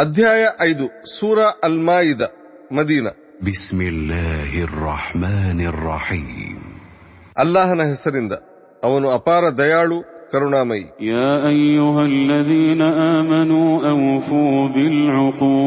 ಅಧ್ಯಾಯ 0.00 0.42
ಐದು 0.66 0.86
ಸೂರ 1.16 1.38
ಅಲ್ 1.66 1.78
ಮಾಯಿದ 1.88 2.22
ಮದೀನ 2.78 3.06
بسم 3.46 3.78
الله 3.92 4.52
الرحمن 4.68 5.58
الرحيم 5.72 6.58
ಅಲ್ಲಾಹನ 7.42 7.82
ಹೆಸರಿಂದ 7.92 8.34
ಅವನು 8.82 9.06
ಅಪಾರ 9.16 9.42
ದಯಾಳು 9.60 9.98
ಕರುಣಾಮಯಿ 10.32 10.84
يا 11.12 11.32
أيها 11.54 12.02
الذين 12.12 12.82
آمنوا 13.16 13.70
أوفوا 13.92 14.58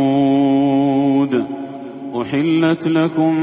بالعقود 0.09 1.33
أحلت 2.15 2.83
لكم 2.89 3.33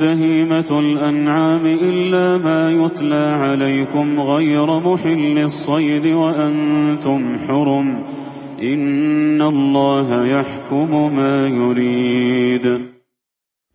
بهيمة 0.00 0.70
الأنعام 0.84 1.64
إلا 1.90 2.26
ما 2.38 2.60
يتلى 2.80 3.24
عليكم 3.44 4.06
غير 4.32 4.68
محل 4.88 5.36
الصيد 5.40 6.06
وأنتم 6.14 7.20
حرم 7.44 7.88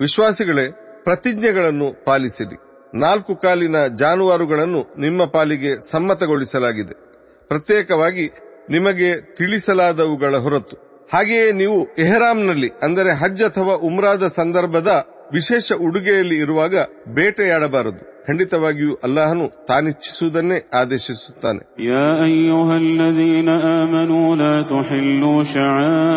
ವಿಶ್ವಾಸಿಗಳೇ, 0.01 0.69
ಪ್ರತಿಜ್ಞೆಗಳನ್ನು 1.05 2.05
ಪಾಲಿಸಿರಿ. 2.05 2.57
ನಾಲ್ಕು 2.99 3.37
ಕಾಲಿನ 3.37 3.77
ಜಾನುವಾರುಗಳನ್ನು 3.97 5.01
ನಿಮ್ಮ 5.01 5.25
ಪಾಲಿಗೆ 5.25 5.91
ಸಮ್ಮತಗೊಳಿಸಲಾಗಿದೆ. 5.91 6.95
ಪ್ರತ್ಯೇಕವಾಗಿ 7.49 8.31
ನಿಮಗೆ 8.71 9.35
ತಿಳಿಸಲಾದವುಗಳ 9.35 10.37
ಹೊರತು. 10.37 10.77
ಹಾಗೆಯೇ 11.15 11.53
ನೀವು 11.53 11.95
ಎಹರಾಮ್ನಲ್ಲಿ 11.95 12.71
ಅಂದರೆ 12.83 13.13
ಹಜ್ 13.13 13.43
ಅಥವಾ 13.43 13.75
ಉಮ್ರಾದ 13.75 14.27
ಸಂದರ್ಭದ 14.27 15.07
ವಿಶೇಷ 15.33 15.73
ಉಡುಗೆಯಲ್ಲಿ 15.73 16.37
ಇರುವಾಗ 16.37 16.75
ಬೇಟೆಯಾಡಬಾರದು. 17.15 18.14
ಖಂಡಿತವಾಗಿಯೂ 18.28 18.94
ಅಲ್ಲಾಹನು 19.06 19.46
ತಾನಿಚ್ಛಿಸುವುದನ್ನೇ 19.70 20.58
ಆದೇಶಿಸುತ್ತಾನೆ 20.80 21.62
يا 21.92 22.10
أيها 22.30 22.76
الذين 22.86 23.50
آمنوا 23.80 24.28
لا 24.36 24.56
تحلوا 24.74 25.40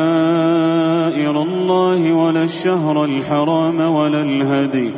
شعائر 0.03 1.35
الله 1.43 2.01
ولا 2.21 2.43
الشهر 2.43 2.97
الحرام 3.05 3.79
ولا 3.97 4.21
الهدي 4.29 4.89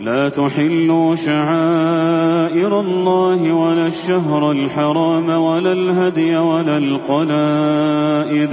لا 0.00 0.22
تحلوا 0.38 1.08
شعائر 1.26 2.72
الله 2.80 3.40
ولا 3.62 3.86
الشهر 3.86 4.42
الحرام 4.50 5.28
ولا 5.46 5.72
الهدي 5.72 6.32
ولا 6.50 6.76
القلائد 6.84 8.52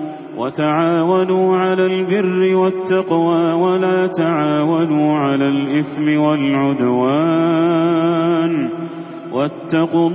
وتعاونوا 0.36 1.56
على 1.56 1.86
البر 1.86 2.56
والتقوى 2.56 3.52
ولا 3.54 4.06
تعاونوا 4.20 5.18
على 5.18 5.48
الإثم 5.48 6.06
والعدوان 7.26 8.52
واتقوا 9.32 10.08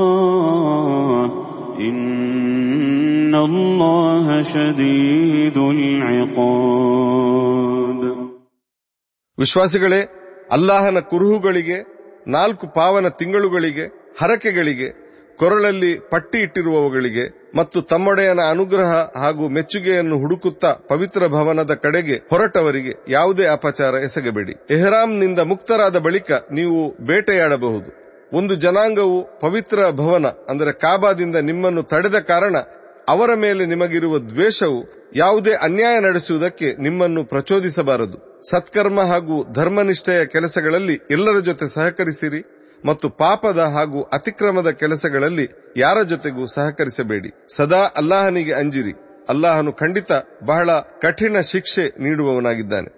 الله 0.00 1.24
إن 1.80 3.34
الله 3.40 4.26
شديد 4.54 5.56
العقاب 5.74 7.20
ವಿಶ್ವಾಸಿಗಳೇ 9.38 10.00
ಅಲ್ಲಾಹನ 10.52 10.98
ಕುರುಹುಗಳಿಗೆ 11.10 11.76
ನಾಲ್ಕು 12.26 12.64
ಪಾವನ 12.76 13.06
ತಿಂಗಳುಗಳಿಗೆ 13.20 13.84
ಹರಕೆಗಳಿಗೆ 14.20 14.88
ಕೊರಳಲ್ಲಿ 15.39 15.99
ಪಟ್ಟಿ 16.09 16.39
ಇಟ್ಟಿರುವವುಗಳಿಗೆ 16.39 17.25
ಮತ್ತು 17.55 17.81
ತಮ್ಮೊಡೆಯನ 17.81 18.39
ಅನುಗ್ರಹ 18.49 18.91
ಹಾಗೂ 18.93 19.49
ಮೆಚ್ಚುಗೆಯನ್ನು 19.49 20.17
ಹುಡುಕುತ್ತಾ 20.19 20.71
ಪವಿತ್ರ 20.89 21.27
ಭವನದ 21.27 21.73
ಕಡೆಗೆ 21.73 22.15
ಹೊರಟವರಿಗೆ 22.29 22.93
ಯಾವುದೇ 23.09 23.45
ಅಪಚಾರ 23.47 23.93
ಎಸಗಬೇಡಿ. 23.93 24.53
ಎಹ್ರಾಂನಿಂದ 24.69 25.39
ಮುಕ್ತರಾದ 25.39 25.97
ಬಳಿಕ 25.97 26.31
ನೀವು 26.31 27.05
ಬೇಟೆಯಾಡಬಹುದು. 27.05 27.89
ಒಂದು 28.37 28.55
ಜನಾಂಗವು 28.55 29.39
ಪವಿತ್ರ 29.39 29.79
ಭವನ, 29.91 30.25
ಅಂದರೆ 30.49 30.71
ಕಾಬಾದಿಂದ 30.71 31.35
ನಿಮ್ಮನ್ನು 31.35 31.83
ತಡೆದ 31.83 32.19
ಕಾರಣ 32.19 32.55
ಅವರ 33.07 33.33
ಮೇಲೆ 33.33 33.65
ನಿಮಗಿರುವ 33.65 34.19
ದ್ವೇಷವು 34.19 34.79
ಯಾವುದೇ 35.15 35.53
ಅನ್ಯಾಯ 35.53 35.99
ನಡೆಸುವುದಕ್ಕೆ 35.99 36.69
ನಿಮ್ಮನ್ನು 36.83 37.23
ಪ್ರಚೋದಿಸಬಾರದು. 37.23 38.17
ಸತ್ಕರ್ಮ 38.51 39.01
ಹಾಗೂ 39.01 39.35
ಧರ್ಮನಿಷ್ಠೆಯ 39.53 40.25
ಕೆಲಸಗಳಲ್ಲಿ 40.25 40.95
ಎಲ್ಲರ 41.11 41.39
ಜೊತೆ 41.39 41.67
ಸಹಕರಿಸಿರಿ. 41.73 42.54
ಮತ್ತು 42.88 43.06
ಪಾಪದ 43.22 43.62
ಹಾಗೂ 43.74 44.00
ಅತಿಕ್ರಮದ 44.16 44.70
ಕೆಲಸಗಳಲ್ಲಿ 44.82 45.46
ಯಾರ 45.82 45.98
ಜೊತೆಗೂ 46.12 46.44
ಸಹಕರಿಸಬೇಡಿ 46.56 47.30
ಸದಾ 47.56 47.82
ಅಲ್ಲಾಹನಿಗೆ 48.02 48.54
ಅಂಜಿರಿ 48.62 48.94
ಅಲ್ಲಾಹನು 49.34 49.72
ಖಂಡಿತ 49.80 50.12
ಬಹಳ 50.50 50.68
ಕಠಿಣ 51.04 51.36
ಶಿಕ್ಷೆ 51.52 51.86
ನೀಡುವವನಾಗಿದ್ದಾನೆ 52.06 52.90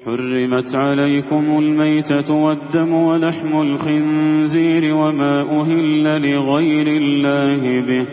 حرمت 0.00 0.74
عليكم 0.76 1.44
الميتة 1.58 2.28
والدم 2.36 2.92
ولحم 3.08 3.52
الخنزير 3.60 4.84
وما 4.94 5.34
أهل 5.52 6.04
لغير 6.24 6.88
الله 7.02 7.62
به 7.80 8.04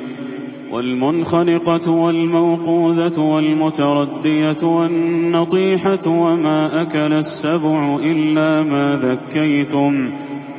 والمنخنقة 0.74 1.92
والموقوذة 1.94 3.18
والمتردية 3.22 4.62
والنطيحة 4.68 6.06
وما 6.08 6.82
أكل 6.82 7.14
السبع 7.16 7.96
إلا 8.04 8.50
ما 8.64 8.86
ذكيتم 8.98 9.94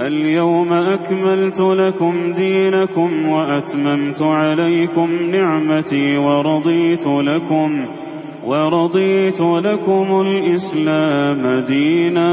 اليوم 0.00 0.72
أكملت 0.72 1.60
لكم 1.60 2.32
دينكم 2.34 3.28
وأتممت 3.28 4.22
عليكم 4.22 5.08
نعمتي 5.30 6.16
ورضيت 6.18 7.06
لكم 7.06 7.70
ورضيت 8.44 9.40
لكم 9.40 10.20
الإسلام 10.20 11.42
دينا 11.64 12.32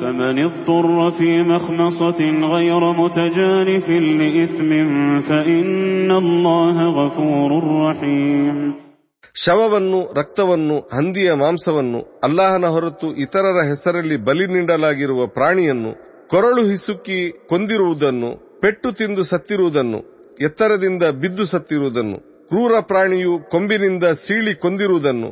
فمن 0.00 0.38
اضطر 0.38 1.10
في 1.10 1.38
مخمصة 1.42 2.20
غير 2.46 2.92
متجانف 2.94 3.90
لإثم 3.90 4.70
فإن 5.20 6.10
الله 6.12 6.76
غفور 6.98 7.50
رحيم 7.82 8.58
ಶವವನ್ನು 9.36 10.00
ರಕ್ತವನ್ನು 10.18 10.74
ಹಂದಿಯ 10.96 11.30
ಮಾಂಸವನ್ನು 11.34 12.00
ಅಲ್ಲಾಹನ 12.26 12.66
ಹೊರತು 12.74 13.08
ಇತರರ 13.24 13.58
ಹೆಸರಲ್ಲಿ 13.70 14.16
ಬಲಿ 14.26 14.46
ನೀಡಲಾಗಿರುವ 14.52 15.20
ಪ್ರಾಣಿಯನ್ನು 15.36 15.92
ಕೊರಳು 16.29 16.65
ಹಿಸುಕಿ 16.65 17.47
ಕೊಂದಿರುವುದನ್ನು, 17.49 18.59
ಪೆಟ್ಟು 18.61 18.91
ತಿಂದು 18.91 19.23
ಸತ್ತಿರುವುದನ್ನು, 19.23 19.99
ಎತ್ತರದಿಂದ 20.41 21.03
ಬಿದ್ದು 21.03 21.45
ಸತ್ತಿರುವುದನ್ನು, 21.45 22.47
ಕ್ರೂರ 22.47 22.71
ಪ್ರಾಣಿಯು 22.79 23.49
ಕೊಂಬಿನಿಂದ 23.49 24.03
ಸೀಳಿ 24.03 24.55
ಕೊಂದಿರುವುದನ್ನು 24.55 25.29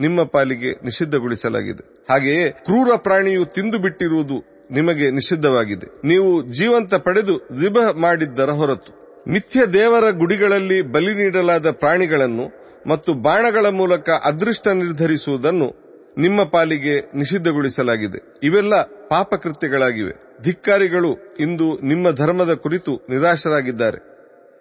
ನಿಮ್ಮ 0.00 0.22
ಪಾಲಿಗೆ 0.22 0.70
ನಿಷಿದ್ಧಗೊಳಿಸಲಾಗಿದೆ. 0.84 2.04
ಹಾಗೆಯೇ 2.10 2.50
ಕ್ರೂರ 2.50 2.96
ಪ್ರಾಣಿಯು 2.96 3.44
ತಿಂದು 3.44 3.78
ಬಿಟ್ಟಿರುವುದು 3.78 4.36
ನಿಮಗೆ 4.70 5.10
ನಿಷಿದ್ಧವಾಗಿದೆ. 5.10 5.86
ನೀವು 6.08 6.42
ಜೀವಂತ 6.42 6.94
ಪಡೆದು 6.94 7.34
ವಿಭ 7.36 7.76
ಮಾಡಿದ್ದರ 7.96 8.50
ಹೊರತು. 8.50 9.06
ಮಿಥ್ಯ 9.28 9.66
ದೇವರ 9.66 10.10
ಗುಡಿಗಳಲ್ಲಿ 10.10 10.82
ಬಲಿ 10.82 11.14
ನೀಡಲಾದ 11.14 11.70
ಪ್ರಾಣಿಗಳನ್ನು 11.70 12.46
ಮತ್ತು 12.90 13.14
ಬಾಣಗಳ 13.14 13.66
ಮೂಲಕ 13.66 14.10
ಅದೃಷ್ಟ 14.24 14.68
ನಿರ್ಧರಿಸುವುದನ್ನು 14.68 15.85
ನಿಮ್ಮ 16.18 16.44
ಪಾಲಿಗೆ 16.44 17.00
ನಿಷಿದ್ಧಗೊಳಿಸಲಾಗಿದೆ. 17.00 18.40
ಇವೆಲ್ಲ 18.42 18.82
ಪಾಪಕೃತ್ಯಗಳಾಗಿವೆ. 18.82 20.42
ಧಿಕ್ಕಾರಿಗಳು 20.42 21.36
ಇಂದು 21.40 21.78
ನಿಮ್ಮ 21.80 22.10
ಧರ್ಮದ 22.10 22.54
ಕುರಿತು 22.54 22.96
ನಿರಾಶರಾಗಿದ್ದಾರೆ. 22.96 23.98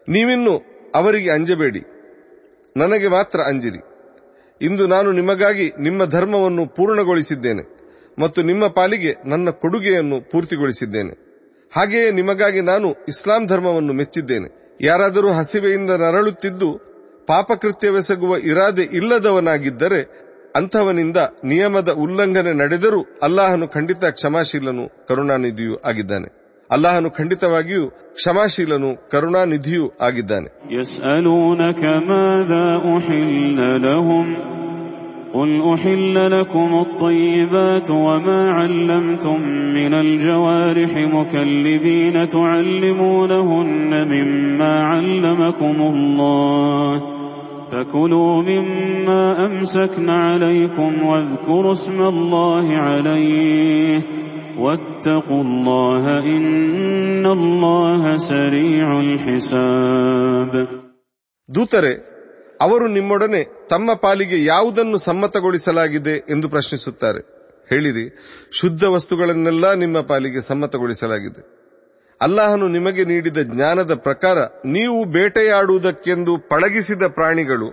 ನೀವಿನ್ನು 0.09 0.61
ಅವರಿಗೆ 0.95 1.31
ಅಂಜಬೇಡಿ. 1.31 1.83
ನನಗೆ 2.77 3.07
ಮಾತ್ರ 3.07 3.39
ಅಂಜಿರಿ. 3.39 3.79
ಇಂದು 4.61 4.87
ನಾನು 4.87 5.11
ನಿಮಗಾಗಿ 5.11 5.71
ನಿಮ್ಮ 5.79 6.05
ಧರ್ಮವನ್ನು 6.05 6.67
ಪೂರ್ಣಗೊಳಿಸಿದ್ದೇನೆ 6.67 7.63
ಮತ್ತು 8.19 8.41
ನಿಮ್ಮ 8.41 8.67
ಪಾಲಿಗೆ 8.67 9.15
ನನ್ನ 9.25 9.49
ಕೊಡುಗೆಯನ್ನು 9.49 10.31
ಪೂರ್ತಿಗೊಳಿಸಿದ್ದೇನೆ. 10.31 11.13
ಹಾಗೆಯೇ 11.75 12.11
ನಿಮಗಾಗಿ 12.11 12.61
ನಾನು 12.61 12.91
ಇಸ್ಲಾಂ 12.91 13.45
ಧರ್ಮವನ್ನು 13.45 13.93
ಮೆಚ್ಚಿದ್ದೇನೆ. 13.93 14.77
ಯಾರಾದರೂ 14.81 15.31
ಹಸಿವೆಯಿಂದ 15.31 15.89
ನರಳುತ್ತಿದ್ದು 15.89 16.95
ಪಾಪಕೃತ್ಯವೆಸಗುವ 17.27 18.37
ಇರಾದೆ 18.37 18.81
ಇಲ್ಲದವನಾಗಿದ್ದರೆ 18.81 20.24
ಅಂಥವನಿಂದ 20.54 21.18
ನಿಯಮದ 21.44 21.90
ಉಲ್ಲಂಘನೆ 22.04 22.52
ನಡೆದರೂ 22.60 23.00
ಅಲ್ಲಾಹನು 23.22 23.66
ಖಂಡಿತ 23.68 24.04
ಕ್ಷಮಾಶೀಲನು 24.16 24.84
ಕರುಣಾನಿಧಿಯೂ 25.08 25.74
ಆಗಿದ್ದಾನೆ 25.84 26.28
ಅಲ್ಲಾಹನು 26.70 27.10
ಖಂಡಿತವಾಗಿಯೂ 27.10 27.84
ಕ್ಷಮಾಶೀಲನು 28.18 28.90
ಕರುಣಾನಿಧಿಯೂ 29.12 29.84
ಆಗಿದ್ದಾನೆ 30.00 30.48
يسألونك 30.74 31.82
ماذا 32.10 32.66
أحل 32.96 33.58
لهم 33.82 34.26
قل 35.32 35.50
أحل 35.74 36.16
لكم 36.30 36.70
الطيبات 36.80 37.88
وما 38.06 38.40
علمتم 38.52 39.38
من 39.78 39.92
الجوارح 39.96 40.92
مكلبين 41.08 42.16
تعلمونهن 42.28 43.92
مما 44.06 44.74
علمكم 44.84 45.76
الله 45.84 46.92
فكلوا 47.74 48.42
مما 48.42 49.22
أمسكن 49.46 50.08
عليكم 50.10 51.02
واذكروا 51.02 51.70
اسم 51.70 51.98
الله 52.04 52.66
عليه 52.78 53.98
واتقوا 54.58 55.42
الله 55.42 56.04
إن 56.28 57.24
الله 57.28 58.02
سريع 58.28 58.86
الحساب 59.00 60.52
ದೂತರೆ 61.48 61.92
ಅವರು 62.60 62.86
ನಿಮ್ಮೊಡನೆ 62.88 63.40
ತಮ್ಮ 63.68 63.90
ಪಾಲಿಗೆ 64.02 64.44
ಯಾವುದನ್ನು 64.44 64.98
ಸಮ್ಮತಗೊಳಿಸಲಾಗಿದೆ 64.98 66.14
ಎಂದು 66.30 66.48
ಪ್ರಶ್ನಿಸುತ್ತಾರೆ 66.48 67.20
ಹೇಳಿರಿ 67.70 68.04
ಶುದ್ಧ 68.52 68.84
ವಸ್ತುಗಳನ್ನೆಲ್ಲ 68.86 69.66
ನಿಮ್ಮ 69.74 69.98
ಪಾಲಿಗೆ 70.02 70.40
ಸಮ್ಮತಗೊಳಿಸಲಾಗಿದೆ 70.40 71.42
ಅಲ್ಲಾಹನು 72.20 72.66
ನಿಮಗೆ 72.68 73.04
ನೀಡಿದ 73.10 73.40
ಜ್ಞಾನದ 73.52 73.92
ಪ್ರಕಾರ 74.06 74.38
ನೀವು 74.74 74.98
ಬೇಟೆಯಾಡುವುದಕ್ಕೆಂದು 75.14 76.32
ಪಳಗಿಸಿದ 76.50 77.04
ಪ್ರಾಣಿಗಳು 77.18 77.68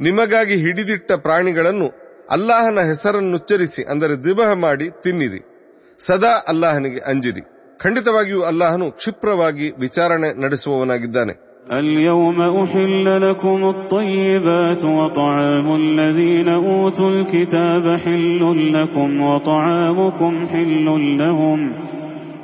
ನಿಮಗಾಗಿ 0.00 0.56
ಹಿಡಿದಿಟ್ಟ 0.62 1.12
ಪ್ರಾಣಿಗಳನ್ನು 1.24 1.88
ಅಲ್ಲಾಹನ 2.36 2.80
ಹೆಸರನ್ನುಚ್ಚರಿಸಿ 2.90 3.82
ಅಂದರೆ 3.92 4.14
ದಿಬಹ 4.24 4.50
ಮಾಡಿ 4.64 4.86
ತಿನ್ನಿರಿ 5.04 5.40
ಸದಾ 6.00 6.32
ಅಲ್ಲಾಹನಿಗೆ 6.52 7.00
ಅಂಜಿರಿ 7.10 7.42
ಖಂಡಿತವಾಗಿಯೂ 7.80 8.40
ಅಲ್ಲಾಹನು 8.44 8.88
ಕ್ಷಿಪ್ರವಾಗಿ 8.98 9.68
ವಿಚಾರಣೆ 9.78 10.30
ನಡೆಸುವವನಾಗಿದ್ದಾನೆ 10.42 11.34
اليوم 11.80 12.38
أحل 12.58 13.06
لكم 13.20 13.60
الطيبات 13.66 14.82
وطعام 14.98 15.68
الذين 15.76 16.48
أوتوا 16.66 17.10
الكتاب 17.10 17.84
حل 17.98 18.42
لكم 18.72 19.20
وطعامكم 19.22 20.32
حل 20.48 20.86
لهم 21.18 21.58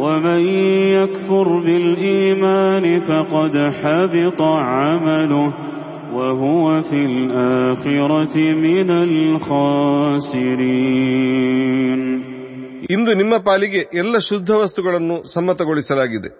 ومن 0.00 0.42
يكفر 0.94 1.46
بالإيمان 1.60 2.84
فقد 3.00 3.54
حبط 3.74 4.40
عمله 4.70 5.46
وهو 6.12 6.66
في 6.82 7.00
الآخرة 7.06 8.36
من 8.58 8.88
الخاسرين 10.66 12.00
ಇಂದು 12.90 13.12
ನಿಮ್ಮ 13.14 13.34
ಪಾಲಿಗೆ 13.46 13.80
ಎಲ್ಲ 14.00 14.16
ಶುದ್ಧ 14.26 14.50
ವಸ್ತುಗಳನ್ನು 14.60 15.16
ಸಮ್ಮತಗೊಳಿಸಲಾಗಿದೆ 15.32 16.30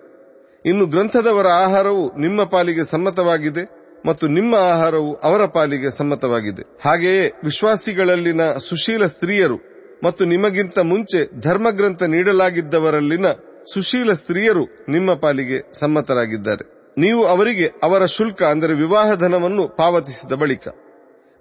ಇನ್ನು 0.64 0.84
ಗ್ರಂಥದವರ 0.87 1.48
ಆಹಾರವು 1.64 2.04
ನಿಮ್ಮ 2.25 2.40
ಪಾಲಿಗೆ 2.52 2.84
ಸಮ್ಮತವಾಗಿದೆ 2.93 3.64
ಮತ್ತು 4.04 4.26
ನಿಮ್ಮ 4.28 4.54
ಆಹಾರವು 4.72 5.10
ಅವರ 5.28 5.43
ಪಾಲಿಗೆ 5.56 5.90
ಸಮ್ಮತವಾಗಿದೆ 5.98 6.62
ಹಾಗೆಯೇ 6.84 7.25
ವಿಶ್ವಾಸಿಗಳಲ್ಲಿನ 7.44 8.43
ಸುಶೀಲ 8.66 9.04
ಸ್ತ್ರೀಯರು 9.14 9.58
ಮತ್ತು 10.04 10.22
ನಿಮಗಿಂತ 10.32 10.78
ಮುಂಚೆ 10.90 11.20
ಧರ್ಮಗ್ರಂಥ 11.40 12.02
ನೀಡಲಾಗಿದ್ದವರಲ್ಲಿನ 12.14 13.26
ಸುಶೀಲ 13.65 14.11
ಸ್ತ್ರೀಯರು 14.11 14.65
ನಿಮ್ಮ 14.89 15.13
ಪಾಲಿಗೆ 15.13 15.79
ಸಮ್ಮತರಾಗಿದ್ದಾರೆ. 15.79 16.93
ನೀವು 16.97 17.25
ಅವರಿಗೆ 17.25 17.67
ಅವರ 17.83 18.05
ಶುಲ್ಕ, 18.05 18.43
ಅಂದರೆ 18.43 18.73
ವಿವಾಹ 18.73 19.13
ಧನವನ್ನು 19.13 19.67
ಪಾವತಿಸಿದ 19.67 20.31
ಬಳಿಕ. 20.31 20.67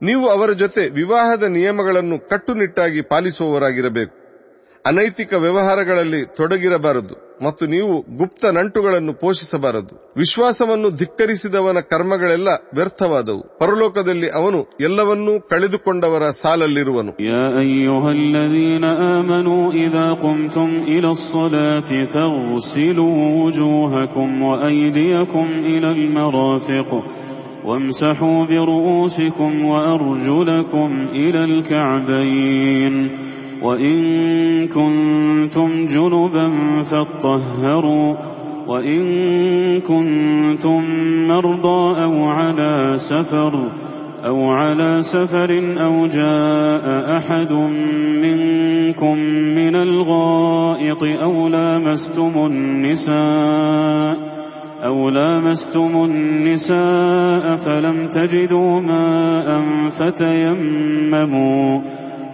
ನೀವು 0.03 0.29
ಅವರ 0.29 0.53
ಜೊತೆ 0.53 0.89
ವಿವಾಹದ 0.89 1.43
ನಿಯಮಗಳನ್ನು 1.43 2.29
ಕಟ್ಟುನಿಟ್ಟಾಗಿ 2.29 3.01
ಪಾಲಿಸುವವರಾಗಿರಬೇಕು. 3.01 4.20
ಅನೈತಿಕ 4.86 5.34
ವ್ಯವಹಾರಗಳಲ್ಲಿ 5.44 6.20
ತೊಡಗಿರಬಾರದು 6.38 7.16
ಮತ್ತು 7.46 7.64
ನೀವು 7.72 7.94
ಗುಪ್ತ 8.20 8.52
ನಂಟುಗಳನ್ನು 8.58 9.14
ಪೋಷಿಸಬಾರದು 9.22 9.94
ವಿಶ್ವಾಸವನ್ನು 10.18 10.90
ಧಿಕ್ಕರಿಸಿದವನ 11.00 11.80
ಕರ್ಮಗಳೆಲ್ಲ 11.92 12.50
ವ್ಯರ್ಥವಾದವು 12.78 13.42
ಪರಲೋಕದಲ್ಲಿ 13.62 14.30
ಅವನು 14.40 14.60
ಎಲ್ಲವನ್ನೂ 14.88 15.34
ಕಳೆದುಕೊಂಡವರ 15.52 16.24
ಸಾಲಲ್ಲಿರುವನು 16.42 17.12
يا 17.28 17.46
أيها 17.64 18.10
الذين 18.20 18.86
آمنوا 19.16 19.64
إذا 19.86 20.08
قمتم 20.24 20.70
إلى 20.94 21.10
الصلاة 21.10 21.92
فاغسلوا 22.14 23.18
وجوهكم 23.40 24.30
وأيديكم 24.44 25.48
إلى 25.72 25.90
المرافق 25.98 26.90
وامسحوا 27.66 28.40
برؤوسكم 28.46 29.52
وأرجلكم 29.66 30.90
إلى 31.16 31.42
الكعبين 31.46 32.96
وإن 33.63 33.97
كنتم 34.69 35.87
جنبا 35.87 36.49
فاطهروا 36.83 38.17
وإن 38.69 39.03
كنتم 39.81 40.81
مرضى 41.29 42.03
أو 42.05 42.25
على 42.25 42.93
سفر 42.97 43.73
أو 44.27 44.51
على 44.51 45.01
سفر 45.01 45.51
أو 45.85 46.07
جاء 46.07 47.17
أحد 47.17 47.53
منكم 48.23 49.19
من 49.57 49.77
الغائط 49.77 51.03
أو 51.25 51.49
لامستم 51.49 52.47
النساء 52.47 54.17
أو 54.87 55.09
لامستم 55.09 56.05
النساء 56.05 57.55
فلم 57.55 58.09
تجدوا 58.09 58.81
ماء 58.81 59.49
فتيمموا 59.91 61.81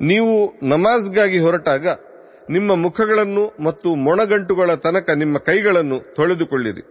ನೀವು 0.00 0.34
ನಮಾಜ್ಗಾಗಿ 0.62 1.38
ಹೊರಟಾಗ 1.38 1.86
ನಿಮ್ಮ 2.50 2.74
ಮುಖಗಳನ್ನು 2.74 3.44
ಮತ್ತು 3.64 3.94
ಮೊಣಗಂಟುಗಳ 3.94 4.74
ತನಕ 4.74 5.10
ನಿಮ್ಮ 5.10 5.38
ಕೈಗಳನ್ನು 5.38 6.14
ತೊಳೆದುಕೊಳ್ಳಿರಿ. 6.14 6.82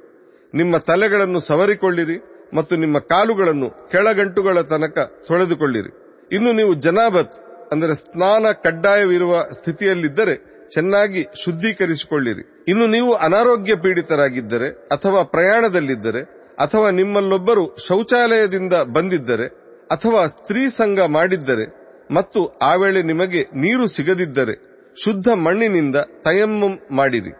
ನಿಮ್ಮ 0.53 0.77
ತಲೆಗಳನ್ನು 0.77 1.39
ಸವರಿಕೊಳ್ಳಿರಿ 1.39 2.17
ಮತ್ತು 2.53 2.75
ನಿಮ್ಮ 2.75 3.00
ಕಾಲುಗಳನ್ನು 3.00 3.89
ಕೆಳಗಂಟುಗಳ 3.91 4.62
ತನಕ 4.62 4.98
ತೊಳೆದುಕೊಳ್ಳಿರಿ. 5.27 5.91
ಇನ್ನು 6.31 6.51
ನೀವು 6.51 6.74
ಜನಾಬತ್, 6.74 7.36
ಅಂದರೆ 7.72 7.93
ಸ್ನಾನ 7.93 8.45
ಕಡ್ಡಾಯವಿರುವ 8.51 9.43
ಸ್ಥಿತಿಯಲ್ಲಿದ್ದರೆ 9.51 10.36
ಚೆನ್ನಾಗಿ 10.69 11.22
ಶುದ್ಧೀಕರಿಸಿಕೊಳ್ಳಿರಿ. 11.43 12.43
ಇನ್ನು 12.67 12.88
ನೀವು 12.88 13.13
ಅನಾರೋಗ್ಯ 13.13 13.75
ಪೀಡಿತರಾಗಿದ್ದರೆ 13.75 14.69
ಅಥವಾ 14.69 15.24
ಪ್ರಯಾಣದಲ್ಲಿದ್ದರೆ 15.24 16.22
ಅಥವಾ 16.57 16.89
ನಿಮ್ಮಲ್ಲೊಬ್ಬರು 16.89 17.75
ಶೌಚಾಲಯದಿಂದ 17.88 18.74
ಬಂದಿದ್ದರೆ 18.74 19.48
ಅಥವಾ 19.91 20.27
ಸ್ತ್ರೀ 20.27 20.67
ಸಂಘ 20.67 21.00
ಮಾಡಿದ್ದರೆ 21.00 21.82
ಮತ್ತು 22.13 22.48
ಆ 22.62 22.75
ವೇಳೆ 22.75 23.03
ನಿಮಗೆ 23.03 23.43
ನೀರು 23.43 23.88
ಸಿಗದಿದ್ದರೆ 23.88 24.74
ಶುದ್ಧ 25.03 25.27
ಮಣ್ಣಿನಿಂದ 25.27 25.96
ತಯಮ್ಮಂ 25.96 26.79
ಮಾಡಿರಿ. 26.91 27.32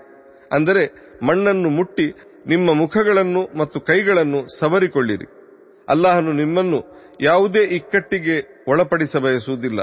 ಅಂದರೆ 0.52 0.84
ಮಣ್ಣನ್ನು 1.24 1.70
ಮುಟ್ಟಿ 1.70 2.12
ನಿಮ್ಮ 2.48 2.74
ಮುಖಗಳನ್ನು 2.74 3.58
ಮತ್ತು 3.58 3.80
ಕೈಗಳನ್ನು 3.80 4.60
ಸವರಿಕೊಳ್ಳಿರಿ. 4.60 5.26
ಅಲ್ಲಾಹನು 5.90 6.34
ನಿಮ್ಮನ್ನು 6.34 6.80
ಯಾವುದೇ 7.22 7.64
ಇಕ್ಕಟ್ಟಿಗೆ 7.64 8.66
ಒಳಪಡಿಸ 8.68 9.18
ಬಯಸುವುದಿಲ್ಲ. 9.18 9.80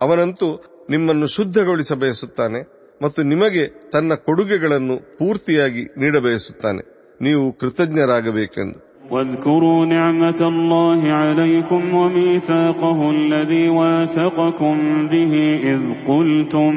ಅವನಂತೂ 0.00 0.48
ನಿಮ್ಮನ್ನು 0.90 1.26
ಶುದ್ಧಗೊಳಿಸ 1.26 1.92
ಬಯಸುತ್ತಾನೆ 1.92 2.60
ಮತ್ತು 3.02 3.22
ನಿಮಗೆ 3.22 3.90
ತನ್ನ 3.90 4.14
ಕೊಡುಗೆಗಳನ್ನು 4.14 4.96
ಪೂರ್ತಿಯಾಗಿ 5.18 5.84
ನೀಡಬಯಸುತ್ತಾನೆ. 5.84 6.82
ನೀವು 7.20 7.52
ಕೃತಜ್ಞರಾಗಬೇಕೆಂದು. 7.52 8.89
واذكروا 9.11 9.85
نعمة 9.87 10.41
الله 10.43 11.01
عليكم 11.13 11.81
وميثاقه 11.93 12.99
الذي 13.11 13.69
واثقكم 13.69 14.75
به 15.07 15.33
إذ 15.63 15.81
قلتم 16.07 16.73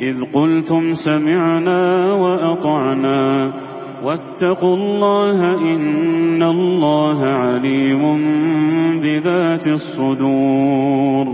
إذ 0.00 0.16
قلتم 0.34 0.92
سمعنا 0.94 1.80
وأطعنا 2.14 3.20
واتقوا 4.02 4.76
الله 4.76 5.38
إن 5.72 6.42
الله 6.44 7.18
عليم 7.42 8.02
بذات 9.02 9.66
الصدور 9.68 11.26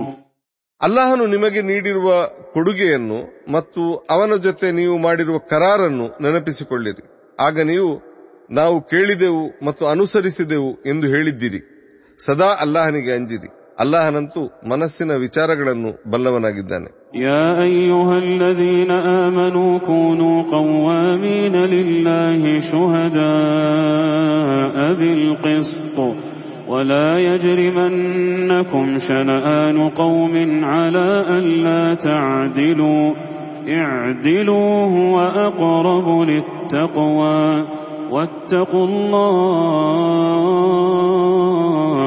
ಅಲ್ಲಾಹನು 0.81 1.25
ನಿಮಗೆ 1.27 1.61
ನೀಡಿರುವ 1.63 2.09
ಕೊಡುಗೆಯನ್ನು 2.53 3.19
ಮತ್ತು 3.53 3.83
ಅವನ 4.11 4.33
ಜೊತೆ 4.37 4.67
ನೀವು 4.73 4.99
ಮಾಡಿರುವ 4.99 5.37
ಕರಾರನ್ನು 5.51 6.07
ನೆನಪಿಸಿಕೊಳ್ಳಿರಿ 6.25 7.05
ಆಗ 7.39 7.57
ನೀವು 7.71 7.89
ನಾವು 8.51 8.77
ಕೇಳಿದೆವು 8.91 9.45
ಮತ್ತು 9.67 9.85
ಅನುಸರಿಸಿದೆವು 9.87 10.71
ಎಂದು 10.87 11.07
ಹೇಳಿದ್ದೀರಿ 11.15 11.61
ಸದಾ 12.21 12.51
ಅಲ್ಲಾಹನಿಗೆ 12.65 13.13
ಅಂಜಿರಿ 13.13 13.49
ಅಲ್ಲಾಹನಂತೂ 13.79 14.43
ಮನಸ್ಸಿನ 14.73 15.13
ವಿಚಾರಗಳನ್ನು 15.25 15.91
ಬಲ್ಲವನಾಗಿದ್ದಾನೆ 16.13 16.89
يا 17.27 17.47
أيها 17.67 18.15
الذين 18.27 18.91
آمنوا 19.25 19.73
كونوا 19.81 20.37
قوامين 20.51 21.55
لله 21.75 22.43
شهداء 23.57 24.95
بالقسط 24.95 25.99
ولا 26.69 27.09
يجرمنكم 27.21 28.99
شنآن 28.99 29.77
قوم 29.93 30.35
على 30.67 31.07
ألا 31.31 31.95
تعدلوا 31.97 33.05
اعدلوا 33.73 34.75
هو 34.97 35.17
أقرب 35.49 36.07
للتقوى 36.23 37.43
واتقوا 38.11 38.87
الله 41.27 42.07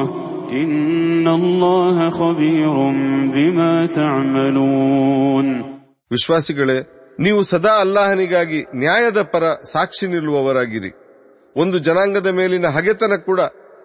إن 0.54 1.26
الله 1.30 1.96
خبير 2.12 2.74
بما 3.28 3.72
تعملون 3.90 5.46
ವಿಶ್ವಾಸಿಗಳೇ 6.10 6.78
ನೀವು 7.18 7.40
ಸದಾ 7.50 7.72
ಅಲ್ಲಾಹನಿಗಾಗಿ 7.84 8.60
ನ್ಯಾಯದ 8.82 9.20
ಪರ 9.32 9.44
ಸಾಕ್ಷಿ 9.72 10.06
ನಿಲ್ಲುವವರಾಗಿರಿ 10.12 10.90
ಒಂದು 11.56 11.76
ಜನಾಂಗದ 11.86 12.28
ಮೇಲಿನ 12.38 12.66
ಹಗೆತನ 12.76 13.14
ಕೂಡ 13.28 13.40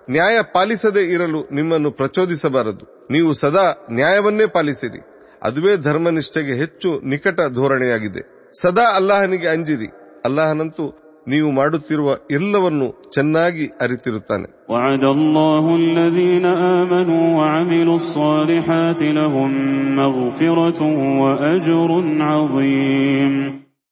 ನ್ಯಾಯ 0.09 0.37
ಪಾಲಿಸದೇ 0.55 1.03
ಇರಲು 1.15 1.41
ನಿಮ್ಮನ್ನು 1.57 1.89
ಪ್ರಚೋದಿಸಬಾರದು 1.99 2.85
ನೀವು 3.11 3.29
ಸದಾ 3.41 3.65
ನ್ಯಾಯವನ್ನೇ 3.97 4.47
ಪಾಲಿಸಿರಿ 4.55 5.01
ಅದುವೇ 5.41 5.73
ಧರ್ಮನಿಷ್ಠೆಗೆ 5.85 6.53
ಹೆಚ್ಚು 6.61 6.89
ನಿಕಟ 7.11 7.39
ಧೋರಣೆಯಾಗಿದೆ 7.57 8.21
ಸದಾ 8.55 8.85
ಅಲ್ಲಾಹನಿಗೆ 8.99 9.49
ಅಂಜಿರಿ 9.55 9.89
ಅಲ್ಲಾಹನಂತೂ 10.25 10.85
ನೀವು 11.28 11.50
ಮಾಡುತ್ತಿರುವ 11.52 12.16
ಎಲ್ಲವನ್ನು 12.30 13.10
ಚೆನ್ನಾಗಿ 13.10 13.66
ಅರಿತಿರುತ್ತಾನೆ. 13.66 14.68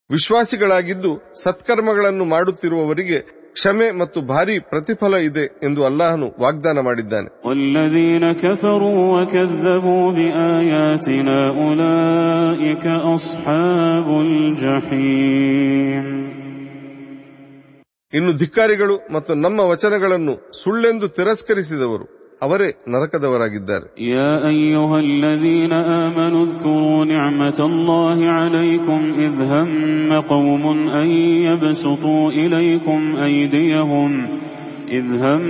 ವಿಶ್ವಾಸಿಗಳಾಗಿದ್ದು 0.09 1.33
ಸತ್ಕರ್ಮಗಳನ್ನು 1.43 2.25
ಮಾಡುತ್ತಿರುವವರಿಗೆ 2.25 3.39
ಕ್ಷಮೆ 3.53 3.91
ಮತ್ತು 3.91 4.21
ಭಾರಿ 4.21 4.59
ಪ್ರತಿಫಲ 4.59 5.13
ಇದೆ 5.13 5.45
ಎಂದು 5.63 5.85
ಅಲ್ಲಾಹನು 5.85 6.25
ವಾಗ್ದಾನ 6.41 6.77
ಮಾಡಿದ್ದಾನೆ. 6.79 7.29
ಇನ್ನು 18.12 18.32
ಧಿಕ್ಕಾರಿಗಳು 18.42 18.96
ಮತ್ತು 19.10 19.32
ನಮ್ಮ 19.44 19.60
ವಚನಗಳನ್ನು 19.70 20.34
ಸುಳ್ಳೆಂದು 20.62 21.06
ತಿರಸ್ಕರಿಸಿದವರು 21.16 22.06
ಅವರೇ 22.42 22.68
ನರಕದವರಾಗಿದ್ದಾರೆ 22.92 23.86
يا 24.14 24.32
أيها 24.48 24.96
الذين 25.08 25.72
آمنوا 26.04 26.42
اذكروا 26.46 27.00
نعمة 27.06 27.58
الله 27.70 28.18
عليكم 28.40 29.00
إذ 29.26 29.34
هم 29.52 29.70
قوم 30.32 30.64
أن 31.00 31.08
يبسطوا 31.48 32.24
إليكم 32.42 33.00
أيديهم 33.18 34.10
إذ 34.90 35.06
هم 35.24 35.42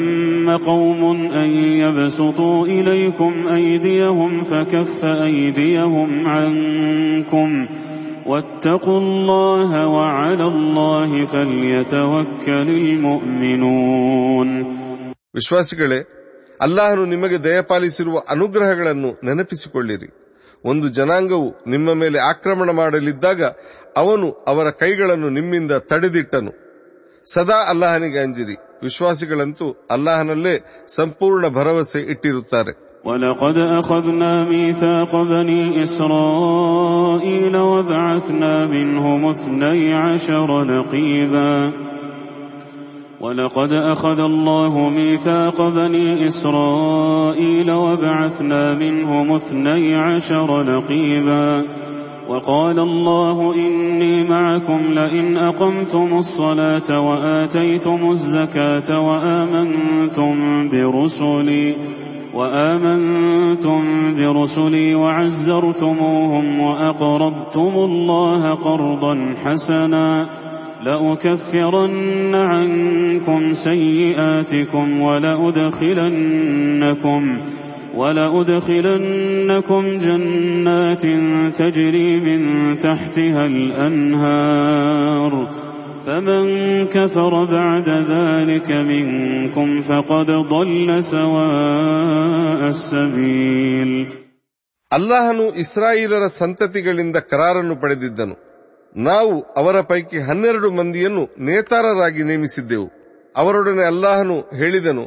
قوم 0.71 1.03
أن 1.35 1.50
يبسطوا 1.83 2.59
إليكم 2.69 3.33
أيديهم 3.50 4.33
فكف 4.45 4.99
أيديهم 5.25 6.11
عنكم 6.29 7.49
واتقوا 8.29 8.99
الله 8.99 9.71
وعلى 9.88 10.45
الله 10.47 11.11
فليتوكل 11.26 12.69
المؤمنون 12.83 14.49
ವಿಶ್ವಾಸಿಗಳೇ 15.35 15.99
ಅಲ್ಲಾಹನು 16.61 17.05
ನಿಮಗೆ 17.05 17.38
ದಯಪಾಲಿಸಿರುವ 17.47 18.17
ಅನುಗ್ರಹಗಳನ್ನು 18.35 19.11
ನೆನಪಿಸಿಕೊಳ್ಳಿರಿ 19.26 20.09
ಒಂದು 20.64 20.87
ಜನಾಂಗವು 20.99 21.49
ನಿಮ್ಮ 21.67 21.88
ಮೇಲೆ 21.95 22.19
ಆಕ್ರಮಣ 22.29 22.71
ಮಾಡಲಿದ್ದಾಗ 22.73 23.41
ಅವನು 23.97 24.29
ಅವರ 24.47 24.69
ಕೈಗಳನ್ನು 24.83 25.29
ನಿಮ್ಮಿಂದ 25.29 25.73
ತಡೆದಿಟ್ಟನು 25.91 26.53
ಸದಾ 27.26 27.59
ಅಲ್ಲಾಹನಿಗೆ 27.73 28.19
ಅಂಜಿರಿ 28.19 28.57
ವಿಶ್ವಾಸಿಗಳಂತೂ 28.83 29.67
ಅಲ್ಲಾಹನಲ್ಲೇ 29.91 30.55
ಸಂಪೂರ್ಣ 30.97 31.49
ಭರವಸೆ 31.59 32.00
ಇಟ್ಟಿರುತ್ತಾರೆ 32.14 32.73
ولقد 33.06 33.58
أخذنا 33.58 34.50
ميثاق 34.50 35.15
بني 35.15 35.82
إسرائيل 35.82 37.58
وبعثنا 37.58 38.65
منهم 38.65 39.25
اثني 39.25 39.94
عشر 39.94 40.63
نقيبا 40.63 41.74
ولقد 43.22 43.72
أخذ 43.72 44.20
الله 44.20 44.89
ميثاق 44.89 45.70
بني 45.70 46.25
إسرائيل 46.25 47.72
وبعثنا 47.72 48.75
منهم 48.75 49.32
اثني 49.32 49.96
عشر 49.96 50.63
نقيبا 50.63 51.63
وقال 52.29 52.79
الله 52.79 53.56
إني 53.56 54.29
معكم 54.29 54.77
لئن 54.77 55.38
أقمتم 55.38 56.18
الصلاة 56.18 57.01
وآتيتم 57.01 58.10
الزكاة 58.10 59.00
وآمنتم 59.00 60.70
برسلي 60.70 61.75
وآمنتم 62.34 63.82
برسلي 64.16 64.96
وعزرتموهم 64.96 66.60
وأقرضتم 66.60 67.74
الله 67.76 68.54
قرضا 68.54 69.36
حسنا 69.46 70.30
لأكفرن 70.84 72.36
عنكم 72.36 73.54
سيئاتكم 73.54 75.02
ولأدخلنكم 75.02 76.22
ولأدخلنكم 77.96 79.84
جنات 79.98 81.02
تجري 81.56 82.20
من 82.20 82.78
تحتها 82.78 83.46
الأنهار 83.46 85.50
فمن 86.07 86.45
كفر 86.87 87.33
بعد 87.49 87.88
ذلك 88.09 88.69
منكم 88.91 89.69
فقد 89.83 90.29
ضل 90.49 90.88
سواء 91.05 92.61
السبيل 92.69 93.91
ಅಲ್ಲಾಹನು 94.93 95.45
ಇಸ್ರಾಯೇಲರ 95.57 96.25
ಸಂತತಿಗಳಿಂದ 96.41 97.19
ಕರಾರನ್ನು 97.31 97.75
ಪಡೆದಿದ್ದನು 97.76 98.35
ನಾವು 98.95 99.33
ಅವರ 99.57 99.76
ಪೈಕಿ 99.83 100.19
ಹನ್ನೆರಡು 100.19 100.69
ಮಂದಿಯನ್ನು 100.71 101.23
ನೇತಾರರಾಗಿ 101.41 102.23
ನೇಮಿಸಿದ್ದೆವು 102.23 102.87
ಅವರೊಡನೆ 103.35 103.85
ಅಲ್ಲಾಹನು 103.85 104.37
ಹೇಳಿದನು 104.55 105.07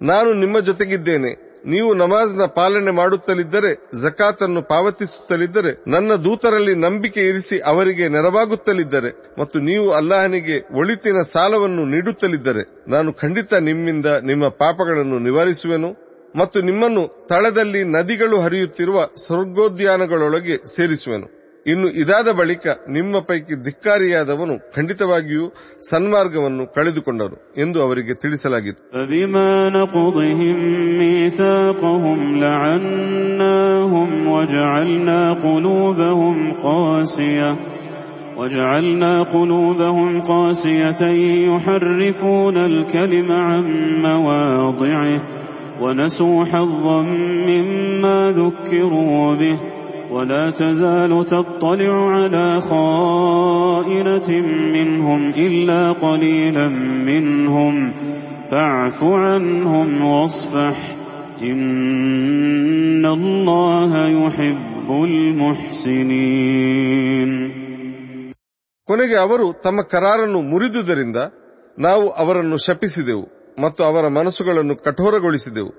ನಾನು 0.00 0.30
ನಿಮ್ಮ 0.34 0.58
ಜೊತೆಗಿದ್ದೇನೆ 0.60 1.30
ನೀವು 1.65 1.93
ನಮಾಜ್ನ 1.93 2.45
ಪಾಲನೆ 2.45 2.91
ಮಾಡುತ್ತಲಿದ್ದರೆ, 2.91 4.01
ಜಕಾತನ್ನು 4.01 4.61
ಪಾವತಿಸುತ್ತಲಿದ್ದರೆ, 4.61 5.83
ನನ್ನ 5.87 6.11
ದೂತರಲ್ಲಿ 6.15 6.75
ನಂಬಿಕೆ 6.75 7.21
ಇರಿಸಿ 7.21 7.59
ಅವರಿಗೆ 7.59 8.07
ನೆರವಾಗುತ್ತಲಿದ್ದರೆ, 8.07 9.35
ಮತ್ತು 9.39 9.59
ನೀವು 9.59 9.91
ಅಲ್ಲಾಹನಿಗೆ 9.91 10.77
ಒಳಿತಿನ 10.77 11.21
ಸಾಲವನ್ನು 11.21 11.85
ನೀಡುತ್ತಲಿದ್ದರೆ, 11.85 12.85
ನಾನು 12.87 13.13
ಖಂಡಿತ 13.13 13.53
ನಿಮ್ಮಿಂದ 13.53 14.05
ನಿಮ್ಮ 14.05 14.47
ಪಾಪಗಳನ್ನು 14.47 15.19
ನಿವಾರಿಸುವೆನು, 15.19 16.05
ಮತ್ತು 16.35 16.61
ನಿಮ್ಮನ್ನು 16.61 17.27
ತಳದಲ್ಲಿ 17.27 17.83
ನದಿಗಳು 17.83 18.41
ಹರಿಯುತ್ತಿರುವ 18.41 19.05
ಸ್ವರ್ಗೋದ್ಯಾನಗಳೊಳಗೆ 19.27 20.75
ಸೇರಿಸುವೆನು. 20.75 21.44
ಇನ್ನು 21.66 21.88
ಇದಾದ 22.02 22.28
ಬಳಿಕ 22.30 22.66
ನಿಮ್ಮ 22.88 23.18
ಪೈಕಿ 23.20 23.54
ಧಿಕ್ಕಾರಿಯಾದವನು 23.64 24.54
ಖಂಡಿತವಾಗಿಯೂ 24.74 25.46
ಸನ್ಮಾರ್ಗವನ್ನು 25.90 26.64
ಕಳೆದುಕೊಂಡರು 26.76 27.36
ಎಂದು 27.56 27.78
ಅವರಿಗೆ 27.86 28.14
ತಿಳಿಸಲಾಗಿತ್ತು 28.22 28.82
فبما 28.94 29.50
نقضهم 29.70 30.56
ميثاقهم 31.00 32.18
لعناهم 32.36 34.10
وجعلنا 34.28 35.20
قلوبهم 35.36 36.36
قاسية 36.58 37.50
وجعلنا 38.38 39.12
قلوبهم 39.26 40.20
قاسية 40.22 41.00
يحرفون 41.48 42.56
الكلم 42.62 43.28
عن 43.46 43.62
مواضعه 44.02 45.20
ونسوا 45.80 46.44
حظا 46.44 47.00
مما 47.48 48.18
ذكروا 48.32 49.34
به 49.34 49.56
ولا 50.14 50.50
تزال 50.50 51.12
تطلع 51.24 51.94
على 52.10 52.60
خائنة 52.60 54.28
منهم 54.76 55.20
إلا 55.46 55.92
قليلا 55.92 56.68
منهم 57.10 57.74
فاعف 58.50 59.04
عنهم 59.04 59.88
واصفح 60.02 60.76
إن 61.42 63.06
الله 63.08 63.92
يحب 64.18 64.88
المحسنين 66.30 67.30
ಕೊನೆಗೆ 68.88 69.16
ಅವರು 69.16 69.46
ತಮ್ಮ 69.62 69.80
ಕರಾರನ್ನು 69.82 70.40
ಮುರಿದುದರಿಂದ 70.42 71.18
ನಾವು 71.78 72.04
ಅವರನ್ನು 72.22 72.56
ಶಪಿಸಿದೆವು 72.66 73.24
ಮತ್ತು 73.62 73.80
ಅವರ 73.84 74.08
ಮನಸ್ಸುಗಳನ್ನು 74.08 74.74
ಕಠೋರಗೊಳಿಸಿದೆವು 74.76 75.70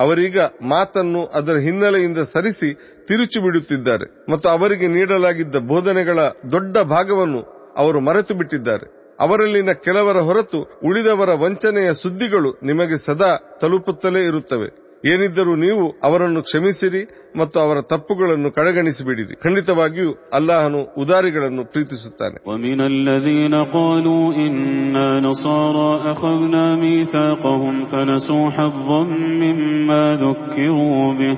ಅವರೀಗ 0.00 0.38
ಮಾತನ್ನು 0.70 1.22
ಅದರ 1.38 1.56
ಹಿನ್ನೆಲೆಯಿಂದ 1.56 2.20
ಸರಿಸಿ 2.32 2.70
ತಿರುಚಿ 3.08 3.38
ಬಿಡುತ್ತಿದ್ದಾರೆ 3.44 4.06
ಮತ್ತು 4.32 4.48
ಅವರಿಗೆ 4.48 4.86
ನೀಡಲಾಗಿದ್ದ 4.86 5.56
ಬೋಧನೆಗಳ 5.72 6.18
ದೊಡ್ಡ 6.52 6.76
ಭಾಗವನ್ನು 6.94 7.40
ಅವರು 7.76 8.00
ಮರೆತು 8.00 8.34
ಬಿಟ್ಟಿದ್ದಾರೆ. 8.34 8.86
ಅವರಲ್ಲಿನ 9.20 9.70
ಕೆಲವರ 9.86 10.18
ಹೊರತು 10.18 10.58
ಉಳಿದವರ 10.88 11.30
ವಂಚನೆಯ 11.42 11.90
ಸುದ್ದಿಗಳು 11.94 12.50
ನಿಮಗೆ 12.62 12.96
ಸದಾ 13.06 13.30
ತಲುಪುತ್ತಲೇ 13.60 14.22
ಇರುತ್ತವೆ. 14.26 14.68
ಏನಿದ್ದರೂ 15.03 15.53
ನೀವು 15.63 15.83
ಅವರನ್ನು 16.03 16.41
ಕ್ಷಮಿಸಿರಿ 16.41 17.01
ಮತ್ತು 17.39 17.57
ಅವರ 17.59 17.77
ತಪ್ಪುಗಳನ್ನು 17.91 18.49
ಕಡೆಗಣಿಸಿಬಿಡಿರಿ 18.51 19.35
ಖಂಡಿತವಾಗಿಯೂ 19.43 20.11
ಅಲ್ಲಾಹನು 20.37 20.81
ಉದಾರಿಗಳನ್ನು 20.97 21.63
ಪ್ರೀತಿಸುತ್ತಾನೆ 21.65 22.37
ومن 22.49 22.79
الذين 22.93 23.53
قالوا 23.75 24.23
إنا 24.45 25.07
نصارى 25.19 25.91
أخذنا 26.11 26.63
ميثاقهم 26.75 27.75
فنسوا 27.85 28.45
حظا 28.49 29.01
مما 29.41 30.03
ذكروا 30.15 31.05
به 31.13 31.35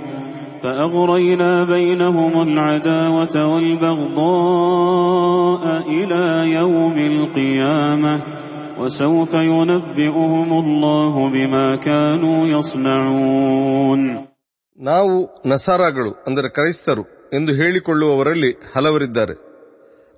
فأغرينا 0.63 1.51
بينهم 1.65 2.33
العداوة 2.41 3.35
والبغضاء 4.47 5.63
إلى 5.89 6.23
يوم 6.51 6.97
القيامة 7.11 8.13
وسوف 8.81 9.31
ينبئهم 9.49 10.49
الله 10.55 11.13
بما 11.31 11.67
كانوا 11.79 12.39
يصنعون 12.53 14.01
ನಾವು 14.79 15.13
ನಸಾರಾಗಳು 15.51 16.11
ಅಂದರೆ 16.27 16.47
ಕ್ರೈಸ್ತರು 16.49 17.03
ಎಂದು 17.33 17.51
ಹೇಳಿಕೊಳ್ಳುವವರಲ್ಲಿ 17.53 18.51
ಹಲವರಿದ್ದಾರೆ 18.73 19.35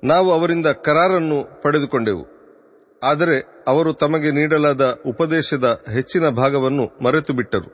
ನಾವು 0.03 0.27
ಅವರಿಂದ 0.31 0.67
ಕರಾರನ್ನು 0.85 1.37
ಪಡೆದುಕೊಂಡೆವು 1.63 2.23
ಆದರೆ 3.01 3.37
ಅವರು 3.67 3.91
ತಮಗೆ 3.93 4.29
ನೀಡಲಾದ 4.31 4.83
ಉಪದೇಶದ 5.05 5.67
ಹೆಚ್ಚಿನ 5.95 6.29
ಭಾಗವನ್ನು 6.41 6.85
ಮರೆತು 7.01 7.33
ಬಿಟ್ಟರು 7.33 7.69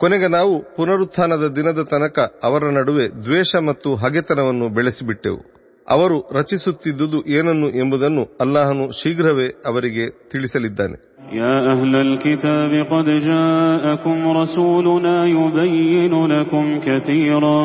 ಕೊನೆಗೆ 0.00 0.28
ನಾವು 0.28 0.54
ಪುನರುತ್ಥಾನದ 0.76 1.48
ದಿನದ 1.56 1.82
ತನಕ 1.84 2.18
ಅವರ 2.42 2.70
ನಡುವೆ 2.70 3.06
ದ್ವೇಷ 3.24 3.56
ಮತ್ತು 3.68 3.90
ಹಗೆತನವನ್ನು 3.94 4.68
ಬೆಳೆಸಿಬಿಟ್ಟೆವು 4.68 5.40
ಅವರು 5.88 6.18
ರಚಿಸುತ್ತಿದ್ದುದು 6.32 7.18
ಏನನ್ನು 7.36 7.68
ಎಂಬುದನ್ನು 7.82 8.22
ಅಲ್ಲಾಹನು 8.40 8.86
ಶೀಘ್ರವೇ 9.00 9.48
ಅವರಿಗೆ 9.66 10.06
ತಿಳಿಸಲಿದ್ದಾನೆ 10.32 10.98
يا 11.40 11.54
أهل 11.72 11.92
الكتاب 12.06 12.72
قد 12.90 13.06
جاءكم 13.28 14.18
رسولنا 14.40 15.14
يبين 15.36 16.14
لكم 16.26 16.64
كثيرا 16.80 17.60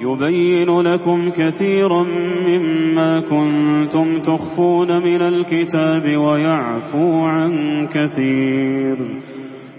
يبين 0.00 0.70
لكم 0.80 1.30
كثيرا 1.30 2.02
مما 2.48 3.10
كنتم 3.32 4.06
تخفون 4.20 4.90
من 5.06 5.22
الكتاب 5.22 6.04
ويعفو 6.24 7.06
عن 7.26 7.52
كثير 7.86 8.98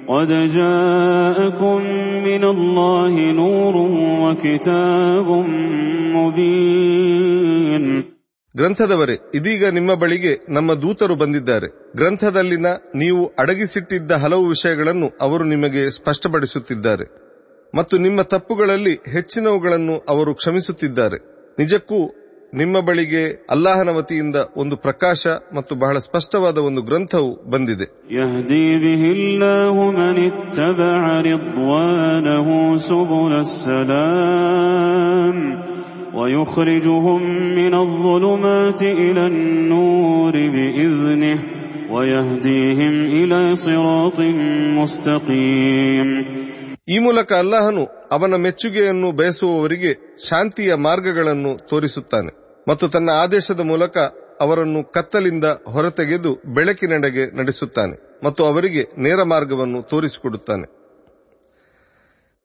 قد 0.10 0.30
جاءكم 0.52 1.78
من 2.24 2.44
الله 2.46 3.14
نور 3.34 3.74
وكتاب 4.24 5.28
مبين 6.16 7.86
ಗ್ರಂಥದವರೇ 8.56 9.16
ಇದೀಗ 9.36 9.64
ನಿಮ್ಮ 9.70 9.92
ಬಳಿಗೆ 9.96 10.32
ನಮ್ಮ 10.50 10.70
ದೂತರು 10.74 11.16
ಬಂದಿದ್ದಾರೆ 11.16 11.68
ಗ್ರಂಥದಲ್ಲಿನ 11.96 12.68
ನೀವು 12.96 13.22
ಅಡಗಿಸಿಟ್ಟಿದ್ದ 13.40 14.12
ಹಲವು 14.24 14.46
ವಿಷಯಗಳನ್ನು 14.48 15.08
ಅವರು 15.22 15.44
ನಿಮಗೆ 15.46 15.84
ಸ್ಪಷ್ಟಪಡಿಸುತ್ತಿದ್ದಾರೆ 15.98 17.06
ಮತ್ತು 17.74 17.98
ನಿಮ್ಮ 17.98 18.22
ತಪ್ಪುಗಳಲ್ಲಿ 18.32 18.96
ಹೆಚ್ಚಿನವುಗಳನ್ನು 19.14 19.96
ಅವರು 20.08 20.34
ಕ್ಷಮಿಸುತ್ತಿದ್ದಾರೆ 20.34 21.20
ನಿಜಕ್ಕೂ 21.58 22.00
ನಿಮ್ಮ 22.54 22.76
ಬಳಿಗೆ 22.80 23.22
ಅಲ್ಲಾಹನ 23.54 23.90
ವತಿಯಿಂದ 23.98 24.38
ಒಂದು 24.56 24.76
ಪ್ರಕಾಶ 24.78 25.24
ಮತ್ತು 25.56 25.74
ಬಹಳ 25.76 25.98
ಸ್ಪಷ್ಟವಾದ 26.06 26.58
ಒಂದು 26.68 26.82
ಗ್ರಂಥವು 26.82 27.32
ಬಂದಿದೆ 27.54 27.88
يهدي 28.16 28.68
به 28.84 29.04
الله 29.18 29.76
من 29.94 30.16
اتبع 30.30 31.00
رضوانه 31.24 32.48
سبل 32.90 33.34
السلام 33.48 35.38
ويخرجهم 36.14 37.22
من 37.56 37.74
الظلمات 37.78 38.82
إلى 39.02 39.24
النور 39.28 40.34
بإذنه 40.56 41.38
ويهديهم 41.94 42.96
إلى 43.14 43.40
صراط 43.58 44.20
مستقيم 44.80 46.10
ಈ 46.88 46.98
ಮೂಲಕ 47.00 47.30
ಅಲ್ಲಾಹನು 47.40 47.82
ಅವನ 48.12 48.36
ಮೆಚ್ಚುಗೆಯನ್ನು 48.44 49.10
ಬಯಸುವವರಿಗೆ 49.12 49.92
ಶಾಂತಿಯ 50.28 50.72
ಮಾರ್ಗಗಳನ್ನು 50.86 51.52
ತೋರಿಸುತ್ತಾನೆ 51.70 52.32
ಮತ್ತು 52.68 52.88
ತನ್ನ 52.88 53.10
ಆದೇಶದ 53.24 53.62
ಮೂಲಕ 53.66 53.96
ಅವರನ್ನು 54.42 54.92
ಕತ್ತಲಿಂದ 54.92 55.46
ಹೊರತೆಗೆದು 55.72 56.32
ಬೆಳಕಿನೆಡೆಗೆ 56.54 57.38
ನಡೆಸುತ್ತಾನೆ 57.38 57.96
ಮತ್ತು 58.24 58.42
ಅವರಿಗೆ 58.46 58.84
ನೇರ 58.98 59.24
ಮಾರ್ಗವನ್ನು 59.34 59.82
ತೋರಿಸಿಕೊಡುತ್ತಾನೆ 59.84 60.68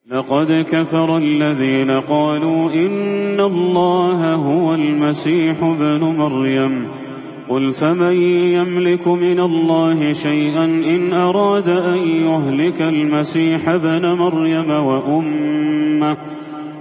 لقد 0.08 0.50
كفر 0.64 1.08
الذين 1.18 1.90
قالوا 2.02 2.72
إن 2.74 3.40
الله 3.42 4.20
هو 4.46 4.74
المسيح 4.74 5.56
ابن 5.66 6.02
مريم 6.14 6.74
قل 7.48 7.70
فمن 7.70 8.12
يملك 8.52 9.08
من 9.08 9.40
الله 9.40 10.12
شيئا 10.14 10.64
إن 10.64 11.12
أراد 11.14 11.68
أن 11.68 11.98
يهلك 12.22 12.80
المسيح 12.84 13.68
ابن 13.70 14.04
مريم 14.14 14.70
وأمه 14.88 16.16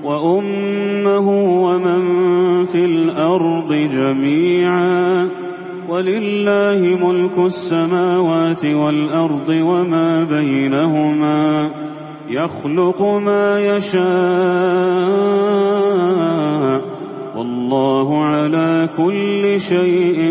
وأمه 0.05 1.29
ومن 1.65 2.03
في 2.65 2.79
الأرض 2.85 3.73
جميعا 3.75 5.29
ولله 5.89 6.81
ملك 7.07 7.39
السماوات 7.39 8.65
والأرض 8.67 9.49
وما 9.51 10.25
بينهما 10.25 11.71
يخلق 12.31 13.03
ما 13.03 13.61
يشاء 13.61 14.09
والله 17.37 18.25
على 18.25 18.89
كل 18.97 19.61
شيء 19.61 20.28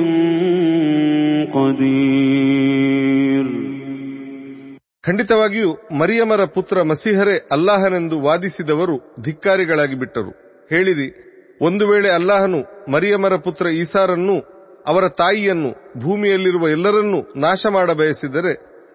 ಖಂಡಿತವಾಗಿಯೂ 5.08 5.74
ಮರಿಯಮರ 5.74 6.46
ಪುತ್ರ 6.46 6.82
ಮಸೀಹರೇ 6.82 7.48
ಅಲ್ಲಾಹನೆಂದು 7.52 8.20
ವಾದಿಸಿದವರು 8.20 9.15
ಧಿಕ್ಕಾರಿಗಳಾಗಿ 9.22 9.96
ಬಿಟ್ಟರು. 9.96 10.30
ಹೇಳಿರಿ 10.70 11.24
ಒಂದು 11.62 11.88
ವೇಳೆ 11.88 12.10
ಅಲ್ಲಾಹನು 12.10 12.91
ಮರಿಯಮರ 12.91 13.36
ಪುತ್ರ 13.36 13.67
ಈಸಾರನ್ನು, 13.67 14.39
ಅವರ 14.88 15.08
ತಾಯಿಯನ್ನು, 15.08 16.00
ಭೂಮಿಯಲ್ಲಿರುವ 16.00 16.70
ಎಲ್ಲರನ್ನೂ 16.70 17.34
ನಾಶ 17.36 17.65
ಮಾಡಬಯಸಿದರೆ 17.70 18.54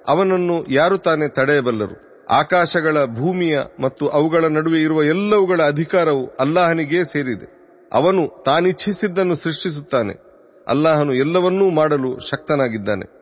ಅವನನ್ನು 0.08 0.66
ಯಾರು 0.70 0.98
ತಾನೇ 0.98 1.28
ತಡೆಯಬಲ್ಲರು? 1.28 2.26
ಆಕಾಶಗಳ 2.30 3.04
ಭೂಮಿಯ 3.04 3.60
ಮತ್ತು 3.80 4.08
ಅವುಗಳ 4.08 4.44
ನಡುವೆ 4.44 4.82
ಇರುವ 4.82 5.02
ಎಲ್ಲವುಗಳ 5.02 5.62
ಅಧಿಕಾರವು 5.62 6.36
ಅಲ್ಲಾಹನಿಗೇ 6.40 7.04
ಸೇರಿದೆ. 7.04 7.78
ಅವನು 7.92 8.42
ತಾನಿಚ್ಛಿಸಿದ್ದನ್ನು 8.42 9.34
ಸೃಷ್ಟಿಸುತ್ತಾನೆ. 9.34 10.12
ಅಲ್ಲಾಹನು 10.68 11.14
ಎಲ್ಲವನ್ನೂ 11.14 11.70
ಮಾಡಲು 11.70 12.18
ಶಕ್ತನಾಗಿದ್ದಾನೆ. 12.18 13.21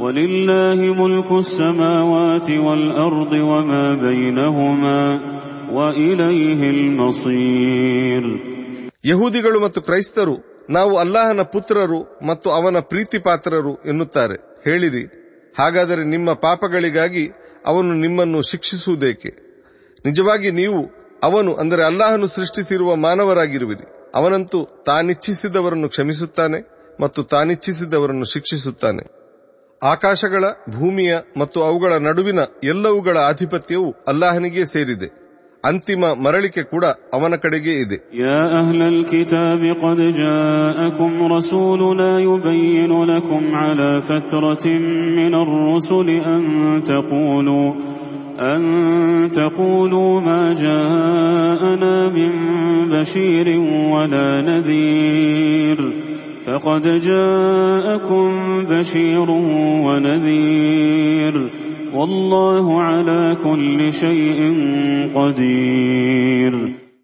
ولله 0.00 0.78
ملك 0.94 1.30
السماوات 1.34 2.48
والأرض 2.66 3.32
وما 3.50 3.84
بينهما 4.00 5.00
وإليه 5.76 6.60
المصير 6.76 8.24
ಯಹೂದಿಗಳು 9.04 9.58
ಮತ್ತು 9.64 9.80
ಕ್ರೈಸ್ತರು 9.86 10.34
ನಾವು 10.70 10.92
ಅಲ್ಲಾಹನ 10.96 11.42
ಪುತ್ರರು 11.52 11.98
ಮತ್ತು 12.26 12.48
ಅವನ 12.50 12.78
ಪ್ರೀತಿಪಾತ್ರರು 12.90 13.72
ಎನ್ನುತ್ತಾರೆ 13.90 14.36
ಹೇಳಿರಿ 14.66 15.02
ಹಾಗಾದರೆ 15.54 16.02
ನಿಮ್ಮ 16.14 16.28
ಪಾಪಗಳಿಗಾಗಿ 16.46 17.24
ಅವನು 17.66 17.92
ನಿಮ್ಮನ್ನು 18.04 18.40
ಶಿಕ್ಷಿಸುವುದೇಕೆ 18.50 19.30
ನಿಜವಾಗಿ 20.04 20.50
ನೀವು 20.60 20.80
ಅವನು 21.22 21.52
ಅಂದರೆ 21.62 21.82
ಅಲ್ಲಾಹನು 21.82 22.26
ಸೃಷ್ಟಿಸಿರುವ 22.28 22.90
ಮಾನವರಾಗಿರುವಿರಿ 23.06 23.86
ಅವನಂತೂ 24.14 24.58
ತಾನಿಚ್ಛಿಸಿದವರನ್ನು 24.88 25.88
ಕ್ಷಮಿಸುತ್ತಾನೆ 25.88 26.58
ಮತ್ತು 27.00 27.22
ತಾನಿಚ್ಛಿಸಿದವರನ್ನು 27.32 28.26
ಶಿಕ್ಷಿಸುತ್ತಾನೆ 28.34 29.04
ಆಕಾಶಗಳ 29.82 30.44
ಭೂಮಿಯ 30.76 31.12
ಮತ್ತು 31.36 31.58
ಅವುಗಳ 31.62 31.92
ನಡುವಿನ 32.06 32.40
ಎಲ್ಲವುಗಳ 32.64 33.16
ಆಧಿಪತ್ಯವು 33.30 33.88
ಅಲ್ಲಾಹನಿಗೇ 34.08 34.64
ಸೇರಿದೆ 34.72 35.08
ಅಂತಿಮ 35.64 36.04
ಮರಳಿಕೆ 36.24 36.62
ಕೂಡ 36.72 36.84
ಅವನ 37.14 37.34
ಕಡೆಗೇ 37.44 37.74
ಇದೆ 37.84 37.96
يا 38.22 38.40
أهل 38.60 38.80
الكتاب 38.94 39.62
قد 39.82 39.98
جاءكم 40.20 41.12
رسولنا 41.34 42.10
يبين 42.20 42.92
لكم 43.12 43.42
على 43.56 43.90
فترة 44.00 44.64
من 45.18 45.32
الرسل 45.36 46.08
أن 46.32 46.42
تقولوا 46.84 47.68
أن 48.52 48.60
تقولوا 49.30 50.12
ما 50.20 50.42
جاءنا 50.56 51.94
من 52.08 52.32
بشير 52.90 53.46
ولا 53.92 54.28
نذير 54.42 55.78
فقد 56.46 56.84
جاءكم 57.02 58.26
بشير 58.66 59.28
ونذير 59.86 61.34
والله 61.92 62.66
على 62.82 63.20
كل 63.38 63.78
شيء 63.94 64.38
قدير 65.16 66.52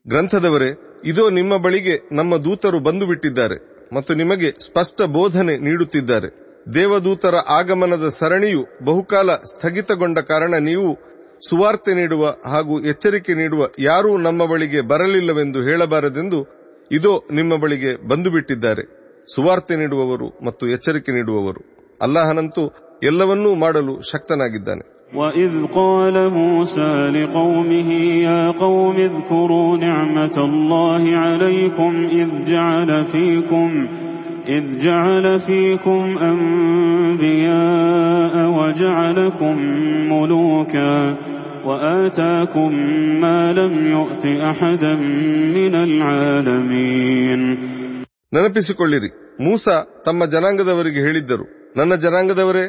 ಗ್ರಂಥದವರೇ 0.07 0.71
ಇದೋ 1.11 1.25
ನಿಮ್ಮ 1.31 1.53
ಬಳಿಗೆ 1.57 1.95
ನಮ್ಮ 2.13 2.33
ದೂತರು 2.47 2.79
ಬಂದು 2.81 3.05
ಬಿಟ್ಟಿದ್ದಾರೆ 3.07 3.57
ಮತ್ತು 3.93 4.13
ನಿಮಗೆ 4.15 4.49
ಸ್ಪಷ್ಟ 4.67 4.99
ಬೋಧನೆ 5.17 5.55
ನೀಡುತ್ತಿದ್ದಾರೆ 5.67 6.29
ದೇವದೂತರ 6.75 7.37
ಆಗಮನದ 7.51 8.07
ಸರಣಿಯು 8.19 8.63
ಬಹುಕಾಲ 8.85 9.29
ಸ್ಥಗಿತಗೊಂಡ 9.51 10.19
ಕಾರಣ 10.31 10.55
ನೀವು 10.69 10.89
ಸುವಾರ್ತೆ 11.43 11.93
ನೀಡುವ 12.01 12.25
ಹಾಗೂ 12.53 12.75
ಎಚ್ಚರಿಕೆ 12.87 13.33
ನೀಡುವ 13.35 13.63
ಯಾರೂ 13.83 14.11
ನಮ್ಮ 14.27 14.43
ಬಳಿಗೆ 14.45 14.81
ಬರಲಿಲ್ಲವೆಂದು 14.93 15.61
ಹೇಳಬಾರದೆಂದು 15.69 16.41
ಇದೋ 16.91 17.15
ನಿಮ್ಮ 17.39 17.53
ಬಳಿಗೆ 17.65 17.93
ಬಂದು 18.11 18.31
ಬಿಟ್ಟಿದ್ದಾರೆ 18.31 18.85
ಸುವಾರ್ತೆ 19.29 19.75
ನೀಡುವವರು 19.81 20.29
ಮತ್ತು 20.43 20.65
ಎಚ್ಚರಿಕೆ 20.69 21.13
ನೀಡುವವರು 21.13 21.61
ಅಲ್ಲಾಹನಂತೂ 22.01 22.65
ಎಲ್ಲವನ್ನೂ 23.03 23.53
ಮಾಡಲು 23.57 23.95
ಶಕ್ತನಾಗಿದ್ದಾನೆ 24.13 24.85
وإذ 25.13 25.53
قال 25.73 26.17
موسى 26.33 26.93
لقومه 27.11 27.89
يا 28.21 28.51
قوم 28.57 28.97
اذكروا 28.99 29.77
نعمة 29.79 30.37
الله 30.41 31.03
عليكم 31.17 31.93
إذ 32.13 32.45
جعل 32.45 32.91
فيكم 33.05 33.69
إذ 34.49 34.77
جعل 34.79 35.39
فيكم 35.39 36.01
أنبياء 37.13 38.35
وجعلكم 38.51 39.57
ملوكا 40.13 41.17
وآتاكم 41.65 42.71
ما 43.21 43.53
لم 43.53 43.87
يؤت 43.89 44.25
أحدا 44.27 44.95
من 45.55 45.75
العالمين 45.77 47.41
ನೆನಪಿಸಿಕೊಳ್ಳಿರಿ, 48.34 49.38
ಮೂಸ 49.44 49.70
ತಮ್ಮ 50.06 50.26
ಜನಾಂಗದವರಿಗೆ 50.26 51.00
ಹೇಳಿದ್ದರು. 51.00 51.74
ನನ್ನ 51.78 51.96
ಜನಾಂಗದವರೇ, 51.96 52.64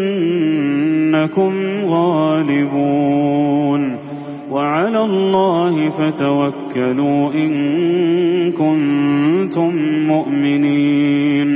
غالبون 1.86 3.82
وعلى 4.52 5.00
الله 5.00 5.74
فتوكلوا 5.89 7.22
إن 7.34 7.52
كنتم 8.54 9.72
مؤمنين 10.12 11.50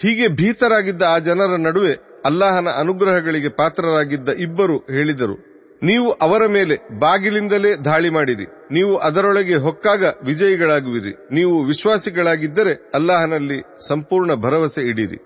ಹೀಗೆ 0.00 0.26
ಭೀತರಾಗಿದ್ದ 0.38 1.02
ಆ 1.12 1.16
ಜನರ 1.18 1.52
ನಡುವೆ 1.66 1.92
ಅಲ್ಲಾಹನ 2.24 2.68
ಅನುಗ್ರಹಗಳಿಗೆ 2.82 3.50
ಪಾತ್ರರಾಗಿದ್ದ 3.60 4.28
ಇಬ್ಬರು 4.46 4.76
ಹೇಳಿದರು 4.90 5.36
ನೀವು 5.83 6.11
ಅವರ 6.11 6.45
ಮೇಲೆ 6.45 6.99
ಬಾಗಿಲಿಂದಲೇ 6.99 7.75
ದಾಳಿ 7.85 8.09
ಮಾಡಿರಿ. 8.09 8.45
ನೀವು 8.71 8.97
ಅದರೊಳಗೆ 8.97 9.55
ಹೊಕ್ಕಾಗ 9.55 10.03
ವಿಜಯಿಗಳಾಗುವಿರಿ. 10.25 11.27
ನೀವು 11.31 11.65
ವಿಶ್ವಾಸಿಗಳಾಗಿದ್ದರೆ 11.65 12.91
ಅಲ್ಲಾಹನಲ್ಲಿ 12.95 13.87
ಸಂಪೂರ್ಣ 13.87 14.33
ಭರವಸೆ 14.33 14.81
ಇಡಿರಿ. 14.81 15.17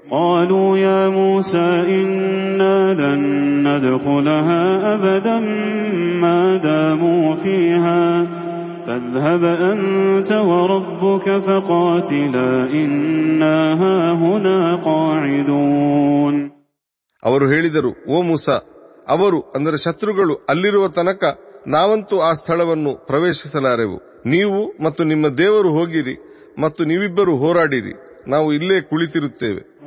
ಅವರು 17.23 17.49
ಹೇಳಿದರು 17.49 18.11
ಓ 18.11 18.21
ಮೂಸಾ 18.21 18.75
ಅವರು 19.09 19.41
ಅಂದರೆ 19.55 19.77
ಶತ್ರುಗಳು 19.77 20.45
ಅಲ್ಲಿರುವ 20.49 20.87
ತನಕ 20.87 21.23
ನಾವಂತೂ 21.67 22.19
ಆ 22.19 22.33
ಸ್ಥಳವನ್ನು 22.33 23.05
ಪ್ರವೇಶಿಸಲಾರೆವು. 23.07 23.97
ನೀವು 24.25 24.83
ಮತ್ತು 24.83 25.03
ನಿಮ್ಮ 25.03 25.27
ದೇವರು 25.27 25.71
ಹೋಗಿರಿ 25.71 26.15
ಮತ್ತು 26.61 26.83
ನೀವಿಬ್ಬರು 26.83 27.35
ಹೋರಾಡಿರಿ. 27.35 27.93
ನಾವು 28.27 28.53
ಇಲ್ಲೇ 28.53 28.81
ಕುಳಿತಿರುತ್ತೇವೆ. 28.81 29.79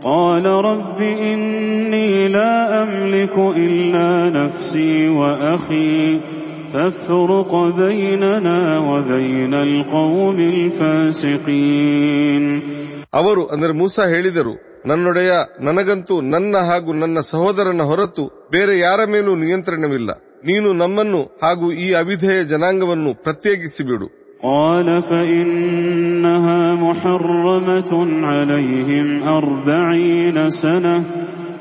ಅವರು 13.14 13.46
ಅಂದರೆ 13.46 13.72
ಮೂಸಾ 13.72 14.08
ಹೇಳಿದರು 14.08 14.71
ನನ್ನೊಡೆಯ 14.85 15.31
ನನಗಂತೂ 15.61 16.15
ನನ್ನ 16.33 16.55
ಹಾಗೂ 16.69 16.91
ನನ್ನ 16.93 17.19
ಸಹೋದರನ 17.31 17.83
ಹೊರತು 17.83 18.23
ಬೇರೆ 18.51 18.73
ಯಾರ 18.79 18.99
ಮೇಲೂ 19.05 19.31
ನಿಯಂತ್ರಣವಿಲ್ಲ 19.35 20.09
ನೀನು 20.45 20.69
ನಮ್ಮನ್ನು 20.73 21.21
ಹಾಗೂ 21.43 21.67
ಈ 21.83 21.87
ಅವಿಧೇಯ 21.95 22.39
ಜನಾಂಗವನ್ನು 22.45 23.13
ಪ್ರತ್ಯೇಕಿಸಿ 23.25 23.83
ಬಿಡು 23.89 24.09
قال 24.43 24.87
فإنها 25.01 26.59
محرمة 26.77 27.91
عليهم 28.23 29.07
أربعين 29.39 30.37
سنة 30.51 30.95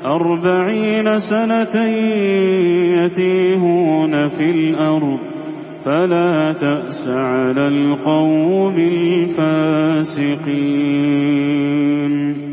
أربعين 0.07 1.07
سنة 1.19 1.75
يتيهون 2.97 4.13
في 4.27 4.45
الأرض 4.51 5.19
فلا 5.85 6.33
تأس 6.55 7.09
على 7.09 7.67
القوم 7.67 8.75
الفاسقين 10.79 12.50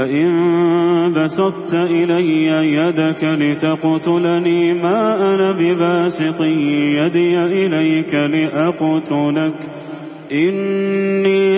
ಇನ್ನಿ 10.47 11.57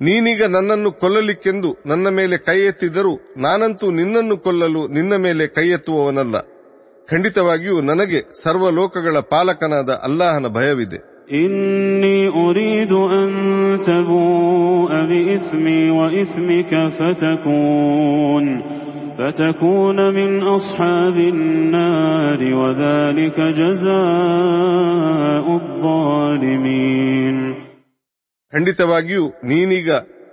ನೀನೀಗ 0.00 0.42
ನನ್ನನ್ನು 0.54 0.90
ಕೊಲ್ಲಲಿಕ್ಕೆಂದು 1.02 1.68
ನನ್ನ 1.90 2.06
ಮೇಲೆ 2.16 2.36
ಕೈ 2.48 2.58
ಎತ್ತಿದರೂ 2.60 3.12
ನಾನಂತೂ 3.36 3.86
ನಿನ್ನನ್ನು 3.90 4.36
ಕೊಲ್ಲಲು 4.36 4.82
ನಿನ್ನ 4.88 5.12
ಮೇಲೆ 5.16 5.46
ಕೈ 5.46 5.66
ಎತ್ತುವವನಲ್ಲ 5.68 6.36
ಖಂಡಿತವಾಗಿಯೂ 7.10 7.76
ನನಗೆ 7.80 8.20
ಸರ್ವಲೋಕಗಳ 8.44 9.16
ಪಾಲಕನಾದ 9.34 9.90
ಅಲ್ಲಾಹನ 10.08 10.46
ಭಯವಿದೆ 10.48 11.00
إني 11.32 12.28
أريد 12.28 12.92
أن 12.92 13.30
تبوء 13.80 14.90
بإثمي 15.10 15.90
وإثمك 15.90 16.88
فتكون 16.88 18.62
فتكون 19.20 19.98
من 20.14 20.30
أصحاب 20.48 21.16
النار 21.34 22.40
وذلك 22.54 23.38
جزاء 23.60 25.46
الظالمين 25.56 27.36
ಖಂಡಿತವಾಗಿಯೂ 28.52 29.24
ನೀನೀಗ 29.44 29.88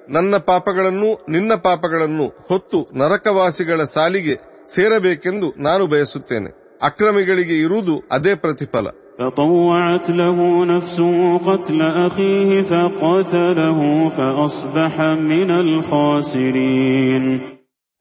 ನನ್ನ 0.09 0.33
ಪಾಪಗಳನ್ನು 0.47 1.09
ನಿನ್ನ 1.29 1.51
ಪಾಪಗಳನ್ನು 1.63 2.25
ಹೊತ್ತು 2.49 2.79
ನರಕವಾಸಿಗಳ 3.01 3.79
ಸಾಲಿಗೆ 3.93 4.35
ಸೇರಬೇಕೆಂದು 4.73 5.47
ನಾನು 5.59 5.83
ಬಯಸುತ್ತೇನೆ 5.87 6.49
ಅಕ್ರಮಿಗಳಿಗೆ 6.81 7.57
ಇರುವುದು 7.65 7.95
ಅದೇ 8.11 8.35
ಪ್ರತಿಫಲ 8.43 8.85
فطوعت 9.19 10.09
له 10.11 10.37
نفسه 10.65 11.13
قتل 11.39 11.79
أخيه 11.97 12.61
فقتله 12.63 13.79
فأصبح 14.09 14.93
من 15.31 15.49
الخاسرين 15.55 17.23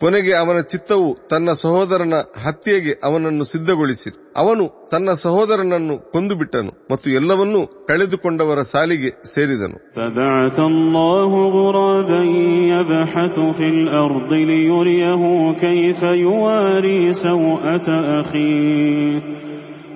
ಕೊನೆಗೆ 0.01 0.33
ಅವನ 0.35 0.61
ಚಿತ್ತವು 0.71 1.09
ತನ್ನ 1.31 1.51
ಸಹೋದರನ 1.61 2.15
ಹತ್ಯೆಗೆ 2.45 2.93
ಅವನನ್ನು 3.09 3.45
ಸಿದ್ಧಗೊಳಿಸಿ 3.51 4.11
ಅವನು 4.43 4.65
ತನ್ನ 4.93 5.11
ಸಹೋದರನನ್ನು 5.21 5.97
ಕೊಂದು 6.15 6.35
ಬಿಟ್ಟನು 6.41 6.73
ಮತ್ತು 6.93 7.09
ಎಲ್ಲವನ್ನೂ 7.19 7.61
ಕಳೆದುಕೊಂಡವರ 7.91 8.61
ಸಾಲಿಗೆ 8.73 9.11
ಸೇರಿದನು 9.35 9.77
فبعث 9.97 10.59
الله 10.73 11.31
غرابا 11.57 12.23
يبحث 12.75 13.37
في 13.59 13.67
الأرض 13.77 14.31
ليريه 14.51 15.23
كيف 15.65 16.01
يواري 16.25 17.01
سوءة 17.25 17.89
أخيه 18.21 19.17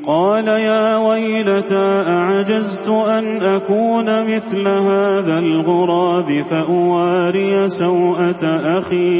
قال 0.07 0.49
يا 0.69 0.87
ويلتى 0.99 1.87
أعجزت 2.11 2.89
أن 3.17 3.25
أكون 3.51 4.09
مثل 4.25 4.65
هذا 4.91 5.35
الغراب 5.39 6.29
فأواري 6.51 7.53
سوءة 7.81 8.43
أخي 8.79 9.17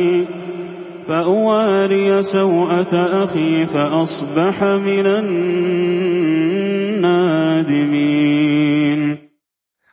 فأواري 1.11 2.09
سوءة 2.25 2.93
أخي 3.25 3.53
فأصبح 3.67 4.57
من 4.81 5.07
النادمين 7.49 9.03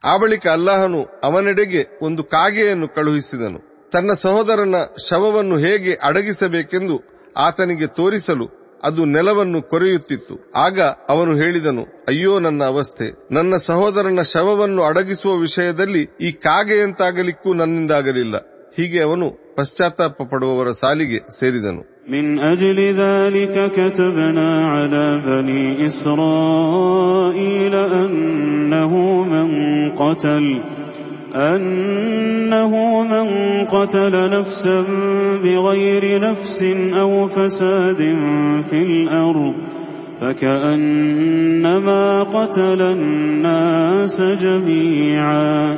ಆ 0.04 0.14
ಬಳಿಕ 0.22 0.46
ಅಲ್ಲಾಹನು 0.54 1.00
ಅವನೆಡೆಗೆ 1.28 1.82
ಒಂದು 2.02 2.22
ಕಾಗೆಯನ್ನು 2.34 2.88
ಕಳುಹಿಸಿದನು 2.96 3.60
ತನ್ನ 3.94 4.12
ಸಹೋದರನ 4.24 4.78
ಶವವನ್ನು 5.06 5.58
ಹೇಗೆ 5.58 5.94
ಅಡಗಿಸಬೇಕೆಂದು 6.08 6.96
ಆತನಿಗೆ 7.36 7.88
ತೋರಿಸಲು 8.00 8.46
ಅದು 8.84 9.02
ನೆಲವನ್ನು 9.14 9.60
ಕೊರೆಯುತ್ತಿತ್ತು 9.72 10.36
ಆಗ 10.64 10.78
ಅವನು 11.14 11.34
ಹೇಳಿದನು 11.42 11.84
ಅಯ್ಯೋ 12.12 12.34
ನನ್ನ 12.40 12.62
ಅವಸ್ಥೆ 12.74 13.08
ನನ್ನ 13.32 13.54
ಸಹೋದರನ 13.70 14.24
ಶವವನ್ನು 14.34 14.82
ಅಡಗಿಸುವ 14.90 15.36
ವಿಷಯದಲ್ಲಿ 15.46 16.04
ಈ 16.28 16.32
ಕಾಗೆಯಂತಾಗಲಿಕ್ಕೂ 16.48 17.54
ನನ್ನಿಂದಾಗಲಿಲ್ಲ 17.54 18.36
ಹೀಗೆ 18.78 19.00
ಅವನು 19.02 19.28
ಪಶ್ಚಾತ್ತಾಪ 19.58 20.22
ಪಡುವವರ 20.32 20.70
ಸಾಲಿಗೆ 20.84 21.20
ಸೇರಿದನು 21.40 21.84
من 22.14 22.26
أجل 22.52 22.80
ذلك 23.04 23.72
كتبنا 23.72 24.68
على 24.68 25.22
بني 25.28 25.84
إسرائيل 25.84 27.76
أنه 27.76 28.94
من 29.34 29.48
قتل 29.92 30.46
أنه 31.52 33.02
من 33.04 33.28
قتل 33.66 34.30
نفسا 34.30 34.82
بغير 35.44 36.22
نفس 36.22 36.64
أو 37.02 37.26
فساد 37.26 38.02
في 38.64 38.78
الأرض 38.90 39.54
فكأنما 40.22 42.24
قتل 42.24 42.82
الناس 42.82 44.22
جميعا 44.22 45.78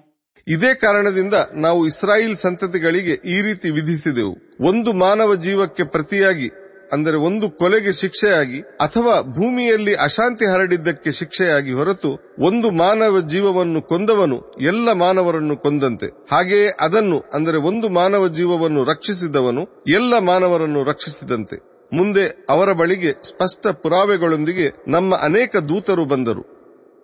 ಇದೇ 0.47 0.73
ಕಾರಣದಿಂದ 0.73 1.33
ನಾವು 1.55 1.85
ಇಸ್ರಾಯಿಲ್ 1.85 2.35
ಸಂತತಿಗಳಿಗೆ 2.35 3.11
ಈ 3.11 3.41
ರೀತಿ 3.41 3.69
ವಿಧಿಸಿದೆವು. 3.69 4.65
ಒಂದು 4.67 4.93
ಮಾನವ 4.93 5.35
ಜೀವಕ್ಕೆ 5.35 5.83
ಪ್ರತಿಯಾಗಿ, 5.83 6.49
ಅಂದರೆ 6.93 7.17
ಒಂದು 7.17 7.49
ಕೊಲೆಗೆ 7.49 7.93
ಶಿಕ್ಷೆಯಾಗಿ, 7.93 8.61
ಅಥವಾ 8.61 9.21
ಭೂಮಿಯಲ್ಲಿ 9.21 9.95
ಅಶಾಂತಿ 9.95 10.45
ಹರಡಿದ್ದಕ್ಕೆ 10.45 11.11
ಶಿಕ್ಷೆಯಾಗಿ 11.11 11.73
ಹೊರತು 11.73 12.35
ಒಂದು 12.39 12.71
ಮಾನವ 12.71 13.19
ಜೀವವನ್ನು 13.19 13.81
ಕೊಂದವನು 13.81 14.37
ಎಲ್ಲ 14.61 14.93
ಮಾನವರನ್ನು 14.93 15.57
ಕೊಂದಂತೆ. 15.57 16.05
ಹಾಗೆಯೇ 16.05 16.69
ಅದನ್ನು, 16.79 17.19
ಅಂದರೆ 17.33 17.57
ಒಂದು 17.57 17.89
ಮಾನವ 17.89 18.27
ಜೀವವನ್ನು 18.27 18.83
ರಕ್ಷಿಸಿದವನು 18.83 19.83
ಎಲ್ಲ 19.87 20.19
ಮಾನವರನ್ನು 20.19 20.83
ರಕ್ಷಿಸಿದಂತೆ. 20.83 21.71
ಮುಂದೆ 21.93 22.45
ಅವರ 22.49 22.71
ಬಳಿಗೆ 22.71 23.11
ಸ್ಪಷ್ಟ 23.11 23.67
ಪುರಾವೆಗಳೊಂದಿಗೆ 23.67 24.67
ನಮ್ಮ 24.87 25.15
ಅನೇಕ 25.15 25.55
ದೂತರು 25.55 26.05
ಬಂದರು. 26.05 26.50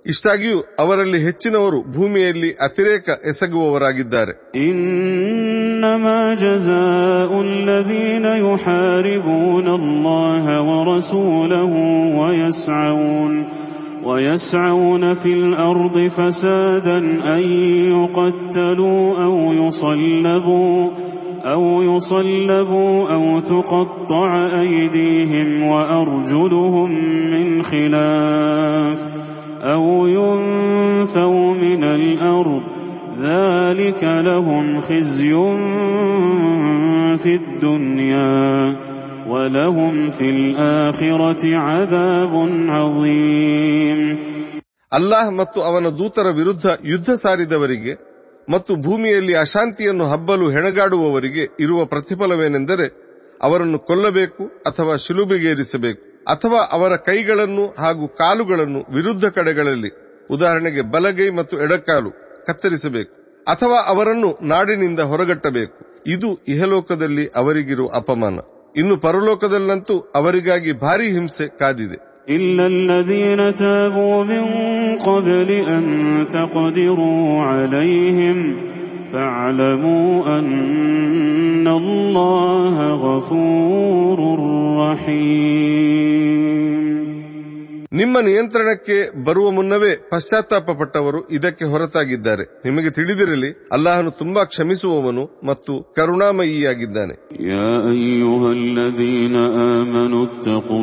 ಇಷ್ಟಾಗಿಯೂ 0.07 0.59
ಅವರಲ್ಲಿ 0.79 1.19
ಹೆಚ್ಚಿನವರು 1.25 1.79
ಭೂಮಿಯಲ್ಲಿ 1.93 2.51
ಅತಿರೇಕ 2.67 3.09
ಎಸಗುವವರಾಗಿದ್ದಾರೆ 3.25 4.33
إنما 5.83 6.21
جزاء 6.37 7.31
الذين 7.41 8.27
يحاربون 8.47 9.67
الله 9.71 10.45
ورسوله 10.63 11.73
ويسعون 12.21 13.33
ويسعون 14.05 15.13
في 15.13 15.33
الأرض 15.35 15.97
فسادا 16.09 16.99
أن 17.35 17.43
يقتلوا 17.97 19.05
أو 19.25 19.53
يصلبوا 19.53 20.91
أو 21.47 21.63
يصلبوا 21.83 23.13
أو 23.13 23.41
تقطع 23.43 24.31
أيديهم 24.61 25.63
وأرجلهم 25.63 26.91
من 27.31 27.63
خلاف 27.63 28.99
أو 29.65 29.85
ينفوا 30.09 31.55
من 31.57 31.83
الأرض 31.93 32.63
ذلك 33.19 34.03
لهم 34.29 34.81
خزي 34.81 35.33
في 37.17 37.35
الدنيا 37.35 38.33
ولهم 39.27 40.11
في 40.11 40.27
الآخرة 40.31 41.43
عذاب 41.59 42.33
عظيم 42.71 44.01
ಅಲ್ಲಾಹ್ 44.93 45.31
ಮತ್ತು 45.33 45.59
ಅವನ 45.69 45.87
ದೂತರ 45.99 46.27
ವಿರುದ್ಧ 46.31 46.65
ಯುದ್ಧ 46.85 47.11
ಸಾರಿದವರಿಗೆ 47.23 47.93
ಮತ್ತು 48.49 48.73
ಭೂಮಿಯಲ್ಲಿ 48.77 49.35
ಅಶಾಂತಿಯನ್ನು 49.37 50.05
ಹಬ್ಬಲು 50.05 50.47
ಹೆಣಗಾಡುವವರಿಗೆ 50.51 51.45
ಇರುವ 51.65 51.81
ಪ್ರತಿಫಲವೇನೆಂದರೆ 51.85 52.87
ಅವರನ್ನು 53.41 53.79
ಕೊಲ್ಲಬೇಕು 53.89 54.43
ಅಥವಾ 54.67 54.95
ಶಿಲುಬೆಗೇರಿಸಬೇಕು 54.97 56.03
ಅಥವಾ 56.28 56.70
ಅವರ 56.72 56.96
ಕೈಗಳನ್ನು 56.96 57.76
ಹಾಗೂ 57.80 58.08
ಕಾಲುಗಳನ್ನು 58.08 58.80
ವಿರುದ್ಧ 58.80 59.26
ಕಡೆಗಳಲ್ಲಿ, 59.26 59.90
ಉದಾಹರಣೆಗೆ 60.32 60.82
ಬಲಗೈ 60.82 61.30
ಮತ್ತು 61.30 61.64
ಎಡಕಾಲು, 61.64 62.12
ಕತ್ತರಿಸಬೇಕು. 62.48 63.44
ಅಥವಾ 63.44 63.84
ಅವರನ್ನು 63.88 64.38
ನಾಡಿನಿಂದ 64.42 65.00
ಹೊರಗಟ್ಟಬೇಕು. 65.00 66.04
ಇದು 66.08 66.44
ಇಹಲೋಕದಲ್ಲಿ 66.48 67.28
ಅವರಿಗಿರುವ 67.36 67.88
ಅಪಮಾನ. 67.96 68.40
ಇನ್ನು 68.78 68.98
ಪರಲೋಕದಲ್ಲಂತೂ 68.98 70.12
ಅವರಿಗಾಗಿ 70.16 70.72
ಭಾರಿ 70.72 71.12
ಹಿಂಸೆ 71.12 71.58
ಕಾದಿದೆ. 71.58 72.18
ಇಲ್ಲಲ್ಲದೀನ 72.34 73.40
الذين 79.07 79.13
تابوا 79.13 80.25
من 80.25 80.27
قبل 80.27 80.33
أن 80.33 80.33
تقدروا 80.33 80.33
عليهم 80.33 80.33
فاعلموا 80.33 80.39
أن 80.39 81.67
الله 81.69 82.77
غفور 82.97 84.19
رحيم 84.83 86.53
ನಿಮ್ಮ 87.93 88.19
ನಿಯಂತ್ರಣಕ್ಕೆ 88.21 88.97
ಬರುವ 89.25 89.47
ಮುನ್ನವೇ 89.51 89.91
ಪಶ್ಚಾತ್ತಾಪ 90.13 90.71
ಪಟ್ಟವರು 90.71 91.21
ಇದಕ್ಕೆ 91.31 91.65
ಹೊರತಾಗಿದ್ದಾರೆ 91.65 92.45
ನಿಮಗೆ 92.67 92.91
ತಿಳಿದಿರಲಿ 92.91 93.51
ಅಲ್ಲಾಹನು 93.77 94.11
ತುಂಬಾ 94.11 94.45
ಕ್ಷಮಿಸುವವನು 94.45 95.25
ಮತ್ತು 95.45 95.73
ಕರುಣಾಮಯಿಯಾಗಿದ್ದಾನೆ 95.97 97.15
يا 97.53 97.73
أيها 97.99 98.49
الذين 98.53 99.37
آمنوا 99.73 100.25
اتقوا 100.27 100.83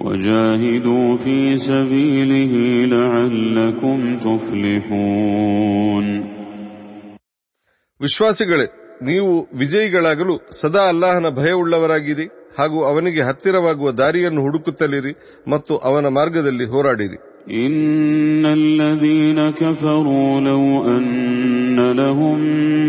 وجاهدوا 0.00 1.16
في 1.16 1.36
سبيله 1.58 2.52
وجاهدوا 2.84 2.84
في 2.84 2.86
سبيله 2.86 2.86
لعلكم 2.94 3.98
تفلحون 4.26 6.06
ವಿಶ್ವಾಸಿಗಳೇ 8.00 8.66
ನೀವು 9.08 9.30
ವಿಜಯಿಗಳಾಗಲು 9.60 10.34
ಸದಾ 10.60 10.82
ಅಲ್ಲಾಹನ 10.92 11.28
ಭಯವುಳ್ಳವರಾಗಿರಿ 11.38 12.26
ಹಾಗೂ 12.58 12.78
ಅವನಿಗೆ 12.90 13.20
ಹತ್ತಿರವಾಗುವ 13.28 13.88
ದಾರಿಯನ್ನು 14.00 14.40
ಹುಡುಕುತ್ತಲಿರಿ 14.46 15.12
ಮತ್ತು 15.52 15.74
ಅವನ 15.90 16.06
ಮಾರ್ಗದಲ್ಲಿ 16.18 16.66
ಹೋರಾಡಿರಿ 16.74 17.18
إن 17.64 18.44
الذين 18.60 19.38
كفروا 19.52 20.30
لو 20.40 20.62
أن 20.96 21.78
لهم 22.00 22.38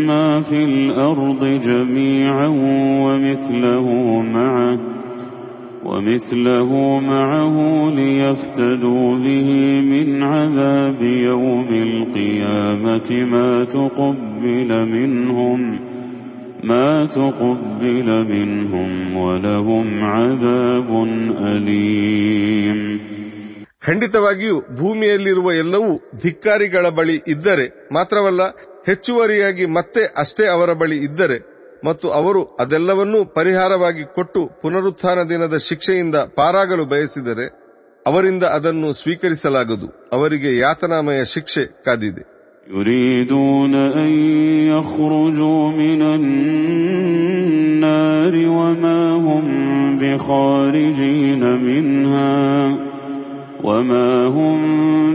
ما 0.06 0.26
في 0.40 0.60
الأرض 0.64 1.42
جميعا 1.68 2.48
ومثله 3.04 3.86
معه 4.36 4.78
ومثله 5.84 6.70
معه 7.02 7.56
ليفتدوا 7.90 9.08
به 9.18 9.48
من 9.82 10.22
عذاب 10.22 11.02
يوم 11.02 11.68
القيامة 11.88 13.10
ما 13.24 13.64
تقبل 13.66 14.70
منهم 14.86 15.60
ما 16.64 17.06
تقبل 17.06 18.08
منهم 18.24 19.16
ولهم 19.16 19.86
عذاب 20.04 20.90
أليم 21.46 22.80
ಖಂಡಿತವಾಗಿಯೂ 23.82 24.56
ಭೂಮಿಯಲ್ಲಿರುವ 24.76 25.48
ಎಲ್ಲವೂ 25.52 25.90
ಧಿಕ್ಕಾರಿಗಳ 26.22 26.88
ಬಳಿ 26.88 27.16
ಇದ್ದರೆ 27.28 27.66
ಮಾತ್ರವಲ್ಲ 27.92 28.42
ಹೆಚ್ಚುವರಿಯಾಗಿ 28.86 29.66
ಮತ್ತೆ 29.66 30.02
ಅಷ್ಟೇ 30.16 30.44
ಅವರ 30.46 30.72
ಬಳಿ 30.72 30.96
ಇದ್ದರೆ 30.98 31.36
ಮತ್ತು 31.84 32.06
ಅವರು 32.18 32.42
ಅದೆಲ್ಲವನ್ನೂ 32.62 33.24
ಪರಿಹಾರವಾಗಿ 33.34 34.04
ಕೊಟ್ಟು 34.16 34.40
ಪುನರುತ್ಥಾನ 34.62 35.18
ದಿನದ 35.28 35.56
ಶಿಕ್ಷೆಯಿಂದ 35.66 36.16
ಪಾರಾಗಲು 36.38 36.84
ಬಯಸಿದರೆ 36.84 37.46
ಅವರಿಂದ 38.06 38.44
ಅದನ್ನು 38.56 38.88
ಸ್ವೀಕರಿಸಲಾಗದು 38.92 39.88
ಅವರಿಗೆ 40.12 40.52
ಯಾತನಾಮಯ 40.58 41.20
ಶಿಕ್ಷೆ 41.34 41.66
ಕಾದಿದೆ 41.86 42.24
يريدون 42.68 43.74
أن 43.96 44.10
يخرجوا 44.70 45.62
من 45.72 46.00
النار 47.26 48.34
وما 48.48 49.00
هم 49.18 49.44
بخارجين 49.98 51.42
منها 51.60 52.32
وما 53.64 54.08
هم 54.28 54.58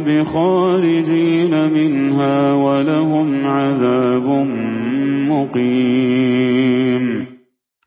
بخارجين 0.04 1.54
منها 1.69 2.38
ولهم 2.56 3.27
عذاب 3.47 4.27
مقيم 5.32 7.06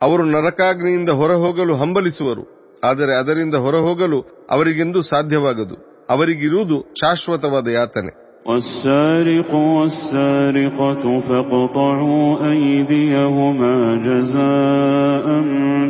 ಅವರು 0.01 0.25
ನರಕಾಗ್ನಿಯಿಂದ 0.33 1.11
ಹೊರಹೋಗಲು 1.21 1.75
ಹಂಬಲಿಸುವರು 1.83 2.43
ಆದರೆ 2.83 3.13
ಅದರಿಂದ 3.21 3.57
ಹೊರಹೋಗಲು 3.65 4.19
ಅವರಿಗೆಂದೂ 4.51 5.01
ಸಾಧ್ಯವಾಗದು 5.11 5.77
ಅವರಿಗಿರುವುದು 6.11 6.79
ಶಾಶ್ವತವಾದ 7.03 7.69
ಯಾತನೆ 7.79 8.13
والسارق 8.47 9.51
والسارقة 9.77 11.05
فاقطعوا 11.21 12.27
أيديهما 12.51 13.75
جزاء 13.99 15.27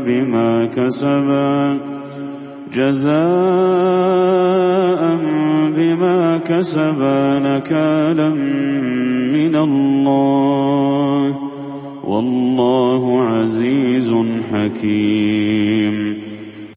بما 0.07 0.51
كسبا 0.67 1.55
جزاء 3.95 5.01
بما 5.77 6.19
كسبا 6.41 7.21
نكالا 7.39 8.29
من 9.37 9.55
الله 9.57 11.27
والله 12.05 13.03
عزيز 13.25 14.09
حكيم 14.51 15.97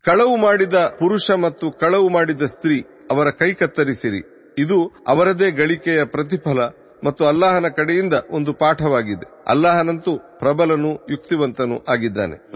ಕಳವು 0.08 0.36
ಮಾಡಿದ 0.38 0.78
ಪುರುಷ 1.00 1.26
ಮತ್ತು 1.46 1.68
ಕಳವು 1.82 2.08
ಮಾಡಿದ 2.10 2.44
ಸ್ತ್ರೀ 2.52 2.78
ಅವರ 3.12 3.28
ಕೈ 3.40 3.50
ಕತ್ತರಿಸಿರಿ 3.54 4.22
ಇದು 4.58 4.78
ಅವರದೇ 5.08 5.50
ಗಳಿಕೆಯ 5.52 6.02
ಪ್ರತಿಫಲ 6.06 6.60
ಮತ್ತು 7.05 7.25
ಅಲ್ಲಾಹನ 7.25 7.67
ಕಡೆಯಿಂದ 7.69 8.13
ಒಂದು 8.31 8.53
ಪಾಠವಾಗಿದೆ. 8.53 9.45
ಅಲ್ಲಾಹನಂತೂ 9.49 10.19
ಪ್ರಬಲನು 10.39 11.07
ಯುಕ್ತಿವಂತನು 11.11 11.85
ಆಗಿದ್ದಾನೆ. 11.89 12.53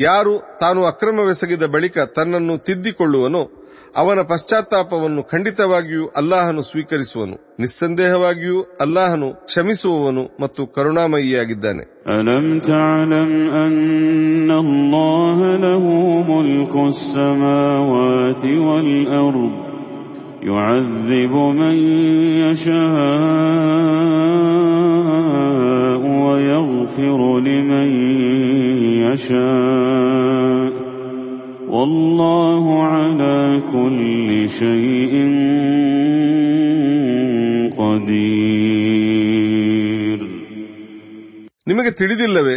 ಯಾರು 0.00 0.58
ತಾನು 0.60 0.84
ಅಕ್ರಮವೆಸಗಿದ 0.84 1.62
ಬಳಿಕ 1.62 1.98
ತನ್ನನ್ನು 1.98 2.58
ತಿದ್ದಿಕೊಳ್ಳುವನು 2.58 3.57
ಅವನ 3.95 4.19
ಪಶ್ಚಾತ್ತಾಪವನ್ನು 4.29 5.21
ಖಂಡಿತವಾಗಿಯೂ 5.31 6.05
ಅಲ್ಲಾಹನು 6.19 6.61
ಸ್ವೀಕರಿಸುವನು 6.69 7.35
ನಿಸ್ಸಂದೇಹವಾಗಿಯೂ 7.59 8.59
ಅಲ್ಲಾಹನು 8.81 9.29
ಕ್ಷಮಿಸುವವನು 9.49 10.23
ಮತ್ತು 10.41 10.61
ಕರುಣಾಮಯಿಯಾಗಿದ್ದಾನೆ 10.75 11.83
ألم 12.09 12.45
تعلم 12.63 13.31
أن 13.65 14.49
الله 14.63 15.37
له 15.57 15.83
ملك 16.31 16.73
السماوات 16.87 18.43
والأرض 18.65 19.53
يعذب 20.43 21.33
من 21.61 21.75
يشاء 24.93 26.01
ويغفر 26.23 27.19
لمن 27.39 27.89
يشاء 29.03 30.76
والله 31.69 32.63
على 32.87 33.37
كل 33.73 34.29
شيء 34.51 35.13
قدير 39.23 40.19
ನಿಮಗೆ 41.67 41.91
ತಿಳಿದಿಲ್ಲವೇ 41.91 42.55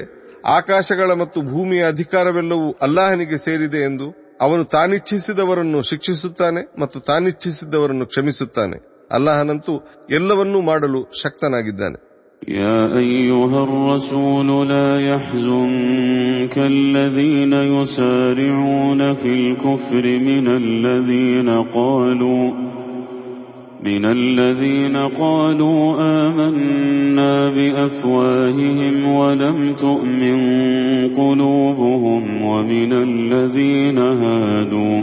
ಆಕಾಶಗಳ 0.51 1.11
ಮತ್ತು 1.15 1.39
ಭೂಮಿಯ 1.51 1.83
ಅಧಿಕಾರವೆಲ್ಲವೂ 1.87 2.69
ಅಲ್ಲಾಹನಿಗೆ 2.83 3.39
ಸೇರಿದೆ 3.39 3.81
ಎಂದು 3.81 4.07
ಅವನು 4.41 4.65
ತಾನಿಚ್ಛಿಸಿದವರನ್ನು 4.73 5.81
ಶಿಕ್ಷಿಸುತ್ತಾನೆ 5.83 6.63
ಮತ್ತು 6.81 7.01
ತಾನಿಚ್ಛಿಸಿದವರನ್ನು 7.01 8.07
ಕ್ಷಮಿಸುತ್ತಾನೆ 8.07 8.77
ಅಲ್ಲಾಹನಂತೂ 9.11 9.75
ಎಲ್ಲವನ್ನೂ 10.11 10.61
ಮಾಡಲು 10.61 11.01
ಶಕ್ತನಾಗಿದ್ದಾನೆ 11.23 11.99
يا 12.48 12.98
أيها 12.98 13.64
الرسول 13.64 14.70
لا 14.70 14.98
يحزنك 15.02 16.58
الذين 16.58 17.54
يسارعون 17.54 19.14
في 19.14 19.28
الكفر 19.28 20.04
من 20.20 20.48
الذين 20.48 21.50
قالوا 21.50 22.52
من 23.84 24.06
الذين 24.06 24.98
قالوا 24.98 26.02
آمنا 26.02 27.50
بأفواههم 27.50 29.06
ولم 29.16 29.74
تؤمن 29.74 30.40
قلوبهم 31.16 32.42
ومن 32.42 32.94
الذين 32.94 33.98
هادوا 33.98 35.02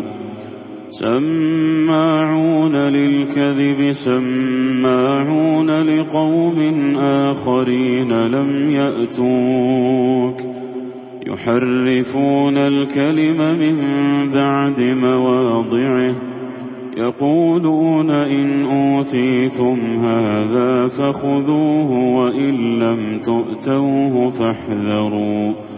سماعون 0.91 2.77
للكذب 2.77 3.93
سماعون 3.93 5.71
لقوم 5.71 6.59
آخرين 6.97 8.13
لم 8.13 8.71
يأتوك. 8.71 10.41
يحرفون 11.27 12.59
الكلم 12.59 13.59
من 13.59 13.77
بعد 14.33 14.81
مواضعه. 14.81 16.15
يقولون 16.97 18.11
إن 18.11 18.67
أوتيتم 18.67 19.77
هذا 20.01 20.87
فخذوه 20.87 21.91
وإن 21.93 22.55
لم 22.79 23.21
تؤتوه 23.21 24.31
فاحذروا. 24.31 25.78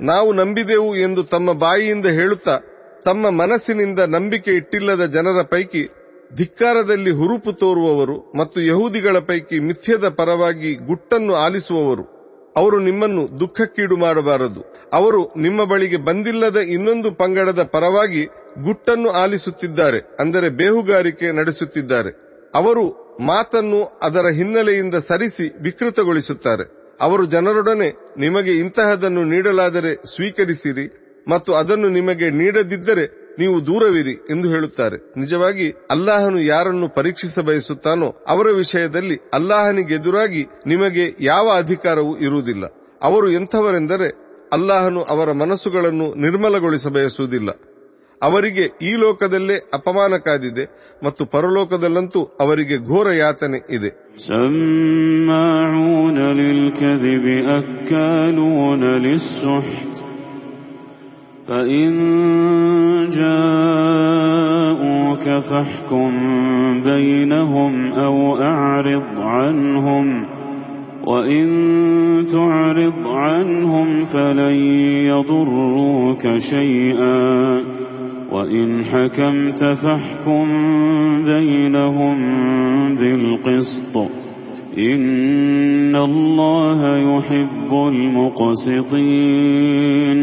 ನಾವು 0.00 0.32
ನಂಬಿದೆವು 0.32 0.96
ಎಂದು 0.96 1.22
ತಮ್ಮ 1.24 1.52
ಬಾಯಿಯಿಂದ 1.52 2.06
ಹೇಳುತ್ತಾ, 2.06 2.54
ತಮ್ಮ 3.04 3.30
ಮನಸ್ಸಿನಿಂದ 3.30 3.98
ನಂಬಿಕೆ 3.98 4.52
ಇಟ್ಟಿಲ್ಲದ 4.54 5.04
ಜನರ 5.06 5.42
ಪೈಕಿ 5.42 5.82
ಧಿಕ್ಕಾರದಲ್ಲಿ 6.36 7.10
ಹುರುಪು 7.10 7.52
ತೋರುವವರು 7.52 8.16
ಮತ್ತು 8.36 8.60
ಯಹೂದಿಗಳ 8.60 9.18
ಪೈಕಿ 9.18 9.58
ಮಿಥ್ಯದ 9.60 10.08
ಪರವಾಗಿ 10.08 10.74
ಗುಟ್ಟನ್ನು 10.74 11.34
ಆಲಿಸುವವರು. 11.34 12.04
ಅವರು 12.56 12.78
ನಿಮ್ಮನ್ನು 12.78 13.40
ದುಃಖಕ್ಕೀಡು 13.40 13.96
ಮಾಡಬಾರದು. 13.96 14.60
ಅವರು 14.92 15.20
ನಿಮ್ಮ 15.36 15.64
ಬಳಿಗೆ 15.64 15.96
ಬಂದಿಲ್ಲದ 15.96 16.56
ಇನ್ನೊಂದು 16.56 17.10
ಪಂಗಡದ 17.12 17.62
ಪರವಾಗಿ 17.62 18.22
ಗುಟ್ಟನ್ನು 18.64 19.10
ಆಲಿಸುತ್ತಿದ್ದಾರೆ, 19.10 20.00
ಅಂದರೆ 20.20 20.48
ಬೇಹುಗಾರಿಕೆ 20.50 21.32
ನಡೆಸುತ್ತಿದ್ದಾರೆ. 21.32 22.10
ಅವರು 22.54 22.84
ಮಾತನ್ನು 23.26 23.80
ಅದರ 24.02 24.26
ಹಿನ್ನೆಲೆಯಿಂದ 24.28 24.94
ಸರಿಸಿ 24.94 25.46
ವಿಕೃತಗೊಳಿಸುತ್ತಾರೆ. 25.62 26.79
ಅವರು 27.00 27.26
ಜನರೊಡನೆ 27.26 27.88
ನಿಮಗೆ 28.18 28.52
ಇಂತಹದನ್ನು 28.52 29.24
ನೀಡಲಾದರೆ 29.24 29.94
ಸ್ವೀಕರಿಸಿರಿ 30.14 30.86
ಮತ್ತು 31.28 31.54
ಅದನ್ನು 31.54 31.88
ನಿಮಗೆ 31.88 32.30
ನೀಡದಿದ್ದರೆ 32.30 33.20
ನೀವು 33.38 33.66
ದೂರವಿರಿ 33.66 34.14
ಎಂದು 34.30 34.48
ಹೇಳುತ್ತಾರೆ. 34.48 34.96
ನಿಜವಾಗಿ 35.16 35.70
ಅಲ್ಲಾಹನು 35.90 36.40
ಯಾರನ್ನು 36.40 36.88
ಪರೀಕ್ಷಿಸ 36.88 37.38
ಬಯಸುತ್ತಾನೋ 37.38 38.08
ಅವರ 38.28 38.46
ವಿಷಯದಲ್ಲಿ 38.56 39.16
ಅಲ್ಲಾಹನಿಗೆದುರಾಗಿ 39.34 40.42
ನಿಮಗೆ 40.66 41.16
ಯಾವ 41.20 41.50
ಅಧಿಕಾರವೂ 41.56 42.16
ಇರುವುದಿಲ್ಲ. 42.16 42.64
ಅವರು 43.02 43.30
ಎಂಥವರೆಂದರೆ 43.30 44.08
ಅಲ್ಲಾಹನು 44.52 45.02
ಅವರ 45.02 45.32
ಮನಸ್ಸುಗಳನ್ನು 45.32 46.14
ನಿರ್ಮಲಗೊಳಿಸ 46.14 46.88
ಬಯಸುವುದಿಲ್ಲ. 46.88 47.50
ಅವರಿಗೆ 48.21 48.65
ಈ 48.81 48.91
ಲೋಕದಲ್ಲೇ 48.95 49.57
ಅಪಮಾನ 49.73 50.13
ಕಾದಿದೆ 50.17 50.65
ಮತ್ತು 51.03 51.23
ಪರಲೋಕದಲ್ಲಂತೂ 51.25 52.21
ಅವರಿಗೆ 52.39 52.77
ಘೋರ 52.87 53.07
ಯಾತನೆ 53.13 53.61
ಇದೆ 53.69 53.91
سماعون 54.27 56.17
للكذب 56.39 57.25
أكالون 57.59 58.83
للسحت 59.05 59.95
فإن 61.47 61.91
جاءوك 64.05 65.25
فاحكم 65.39 66.11
بينهم 66.83 67.73
أو 68.05 68.35
أعرض 68.43 69.03
عنهم 69.33 70.25
وإن 71.03 71.45
تعرض 72.27 73.07
عنهم 73.07 74.05
فلن 74.05 74.55
يضروك 75.11 76.37
شيئا 76.37 77.25
وإن 78.31 78.67
حكمت 78.85 79.61
فاحكم 79.75 80.45
بينهم 81.25 82.17
بالقسط 82.95 83.95
إن 84.85 85.95
الله 85.99 86.79
يحب 87.07 87.71
المقسطين 88.95 90.19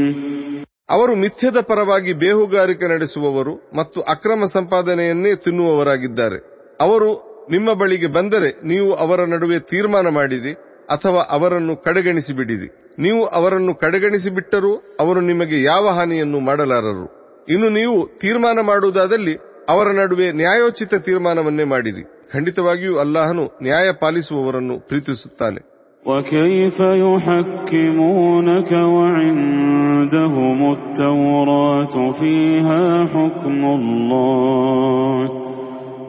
ಅವರು 0.88 1.12
ಮಿಥ್ಯದ 1.16 1.58
ಪರವಾಗಿ 1.68 2.12
ಬೇಹುಗಾರಿಕೆ 2.22 2.86
ನಡೆಸುವವರು 2.92 3.52
ಮತ್ತು 3.76 3.98
ಅಕ್ರಮ 4.14 4.44
ಸಂಪಾದನೆಯನ್ನೇ 4.54 5.32
ತಿನ್ನುವವರಾಗಿದ್ದಾರೆ 5.44 6.38
ಅವರು 6.80 7.08
ನಿಮ್ಮ 7.50 7.68
ಬಳಿಗೆ 7.72 8.08
ಬಂದರೆ 8.08 8.50
ನೀವು 8.64 8.88
ಅವರ 9.04 9.20
ನಡುವೆ 9.26 9.58
ತೀರ್ಮಾನ 9.70 10.06
ಮಾಡಿರಿ 10.18 10.52
ಅಥವಾ 10.90 11.22
ಅವರನ್ನು 11.36 11.74
ಕಡೆಗಣಿಸಿ 11.86 12.32
ಬಿಡಿರಿ 12.32 12.68
ನೀವು 12.98 13.22
ಅವರನ್ನು 13.38 13.72
ಕಡೆಗಣಿಸಿ 13.76 14.30
ಬಿಟ್ಟರೂ 14.30 14.72
ಅವರು 15.00 15.20
ನಿಮಗೆ 15.22 15.58
ಯಾವ 15.62 15.84
ಹಾನಿಯನ್ನು 15.98 16.40
ಮಾಡಲಾರರು 16.40 17.06
ಇನ್ನು 17.48 17.68
ನೀವು 17.70 17.96
ತೀರ್ಮಾನ 18.20 18.58
ಮಾಡುವುದಾದಲ್ಲಿ 18.62 19.34
ಅವರ 19.68 19.88
ನಡುವೆ 19.98 20.28
ನ್ಯಾಯೋಚಿತ 20.32 20.94
ತೀರ್ಮಾನವನ್ನೇ 21.06 21.64
ಮಾಡಿರಿ 21.72 22.02
ಖಂಡಿತವಾಗಿಯೂ 22.32 22.94
ಅಲ್ಲಾಹನು 22.98 23.44
ನ್ಯಾಯ 23.62 23.90
ಪಾಲಿಸುವವರನ್ನು 24.00 24.78
ಪ್ರೀತಿಸುತ್ತಾನೆ 24.88 25.60
وكيف 26.04 26.78
يحكمونك 27.04 28.70
وعندهم 28.92 30.60
التوراة 30.72 31.94
فيها 32.12 32.82
حكم 33.06 33.60
الله 33.76 35.18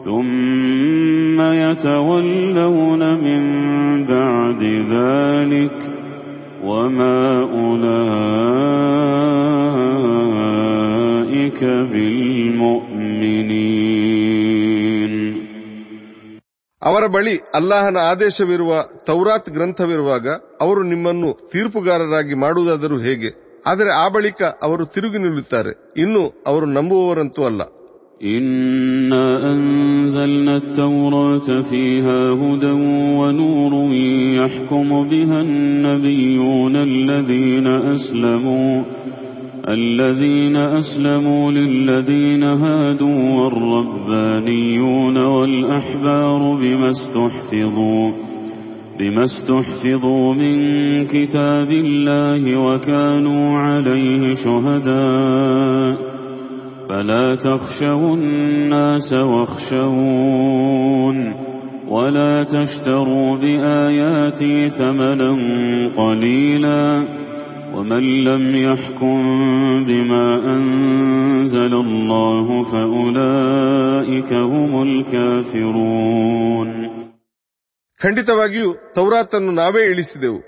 ثم 0.00 1.38
يتولون 1.62 3.02
من 3.18 3.42
بعد 4.06 4.62
ذلك 4.94 5.78
وما 6.62 7.20
أولئك 9.54 10.77
بالمؤمنين 14.24 15.14
ಅವರ 16.82 17.04
ಬಳಿ 17.14 17.34
ಅಲ್ಲಾಹನ 17.58 17.98
ಆದೇಶವಿರುವ 18.08 18.70
ತೌರಾತ್ 19.08 19.48
ಗ್ರಂಥವಿರುವಾಗ 19.56 20.26
ಅವರು 20.64 20.80
ನಿಮ್ಮನ್ನು 20.90 21.30
ತೀರ್ಪುಗಾರರಾಗಿ 21.52 22.34
ಮಾಡುವುದಾದರೂ 22.42 22.96
ಹೇಗೆ 23.06 23.30
ಆದರೆ 23.66 23.90
ಆ 24.00 24.04
ಬಳಿಕ 24.14 24.40
ಅವರು 24.66 24.84
ತಿರುಗಿ 24.94 25.20
ನಿಲ್ಲುತ್ತಾರೆ 25.24 25.72
ಇನ್ನು 26.04 26.24
ಅವರು 26.52 26.68
ನಂಬುವವರಂತೂ 26.78 27.42
ಅಲ್ಲ 27.50 27.62
إنا 28.28 29.26
أنزلنا 29.52 30.56
التوراة 30.56 31.48
فيها 31.62 32.20
هدى 32.34 32.72
ونور 33.18 33.72
يحكم 34.36 34.88
بها 35.04 35.38
النبيون 35.38 36.74
الذين 36.90 37.66
أسلموا 37.92 38.74
الذين 39.67 40.55
أسلموا 40.55 41.51
للذين 41.51 42.43
هادوا 42.43 43.23
والربانيون 43.39 45.17
والأحبار 45.23 46.55
بما 46.55 46.89
استحفظوا 46.89 48.11
بما 48.99 49.23
استحفظوا 49.23 50.33
من 50.33 50.55
كتاب 51.05 51.69
الله 51.71 52.59
وكانوا 52.59 53.57
عليه 53.57 54.31
شهداء. 54.31 55.97
فلا 56.89 57.35
تخشوا 57.35 58.15
الناس 58.15 59.13
واخشون 59.13 60.37
ولا 61.89 62.43
تشتروا 62.43 63.35
بآياتي 63.35 64.69
ثمنا 64.69 65.29
قليلا. 65.97 67.28
ومن 67.74 68.04
لم 68.24 68.44
يحكم 68.58 69.20
بما 69.86 70.26
أنزل 70.54 71.72
الله 71.76 72.46
فأولئك 72.64 74.30
هم 74.52 74.72
الكافرون 74.88 76.68
ಖಂಡಿತವಾಗಿಯೂ 78.00 78.68
ತೌರಾತನ್ನು 78.96 79.52
ನಾವೇ 79.52 79.82
ಇಳಿಸಿದೆವು 79.84 80.40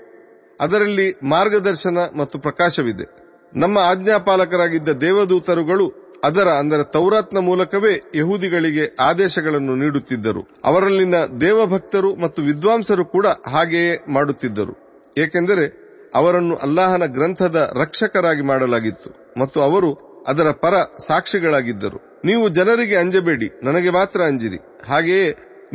ಅದರಲ್ಲಿ 0.59 1.07
ಮಾರ್ಗದರ್ಶನ 1.29 1.97
ಮತ್ತು 2.15 2.35
ಪ್ರಕಾಶವಿದೆ 2.39 3.05
ನಮ್ಮ 3.53 3.77
ಆಜ್ಞಾಪಾಲಕರಾಗಿದ್ದ 3.91 4.89
ದೇವದೂತರುಗಳು 5.01 5.85
ಅದರ 6.23 6.47
ಅಂದರೆ 6.59 6.83
ತೌರಾತ್ನ 6.93 7.39
ಮೂಲಕವೇ 7.47 7.93
ಯಹೂದಿಗಳಿಗೆ 8.19 8.85
ಆದೇಶಗಳನ್ನು 8.99 9.73
ನೀಡುತ್ತಿದ್ದರು 9.75 10.41
ಅವರಲ್ಲಿನ 10.65 11.17
ದೇವಭಕ್ತರು 11.41 12.09
ಮತ್ತು 12.15 12.41
ವಿದ್ವಾಂಸರು 12.41 13.05
ಕೂಡ 13.07 13.25
ಹಾಗೆಯೇ 13.47 13.93
ಮಾಡುತ್ತಿದ್ದರು 14.09 14.73
ಏಕೆಂದರೆ 15.15 15.65
ಅವರನ್ನು 16.14 16.54
ಅಲ್ಲಾಹನ 16.56 17.04
ಗ್ರಂಥದ 17.16 17.58
ರಕ್ಷಕರಾಗಿ 17.82 18.44
ಮಾಡಲಾಗಿತ್ತು 18.50 19.10
ಮತ್ತು 19.40 19.58
ಅವರು 19.60 19.90
ಅದರ 20.30 20.48
ಪರ 20.64 20.74
ಸಾಕ್ಷಿಗಳಾಗಿದ್ದರು. 21.06 21.98
ನೀವು 22.24 22.44
ಜನರಿಗೆ 22.48 22.96
ಅಂಜಬೇಡಿ, 22.96 23.48
ನನಗೆ 23.64 23.90
ಮಾತ್ರ 23.90 24.20
ಅಂಜಿರಿ. 24.30 24.58
ಹಾಗೆಯೇ 24.90 25.28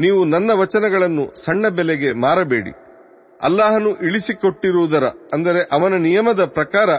ನೀವು 0.04 0.20
ನನ್ನ 0.26 0.50
ವಚನಗಳನ್ನು 0.62 1.26
ಸಣ್ಣ 1.46 1.70
ಬೆಲೆಗೆ 1.78 2.10
ಮಾರಬೇಡಿ. 2.26 2.74
ಅಲ್ಲಾಹನು 3.42 3.92
ಇಳಿಸಿಕೊಟ್ಟಿರುವುದರ, 4.08 5.06
ಅಂದರೆ 5.34 5.62
ಅವನ 5.78 5.94
ನಿಯಮದ 6.08 6.44
ಪ್ರಕಾರ 6.58 6.90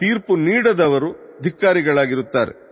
ತೀರ್ಪು 0.00 0.34
ನೀಡದವರು 0.48 1.10
ಧಿಕ್ಕಾರಿಗಳಾಗಿರುತ್ತಾರೆ. 1.42 2.52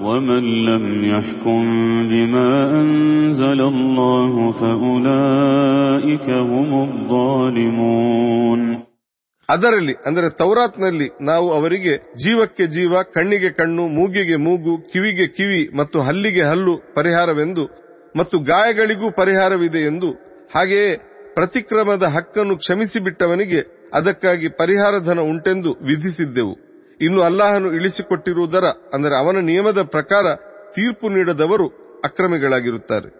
ومن 0.00 0.42
لم 0.64 0.84
يحكم 1.06 1.62
بما 2.08 2.48
أنزل 2.74 3.60
الله 3.64 4.32
فأولئك 4.54 6.28
هم 6.50 6.70
الظالمون 6.84 8.60
ಅದರಲ್ಲಿ 9.48 9.94
ಅಂದರೆ 10.08 10.28
ತೌರಾತ್ನಲ್ಲಿ 10.38 11.06
ನಾವು 11.22 11.48
ಅವರಿಗೆ 11.56 11.94
ಜೀವಕ್ಕೆ 12.22 12.64
ಜೀವ 12.76 13.02
ಕಣ್ಣಿಗೆ 13.14 13.50
ಕಣ್ಣು 13.58 13.84
ಮೂಗಿಗೆ 13.96 14.36
ಮೂಗು 14.44 14.74
ಕಿವಿಗೆ 14.92 15.26
ಕಿವಿ 15.36 15.62
ಮತ್ತು 15.80 15.98
ಹಲ್ಲಿಗೆ 16.00 16.44
ಹಲ್ಲು 16.50 16.74
ಪರಿಹಾರವೆಂದು 16.96 17.64
ಮತ್ತು 18.14 18.36
ಗಾಯಗಳಿಗೂ 18.48 19.08
ಪರಿಹಾರವಿದೆ 19.20 19.80
ಎಂದು 19.90 20.10
ಹಾಗೆಯೇ 20.54 20.90
ಪ್ರತಿಕ್ರಮದ 21.36 22.06
ಹಕ್ಕನ್ನು 22.16 22.54
ಕ್ಷಮಿಸಿಬಿಟ್ಟವನಿಗೆ 22.62 23.60
ಅದಕ್ಕಾಗಿ 23.94 24.48
ಪರಿಹಾರ 24.60 24.94
ಧನ 25.08 25.20
ಉಂಟೆಂದು 25.32 25.70
ವಿಧಿಸಿದ್ದೆವು 25.90 26.54
ಇನ್ನು 27.00 27.20
ಅಲ್ಲಾಹನು 27.28 27.68
ಇಳಿಸಿಕೊಟ್ಟಿರುವುದರ 27.78 28.66
ಅಂದರೆ 28.94 29.14
ಅವನ 29.22 29.38
ನಿಯಮದ 29.50 29.80
ಪ್ರಕಾರ 29.94 30.26
ತೀರ್ಪು 30.76 31.08
ನೀಡದವರು 31.16 31.68
ಅಕ್ರಮಿಗಳಾಗಿರುತ್ತಾರೆ 32.08 33.10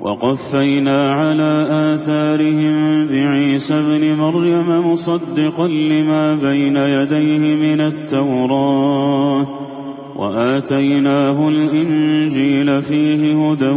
وقفينا 0.00 0.98
على 1.14 1.52
آثارهم 1.84 2.76
بعيسى 3.08 3.74
ابن 3.74 4.02
مريم 4.16 4.68
مصدقا 4.88 5.66
لما 5.92 6.24
بين 6.36 6.76
يديه 6.88 7.42
من 7.56 7.80
التوراة 7.82 9.42
وآتيناه 10.16 11.38
الإنجيل 11.48 12.68
فيه 12.82 13.22
هدى 13.42 13.72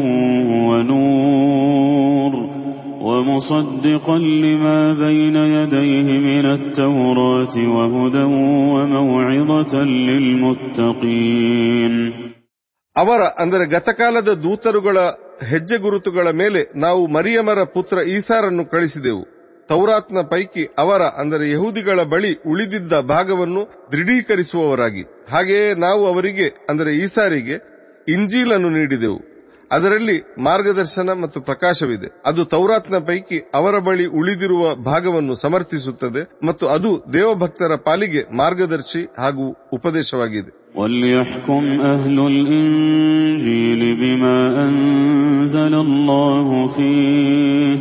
ونور 0.69 2.33
ومصدقا 3.01 4.17
لما 4.43 4.79
بين 5.01 5.35
يديه 5.53 6.07
من 6.21 6.45
التوراة 6.51 7.55
وهدى 7.75 8.25
وموعظة 8.73 9.73
للمتقين 10.07 11.93
ಅವರ 12.95 13.21
ಅಂದರೆ 13.41 13.63
ಗತಕಾಲದ 13.73 14.29
ದೂತರುಗಳ 14.43 14.97
ಹೆಜ್ಜೆ 15.49 15.77
ಗುರುತುಗಳ 15.83 16.27
ಮೇಲೆ 16.41 16.61
ನಾವು 16.85 17.01
ಮರಿಯಮರ 17.15 17.59
ಪುತ್ರ 17.75 17.97
ಈಸಾರನ್ನು 18.15 18.63
ಕಳಿಸಿದೆವು 18.71 19.23
ತೌರಾತ್ನ 19.69 20.19
ಪೈಕಿ 20.31 20.63
ಅವರ 20.83 21.01
ಅಂದರೆ 21.21 21.45
ಯಹೂದಿಗಳ 21.51 21.99
ಬಳಿ 22.13 22.31
ಉಳಿದಿದ್ದ 22.51 22.93
ಭಾಗವನ್ನು 23.11 23.61
ದೃಢೀಕರಿಸುವವರಾಗಿ 23.93 25.03
ಹಾಗೆಯೇ 25.33 25.69
ನಾವು 25.85 26.03
ಅವರಿಗೆ 26.11 26.47
ಅಂದರೆ 26.69 26.91
ಈಸಾರಿಗೆ 27.03 27.57
ಇಂಜೀಲನ್ನು 28.07 28.69
ನೀಡಿದೆವು 28.69 29.19
ಅದರಲ್ಲಿ 29.71 30.15
ಮಾರ್ಗದರ್ಶನ 30.47 31.09
ಮತ್ತು 31.21 31.39
ಪ್ರಕಾಶವಿದೆ 31.41 32.09
ಅದು 32.29 32.41
ತೌರಾತ್ನ 32.53 32.97
ಪೈಕಿ 33.07 33.37
ಅವರ 33.55 33.75
ಬಳಿ 33.87 34.05
ಉಳಿದಿರುವ 34.19 34.63
ಭಾಗವನ್ನು 34.85 35.35
ಸಮರ್ಥಿಸುತ್ತದೆ 35.41 36.21
ಮತ್ತು 36.45 36.65
ಅದು 36.75 36.91
ದೇವಭಕ್ತರ 37.13 37.75
ಪಾಲಿಗೆ 37.87 38.23
ಮಾರ್ಗದರ್ಶಿ 38.41 39.03
ಹಾಗೂ 39.23 39.47
ಉಪದೇಶವಾಗಿದೆ 39.77 40.51
وليحكم 40.77 41.63
أهل 41.93 42.17
الإنجيل 42.27 43.81
بما 43.95 44.37
أنزل 44.65 45.73
الله 45.77 46.47
فيه 46.67 47.75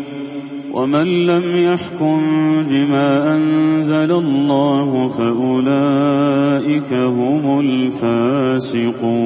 ومن 0.72 1.06
لم 1.26 1.46
يحكم 1.64 2.18
بما 2.64 3.08
أنزل 3.34 4.10
الله 4.14 5.08
فأولئك 5.08 6.90
هم 7.18 7.44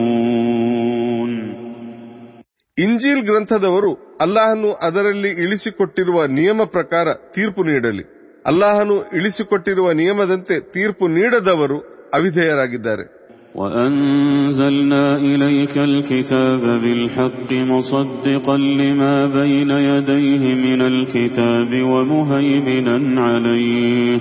الفاسقون 0.00 1.30
ಇಂಜೀಲ್ 2.78 3.22
ಗ್ರಂಥದವರು 3.22 3.90
ಅಲ್ಲಾಹನು 4.20 4.70
ಅದರಲ್ಲಿ 4.82 5.30
ಇಳಿಸಿಕೊಟ್ಟಿರುವ 5.44 6.18
ನಿಯಮ 6.38 6.62
ಪ್ರಕಾರ 6.72 7.06
ತೀರ್ಪು 7.34 7.62
ನೀಡಲಿ 7.64 8.04
ಅಲ್ಲಾಹನು 8.46 8.96
ಇಳಿಸಿಕೊಟ್ಟಿರುವ 9.18 9.88
ನಿಯಮದಂತೆ 9.92 10.58
ತೀರ್ಪು 10.74 11.08
ನೀಡದವರು 11.18 11.78
ಅವಿಧೇಯರಾಗಿದ್ದಾರೆ 12.14 13.06
وأنزلنا 13.60 15.04
إليك 15.22 15.74
الكتاب 15.90 16.62
بالحق 16.82 17.50
مصدقا 17.72 18.56
لما 18.80 19.14
بين 19.30 19.70
يديه 19.88 20.42
من 20.56 20.80
الكتاب 20.84 21.70
ومهيمنا 21.92 22.96
عليه 23.22 24.20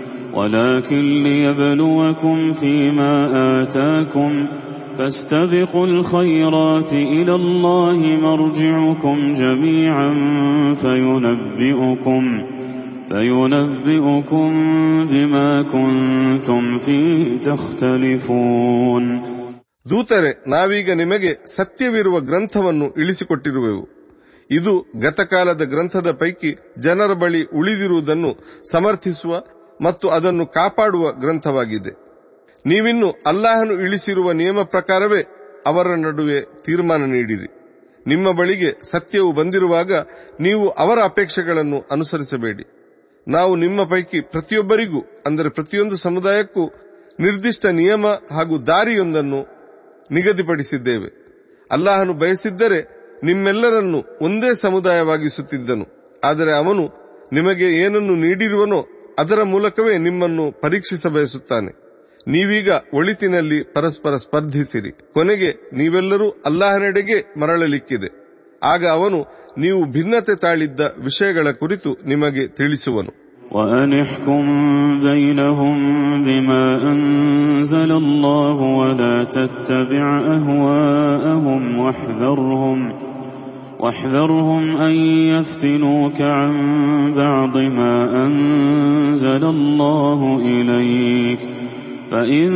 ولكن 0.34 1.00
ليبلوكم 1.22 2.52
فيما 2.52 3.12
آتاكم 3.62 4.32
فاستبقوا 4.98 5.86
الخيرات 5.86 6.92
إلى 6.92 7.34
الله 7.34 7.98
مرجعكم 8.18 9.16
جميعا 9.34 10.10
فينبئكم 10.74 12.22
فينبئكم 13.10 14.48
بما 15.08 15.48
كنتم 15.64 16.62
فيه 16.78 17.18
تختلفون 17.40 19.04
ದೂತರೆ 19.86 20.30
ನಾವೀಗ 20.48 20.88
ನಿಮಗೆ 20.92 21.30
ಸತ್ಯವಿರುವ 21.56 22.16
ಗ್ರಂಥವನ್ನು 22.20 22.86
ಇಳಿಸಿಕೊಟ್ಟಿರುವೆವು 22.94 23.84
ಇದು 24.50 24.72
ಗತಕಾಲದ 25.00 25.62
ಗ್ರಂಥದ 25.64 26.08
ಪೈಕಿ 26.12 26.50
ಜನರ 26.78 27.12
ಬಳಿ 27.14 27.42
ಉಳಿದಿರುವುದನ್ನು 27.58 28.30
ಸಮರ್ಥಿಸುವ 28.72 29.32
ಮತ್ತು 29.81 30.09
ಅದನ್ನು 30.09 30.45
ಕಾಪಾಡುವ 30.45 31.11
ಗ್ರಂಥವಾಗಿದೆ. 31.11 31.91
ನೀವಿನ್ನು 32.65 33.11
ಅಲ್ಲಾಹನು 33.25 33.81
ಇಳಿಸಿರುವ 33.81 34.31
ನಿಯಮ 34.31 34.61
ಪ್ರಕಾರವೇ 34.61 35.21
ಅವರ 35.65 35.87
ನಡುವೆ 35.87 36.41
ತೀರ್ಮಾನ 36.41 37.03
ನೀಡಿರಿ. 37.03 37.47
ನಿಮ್ಮ 38.07 38.31
ಬಳಿಗೆ 38.31 38.89
ಸತ್ಯವು 38.91 39.31
ಬಂದಿರುವಾಗ 39.31 39.93
ನೀವು 40.39 40.69
ಅವರ 40.69 40.99
ಅಪೇಕ್ಷೆಗಳನ್ನು 41.03 41.87
ಅನುಸರಿಸಬೇಡಿ. 41.91 42.63
ನಾವು 43.27 43.55
ನಿಮ್ಮ 43.55 43.83
ಪೈಕಿ 43.83 44.21
ಪ್ರತಿಯೊಬ್ಬರಿಗೂ, 44.21 45.23
ಅಂದರೆ 45.25 45.49
ಪ್ರತಿಯೊಂದು 45.49 45.97
ಸಮುದಾಯಕ್ಕೂ, 45.97 46.67
ನಿರ್ದಿಷ್ಟ 47.19 47.65
ನಿಯಮ 47.65 48.07
ಹಾಗೂ 48.07 48.57
ದಾರಿಯೊಂದನ್ನು 48.57 49.41
ನಿಗದಿಪಡಿಸಿದ್ದೇವೆ. 50.11 51.21
ಅಲ್ಲಾಹನು 51.71 52.13
ಬಯಸಿದ್ದರೆ 52.13 53.01
ನಿಮ್ಮೆಲ್ಲರನ್ನು 53.23 54.03
ಒಂದೇ 54.21 54.53
ಸಮುದಾಯವಾಗಿಸುತ್ತಿದ್ದನು. 54.53 55.85
ಆದರೆ 56.23 56.55
ಅವನು 56.55 56.83
ನಿಮಗೆ 57.33 57.65
ಏನನ್ನು 57.83 58.15
ನೀಡಿರುವನೋ 58.15 59.00
ಅದರ 59.20 59.40
ಮೂಲಕವೇ 59.52 59.94
ನಿಮ್ಮನ್ನು 59.98 60.44
ಪರೀಕ್ಷಿಸ 60.62 61.06
ಬಯಸುತ್ತಾನೆ 61.08 61.70
ನೀವೀಗ 62.26 62.68
ಒಳಿತಿನಲ್ಲಿ 62.94 63.58
ಪರಸ್ಪರ 63.74 64.14
ಸ್ಪರ್ಧಿಸಿರಿ 64.22 64.92
ಕೊನೆಗೆ 65.14 65.50
ನೀವೆಲ್ಲರೂ 65.72 66.26
ಅಲ್ಲಾಹನೆಡೆಗೆ 66.46 67.18
ಮರಳಲಿಕ್ಕಿದೆ 67.40 68.08
ಆಗ 68.62 68.84
ಅವನು 68.96 69.18
ನೀವು 69.58 69.80
ಭಿನ್ನತೆ 69.92 70.34
ತಾಳಿದ್ದ 70.36 70.80
ವಿಷಯಗಳ 71.04 71.48
ಕುರಿತು 71.62 71.92
ನಿಮಗೆ 72.06 72.46
ತಿಳಿಸುವನು 72.58 73.12
وأن 73.52 73.90
احكم 73.96 74.44
بينهم 75.02 75.76
بما 76.24 76.64
أنزل 76.84 77.90
الله 77.94 78.58
ولا 78.80 79.16
تتبع 79.26 80.06
أهواءهم 80.36 81.78
واحذرهم 81.78 82.78
واحذرهم 83.80 84.76
أن 84.76 84.94
يفتنوك 85.32 86.20
عن 86.20 86.52
بعض 87.14 87.56
ما 87.56 88.26
أنزل 88.26 89.44
الله 89.46 90.20
إليك 90.38 91.40
فإن 92.10 92.48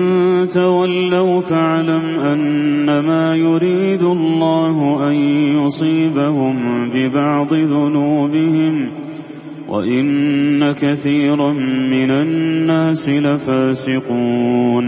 تولوا 0.49 1.41
فاعلم 1.41 2.05
أنما 2.21 3.35
يريد 3.37 4.03
الله 4.03 5.09
أن 5.09 5.15
يصيبهم 5.59 6.57
ببعض 6.91 7.55
ذنوبهم 7.55 8.75
وإن 9.69 10.05
كثيرا 10.75 11.53
من 11.91 12.11
الناس 12.13 13.09
لفاسقون 13.09 14.87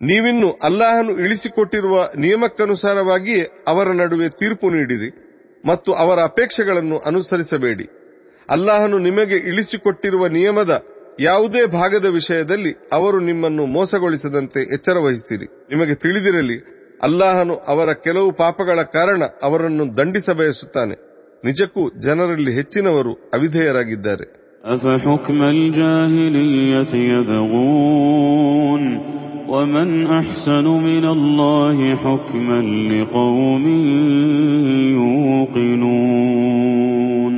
ನೀವಿನ್ನು 0.00 0.48
ಅಲ್ಲಾಹನು 0.62 1.12
ಇಳಿಸಿಕೊಟ್ಟಿರುವ 1.18 1.94
ನಿಯಮಕ್ಕನುಸಾರವಾಗಿಯೇ 2.18 3.44
ಅವರ 3.68 3.86
ನಡುವೆ 3.92 4.28
ತೀರ್ಪು 4.28 4.66
ನೀಡಿರಿ 4.70 5.08
ಮತ್ತು 5.65 5.93
ಅವರ 5.93 6.19
ಅಪೇಕ್ಷೆಗಳನ್ನು 6.23 6.97
ಅನುಸರಿಸಬೇಡಿ. 6.97 7.87
ಅಲ್ಲಾಹನು 8.49 8.97
ನಿಮಗೆ 8.99 9.35
ಇಳಿಸಿಕೊಟ್ಟಿರುವ 9.35 10.27
ನಿಯಮದ 10.27 10.85
ಯಾವುದೇ 11.19 11.65
ಭಾಗದ 11.65 12.05
ವಿಷಯದಲ್ಲಿ 12.05 12.89
ಅವರು 12.93 13.19
ನಿಮ್ಮನ್ನು 13.19 13.65
ಮೋಸಗೊಳಿಸದಂತೆ 13.65 14.73
ಎಚ್ಚರವಹಿಸಿರಿ. 14.73 15.45
ನಿಮಗೆ 15.45 15.95
ತಿಳಿದಿರಲಿ, 15.95 16.73
ಅಲ್ಲಾಹನು 17.03 17.55
ಅವರ 17.55 17.93
ಕೆಲವು 17.93 18.31
ಪಾಪಗಳ 18.31 18.81
ಕಾರಣ 18.81 19.23
ಅವರನ್ನು 19.43 19.97
ದಂಡಿಸ 19.97 20.29
ಬಯಸುತ್ತಾನೆ. 20.29 20.95
ನಿಜಕ್ಕೂ 21.45 21.89
ಜನರಲ್ಲಿ 21.99 22.55
ಹೆಚ್ಚಿನವರು 22.55 23.13
ಅವಿಧೇಯರಾಗಿದ್ದಾರೆ. 23.13 24.43
ومن 29.48 29.88
أحسن 30.12 30.66
من 30.80 31.04
الله 31.06 31.96
حكما 31.96 32.60
لقوم 32.92 33.64
يوقنون 36.18 37.34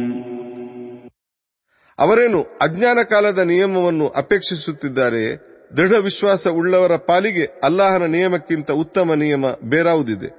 ಅವರೇನು 1.98 2.40
ಅಜ್ಞಾನ 2.64 2.98
ಕಾಲದ 3.10 3.40
ನಿಯಮವನ್ನು 3.50 4.06
ಅಪೇಕ್ಷಿಸುತ್ತಿದ್ದಾರೆಯೇ 4.20 5.32
ದೃಢ 5.70 5.92
ವಿಶ್ವಾಸ 6.06 6.42
ಉಳ್ಳವರ 6.58 6.94
ಪಾಲಿಗೆ 7.08 7.44
ಅಲ್ಲಾಹನ 7.66 8.04
ನಿಯಮಕ್ಕಿಂತ 8.16 8.70
ಉತ್ತಮ 8.82 9.08
ನಿಯಮ 9.22 9.44
ಬೇರಾವುದಿದೆ 9.72 10.30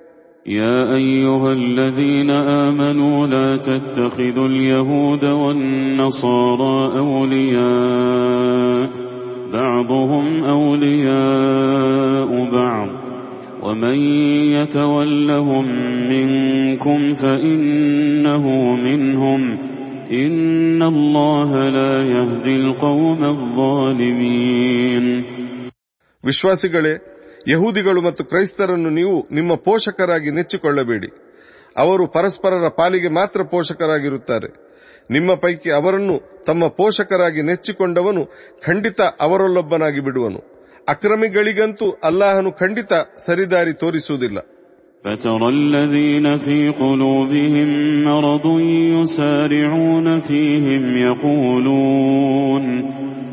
يا 0.45 0.79
أيها 0.95 1.49
الذين 1.53 2.29
آمنوا 2.65 3.27
لا 3.27 3.57
تتخذوا 3.59 4.47
اليهود 4.47 5.23
والنصارى 5.41 6.79
أولياء 7.11 8.85
بعضهم 9.55 10.25
أولياء 10.43 12.29
بعض 12.51 12.89
ومن 13.61 13.97
يتولهم 14.55 15.65
منكم 16.09 17.13
فإنه 17.13 18.45
منهم 18.77 19.41
إن 20.15 20.83
الله 20.83 21.49
لا 21.69 21.93
يهدي 22.05 22.55
القوم 22.57 23.21
الظالمين 23.25 25.05
ವಿಶ್ವಾಸಿಗಳೇ 26.23 26.93
ಯಹೂದಿಗಳು 27.47 27.99
ಮತ್ತು 28.01 28.23
ಕ್ರೈಸ್ತರನ್ನು 28.23 28.89
ನೀವು 28.91 29.15
ನಿಮ್ಮ 29.31 29.51
ಪೋಷಕರಾಗಿ 29.67 30.31
ನೆಚ್ಚಿಕೊಳ್ಳಬೇಡಿ 30.31 31.09
ಅವರು 31.75 32.03
ಪರಸ್ಪರರ 32.07 32.67
ಪಾಲಿಗೆ 32.79 33.09
ಮಾತ್ರ 33.09 33.41
ಪೋಷಕರಾಗಿರುತ್ತಾರೆ 33.53 34.49
ನಿಮ್ಮ 35.09 35.33
ಪೈಕಿ 35.35 35.69
ಅವರನ್ನು 35.71 36.15
ತಮ್ಮ 36.45 36.67
ಪೋಷಕರಾಗಿ 36.77 37.41
ನೆಚ್ಚಿಕೊಂಡವನು 37.41 38.23
ಖಂಡಿತ 38.65 39.01
ಅವರಲ್ಲೊಬ್ಬನಾಗಿ 39.21 39.99
ಬಿಡುವನು 39.99 40.41
ಅಕ್ರಮಿಗಳಿಗಂತೂ 40.87 41.89
ಅಲ್ಲಾಹನು 42.03 42.51
ಖಂಡಿತ 42.53 42.93
ಸರಿದಾರಿ 43.27 43.73
ತೋರಿಸುವುದಿಲ್ಲ 43.73 44.39
فترى 45.05 45.49
الذين 45.51 46.37
في 46.37 46.69
قلوبهم 46.71 47.69
مرض 48.05 48.45
يسارعون 48.93 50.19
فيهم 50.19 50.83
يقولون 50.99 52.65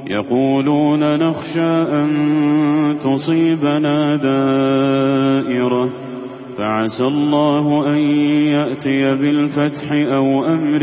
يقولون 0.09 1.19
نخشى 1.19 1.73
أن 1.95 2.09
تصيبنا 2.99 3.97
دائرة 4.19 5.83
فعسى 6.59 7.05
الله 7.07 7.67
أن 7.89 8.01
يأتي 8.51 9.01
بالفتح 9.15 9.87
أو 10.13 10.27
أمر 10.47 10.83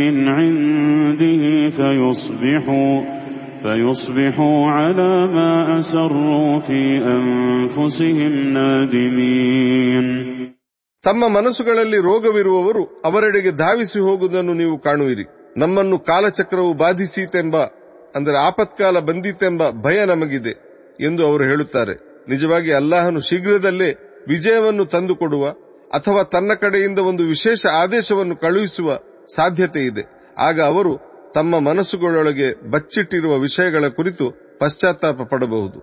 من 0.00 0.14
عنده 0.28 1.42
فيصبحوا 1.70 2.94
فيصبحوا 3.62 4.58
على 4.70 5.12
ما 5.28 5.52
أسروا 5.78 6.60
في 6.60 6.80
أنفسهم 7.16 8.32
نادمين 8.56 10.06
ತಮ್ಮ 11.04 11.24
ಮನಸ್ಸುಗಳಲ್ಲಿ 11.34 11.98
ರೋಗವಿರುವವರು 12.06 12.80
ಅವರೆಡೆಗೆ 13.08 13.50
ಧಾವಿಸಿ 13.60 13.98
ಹೋಗುವುದನ್ನು 14.06 14.54
ನೀವು 14.54 14.76
ಕಾಣುವಿರಿ 14.86 15.24
ನಮ್ಮನ್ನು 15.56 15.96
ಕಾಲಚಕ್ರವು 16.08 16.72
ಬಾಧಿಸೀತೆಂಬ 16.80 17.56
ಅಂದರೆ 18.14 18.36
ಆಪತ್ಕಾಲ 18.48 18.98
ಬಂದೀತೆಂಬ 19.08 19.62
ಭಯ 19.84 19.98
ನಮಗಿದೆ 20.04 20.52
ಎಂದು 21.00 21.22
ಅವರು 21.28 21.44
ಹೇಳುತ್ತಾರೆ 21.50 21.94
ನಿಜವಾಗಿ 22.28 22.70
ಅಲ್ಲಾಹನು 22.80 23.20
ಶೀಘ್ರದಲ್ಲೇ 23.28 23.90
ವಿಜಯವನ್ನು 24.30 24.84
ತಂದುಕೊಡುವ 24.94 25.44
ಅಥವಾ 25.90 26.22
ತನ್ನ 26.34 26.52
ಕಡೆಯಿಂದ 26.62 27.00
ಒಂದು 27.10 27.24
ವಿಶೇಷ 27.24 27.62
ಆದೇಶವನ್ನು 27.82 28.36
ಕಳುಹಿಸುವ 28.36 28.88
ಸಾಧ್ಯತೆ 29.36 29.82
ಇದೆ 29.90 30.04
ಆಗ 30.38 30.60
ಅವರು 30.72 30.94
ತಮ್ಮ 31.34 31.58
ಮನಸ್ಸುಗಳೊಳಗೆ 31.68 32.48
ಬಚ್ಚಿಟ್ಟಿರುವ 32.70 33.34
ವಿಷಯಗಳ 33.40 33.84
ಕುರಿತು 33.98 34.28
ಪಶ್ಚಾತ್ತಾಪ 34.62 35.20
ಪಡಬಹುದು 35.32 35.78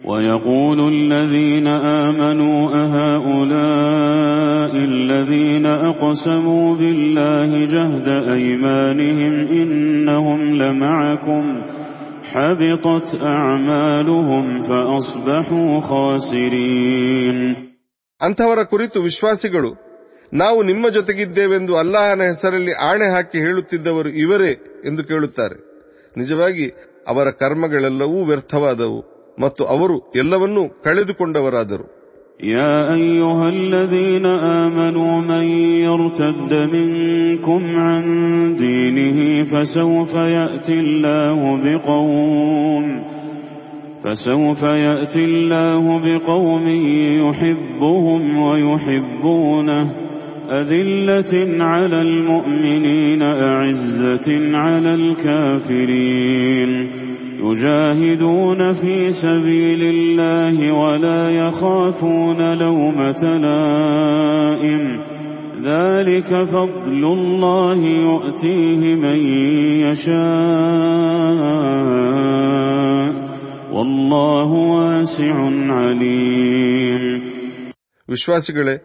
ويقول 0.00 0.78
الذين 0.96 1.66
آمنوا 2.04 2.60
أهؤلاء 2.84 4.72
الذين 4.92 5.66
أقسموا 5.66 6.74
بالله 6.74 7.50
جهد 7.66 8.08
أيمانهم 8.30 9.34
إنهم 9.52 10.40
لمعكم 10.54 11.44
حبطت 12.24 13.08
أعمالهم 13.34 14.44
فأصبحوا 14.62 15.80
خاسرين 15.82 17.38
ಅಂಥವರ 18.20 18.60
ಕುರಿತು 18.72 18.98
ವಿಶ್ವಾಸಿಗಳು 19.02 19.70
ನಾವು 20.32 20.58
ನಿಮ್ಮ 20.62 20.86
ಜೊತೆಗಿದ್ದೇವೆಂದು 20.88 21.74
ಅಲ್ಲಾಹನ 21.76 22.22
ಹೆಸರಲ್ಲಿ 22.30 22.72
ಆಣೆ 22.88 23.06
ಹಾಕಿ 23.14 23.38
ಹೇಳುತ್ತಿದ್ದವರು 23.38 24.10
ಇವರೇ 24.22 24.50
ಎಂದು 24.84 25.02
ಕೇಳುತ್ತಾರೆ 25.04 25.56
ನಿಜವಾಗಿ 26.16 26.66
ಅವರ 27.08 27.28
ಕರ್ಮಗಳೆಲ್ಲವೂ 27.40 28.18
ವ್ಯರ್ಥವಾದವು 28.24 28.98
ಮತ್ತು 29.40 29.64
ಅವರು 29.76 29.96
ಎಲ್ಲವನ್ನೂ 30.16 30.64
ಕಳೆದುಕೊಂಡವರಾದರು 30.86 31.86
يا 32.50 32.74
أيها 32.94 33.46
الذين 33.50 34.26
آمنوا 34.60 35.14
من 35.22 35.46
يرتد 35.80 36.52
منكم 36.74 37.62
عن 37.78 38.04
دينه 38.56 39.18
فسوف 39.44 40.12
يأتي 40.36 40.72
الله 40.80 41.38
بقوم 41.64 42.84
فسوف 44.03 44.63
يأتي 44.63 45.25
الله 45.25 45.99
بقوم 45.99 46.67
يحبهم 47.27 48.37
ويحبونه. 48.37 49.91
أذلة 50.49 51.63
على 51.63 52.01
المؤمنين 52.01 53.21
أعزة 53.21 54.57
على 54.57 54.93
الكافرين. 54.93 56.89
يجاهدون 57.43 58.71
في 58.71 59.11
سبيل 59.11 59.81
الله 59.81 60.71
ولا 60.71 61.47
يخافون 61.47 62.57
لومة 62.57 63.37
لائم. 63.37 64.99
ذلك 65.67 66.43
فضل 66.43 67.05
الله 67.05 67.85
يؤتيه 67.85 68.95
من 68.95 69.17
يشاء. 69.79 70.23
ವಿಶ್ವಾಸಿಗಳೇ, 78.09 78.77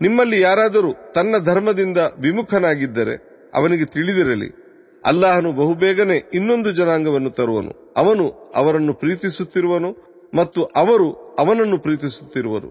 ನಿಮ್ಮಲ್ಲಿ 0.00 0.40
ಯಾರಾದರೂ 0.40 0.92
ತನ್ನ 1.14 1.34
ಧರ್ಮದಿಂದ 1.44 1.98
ವಿಮುಖನಾಗಿದ್ದರೆ 1.98 3.14
ಅವನಿಗೆ 3.54 3.84
ತಿಳಿದಿರಲಿ. 3.84 4.64
ಅಲ್ಲಾಹನು 5.06 5.52
ಬಹುಬೇಗನೆ 5.52 6.30
ಇನ್ನೊಂದು 6.34 6.72
ಜನಾಂಗವನ್ನು 6.72 7.30
ತರುವನು. 7.30 7.94
ಅವನು 7.96 8.52
ಅವರನ್ನು 8.54 8.94
ಪ್ರೀತಿಸುತ್ತಿರುವನು 8.94 9.96
ಮತ್ತು 10.34 10.64
ಅವರು 10.64 11.12
ಅವನನ್ನು 11.38 11.78
ಪ್ರೀತಿಸುತ್ತಿರುವರು. 11.78 12.68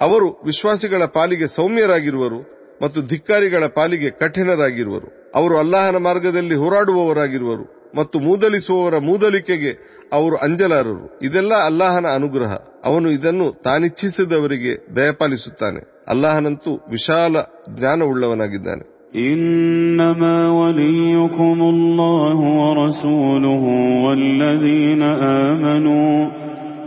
ಅವರು 0.00 0.28
ವಿಶ್ವಾಸಿಗಳ 0.30 1.04
ಪಾಲಿಗೆ 1.04 1.46
ಸೌಮ್ಯರಾಗಿರುವರು 1.46 2.62
ಮತ್ತು 2.82 3.02
ಧಿಕ್ಕಾರಿಗಳ 3.02 3.66
ಪಾಲಿಗೆ 3.66 4.10
ಕಠಿಣರಾಗಿರುವರು. 4.10 5.32
ಅವರು 5.34 5.58
ಅಲ್ಲಾಹನ 5.58 5.96
ಮಾರ್ಗದಲ್ಲಿ 5.96 6.54
ಹೋರಾಡುವವರಾಗಿರುವರು. 6.54 7.81
ಮತ್ತು 7.95 8.17
ಮೂದಲಿಸುವವರ 8.19 8.95
ಮೂದಲಿಕೆಗೆ 9.09 9.71
ಅವರು 10.13 10.35
ಅಂಜಲಾರರು 10.37 11.05
ಇದೆಲ್ಲ 11.27 11.53
ಅಲ್ಲಾಹನ 11.69 12.07
ಅನುಗ್ರಹ 12.17 12.51
ಅವನು 12.85 13.07
ಇದನ್ನು 13.09 13.47
ತಾನಿಚ್ಛಿಸಿದವರಿಗೆ 13.63 14.73
ದಯಪಾಲಿಸುತ್ತಾನೆ 14.95 15.81
ಅಲ್ಲಾಹನಂತೂ 16.09 16.73
ವಿಶಾಲ 16.95 17.35
ಜ್ಞಾನವುಳ್ಳವನಾಗಿದ್ದಾನೆ 17.77 18.85
إنما 19.27 20.37
وليكم 20.51 21.59
الله 21.65 22.37
ورسوله 22.61 23.63
والذين 24.05 25.03
آمنوا 25.45 26.13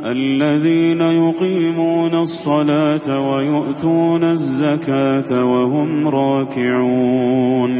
الذين 0.09 1.01
يقيمون 1.21 2.15
الصلاة 2.19 3.09
ويؤتون 3.29 4.23
الزكاة 4.31 5.31
وهم 5.45 5.91
راكعون 6.11 7.73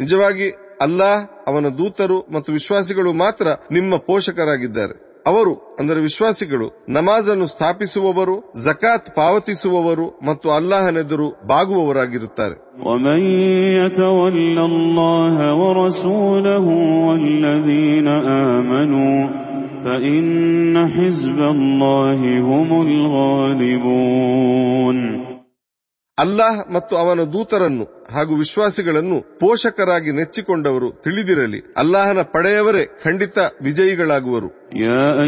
ನಿಜವಾಗಿ 0.00 0.46
ಅಲ್ಲಾಹ್ 0.82 1.22
ಅವನ 1.48 1.66
ದೂತರು 1.78 2.18
ಮತ್ತು 2.34 2.50
ವಿಶ್ವಾಸಿಗಳು 2.52 3.10
ಮಾತ್ರ 3.22 3.46
ನಿಮ್ಮ 3.70 3.92
ಪೋಷಕರಾಗಿದ್ದಾರೆ 4.08 4.94
ಅವರು 5.26 5.52
ಅಂದರೆ 5.80 6.00
ವಿಶ್ವಾಸಿಗಳು 6.00 6.66
ನಮಾಜನ್ನು 6.88 7.46
ಸ್ಥಾಪಿಸುವವರು 7.46 8.34
ಜಕಾತ್ 8.64 9.08
ಪಾವತಿಸುವವರು 9.16 10.06
ಮತ್ತು 10.28 10.46
ಅಲ್ಲಾಹನೆದುರು 10.58 11.28
ಬಾಗುವವರಾಗಿರುತ್ತಾರೆ 11.52 12.56
ومن 12.84 13.20
يتول 13.78 14.36
الله 14.62 15.34
ورسوله 15.60 16.66
والذين 17.06 18.08
آمنوا 18.48 19.18
فإن 19.84 20.26
حزب 20.88 21.38
الله 21.50 22.20
هم 22.40 22.70
الغالبون 23.80 24.96
ಅಲ್ಲಾಹ್ 26.19 26.73
ಮತ್ತು 26.73 26.95
ಅವನ 26.95 27.19
ದೂತರನ್ನು 27.19 27.83
ಹಾಗೂ 27.83 28.35
ವಿಶ್ವಾಸಿಗಳನ್ನು 28.35 29.39
ಪೋಷಕರಾಗಿ 29.39 30.11
ನೆಚ್ಚಿಕೊಂಡವರು 30.11 30.91
ತಿಳಿದಿರಲಿ. 30.91 31.73
ಅಲ್ಲಾಹನ 31.77 32.21
ಪಡೆಯವರೇ 32.21 32.85
ಖಂಡಿತ 33.03 33.37
ವಿಜಯಿಗಳಾಗುವರು. 33.63 34.49
يا 34.75 35.25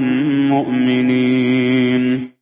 مؤمنين 0.49 2.33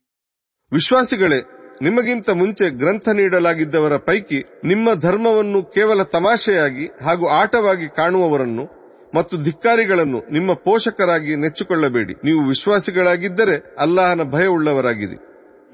ವಿಶ್ವಾಸಿಗಳೇ 0.72 1.38
ನಿಮಗಿಂತ 1.82 2.30
ಮುಂಚೆ 2.30 2.70
ಗ್ರಂಥ 2.70 3.08
ನೀಡಲಾಗಿದ್ದವರ 3.08 3.96
ಪೈಕಿ 3.96 4.44
ನಿಮ್ಮ 4.64 4.94
ಧರ್ಮವನ್ನು 4.94 5.62
ಕೇವಲ 5.62 6.02
ತಮಾಷೆಯಾಗಿ 6.02 6.86
ಹಾಗೂ 6.86 7.28
ಆಟವಾಗಿ 7.28 7.88
ಕಾಣುವವರನ್ನು 7.88 8.75
ಮತ್ತು 9.15 9.43
ಧಿಕ್ಕಾರಿಗಳನ್ನು 9.43 10.23
ನಿಮ್ಮ 10.31 10.53
ಪೋಷಕರಾಗಿ 10.53 11.35
ನೆಚ್ಚಿಕೊಳ್ಳಬೇಡಿ. 11.35 12.13
ನೀವು 12.13 12.47
ವಿಶ್ವಾಸಿಗಳಾಗಿದ್ದರೆ 12.47 13.75
ಅಲ್ಲಾಹನ 13.79 14.23
ಭಯವುಳ್ಳವರಾಗಿರಿ. 14.23 15.17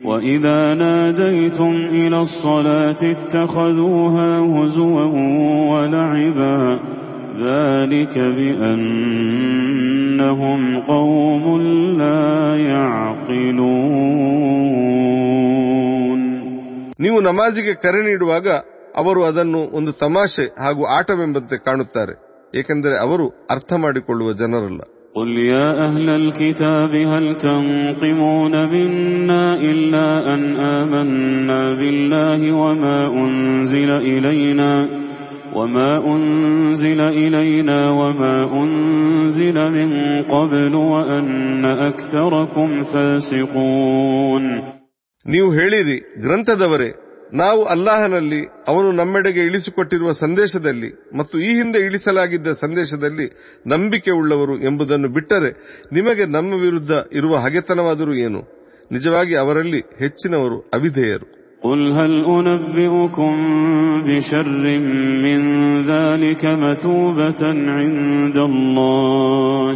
وإذا 0.04 0.60
ناديتم 0.82 1.74
إلى 2.00 2.18
الصلاة 2.24 3.02
اتخذوها 3.16 4.30
هزوا 4.56 5.06
ولعبا 5.74 6.58
ذلك 7.48 8.16
بأنهم 8.38 9.24
ನೀವು 17.00 17.22
ನಮಾಜಿಗೆ 17.22 17.74
ಕರೆ 17.74 18.02
ನೀಡುವಾಗ 18.02 18.48
ಅವರು 18.96 19.24
ಅದನ್ನು 19.24 19.58
ಒಂದು 19.58 19.92
ತಮಾಷೆ 19.92 20.46
ಹಾಗೂ 20.60 20.86
ಆಟವೆಂಬಂತೆ 20.86 21.58
ಕಾಣುತ್ತಾರೆ. 21.58 22.33
ಏಕೆಂದರೆ 22.55 22.95
ಅವರು 23.07 23.27
ಅರ್ಥ 23.51 23.73
ಮಾಡಿಕೊಳ್ಳುವ 23.85 24.31
ಜನರಲ್ಲ 24.43 24.81
قل 25.15 25.31
يا 25.49 25.69
أهل 25.87 26.09
الكتاب 26.15 26.93
هل 27.13 27.25
تنقمون 27.39 28.55
منا 28.69 29.45
إلا 29.63 30.07
أن 30.35 30.41
آمنا 30.77 31.61
بالله 31.75 32.41
وما 32.55 32.99
أنزل 33.17 33.91
إلينا 34.13 34.73
وما 35.55 35.91
أنزل 36.07 37.01
إلينا 37.23 37.91
وما 37.91 38.35
أنزل 38.55 39.57
من 39.71 39.91
قبل 40.25 40.73
وأن 40.93 41.27
أكثركم 41.83 42.69
فاسقون 42.93 44.45
ನೀವು 45.27 45.49
ಹೇಳಿರಿ 45.53 45.97
ಗ್ರಂಥದವರೇ 46.21 46.91
ನಾವು 47.33 47.63
ಅಲ್ಲಾಹನಲ್ಲಿ 47.65 48.39
ಅವನು 48.69 48.93
ನಮ್ಮೆಡೆಗೆ 48.93 49.41
ಇಳಿಸಿಕೊಟ್ಟಿರುವ 49.41 50.11
ಸಂದೇಶದಲ್ಲಿ 50.21 50.91
ಮತ್ತು 51.17 51.37
ಈ 51.39 51.51
ಹಿಂದೆ 51.55 51.79
ಇಳಿಸಲಾಗಿದ್ದ 51.79 52.53
ಸಂದೇಶದಲ್ಲಿ 52.61 53.27
ನಂಬಿಕೆ 53.67 54.11
ಉಳ್ಳವರು 54.11 54.55
ಎಂಬುದನ್ನು 54.61 55.09
ಬಿಟ್ಟರೆ 55.09 55.51
ನಿಮಗೆ 55.93 56.27
ನಮ್ಮ 56.27 56.61
ವಿರುದ್ಧ 56.61 56.93
ಇರುವ 57.13 57.37
ಹಗೆತನವಾದರೂ 57.37 58.15
ಏನು 58.19 58.43
ನಿಜವಾಗಿ 58.93 59.37
ಅವರಲ್ಲಿ 59.37 59.83
ಹೆಚ್ಚಿನವರು 59.99 60.59
ಅವಿಧೇಯರು 60.75 61.29
قل 61.63 61.81
هل 61.93 62.13
أنبئكم 62.29 63.33
بشر 64.07 64.47
من 65.25 65.41
ذلك 65.85 66.43
مثوبة 66.65 67.43
عند 67.71 68.37
الله 68.49 69.73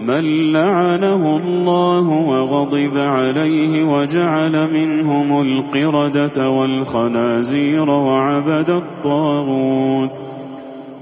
من 0.00 0.24
لعنه 0.52 1.22
الله 1.36 2.06
وغضب 2.30 2.96
عليه 3.14 3.84
وجعل 3.84 4.54
منهم 4.70 5.28
القردة 5.42 6.50
والخنازير 6.50 7.88
وعبد 8.08 8.70
الطاغوت 8.72 10.14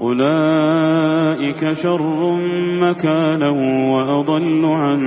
أولئك 0.01 1.71
شر 1.73 2.01
مكانا 2.79 3.49
وأضل 3.93 4.63
عن 4.81 4.99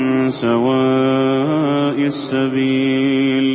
سواء 0.43 1.99
السبيل 2.07 3.47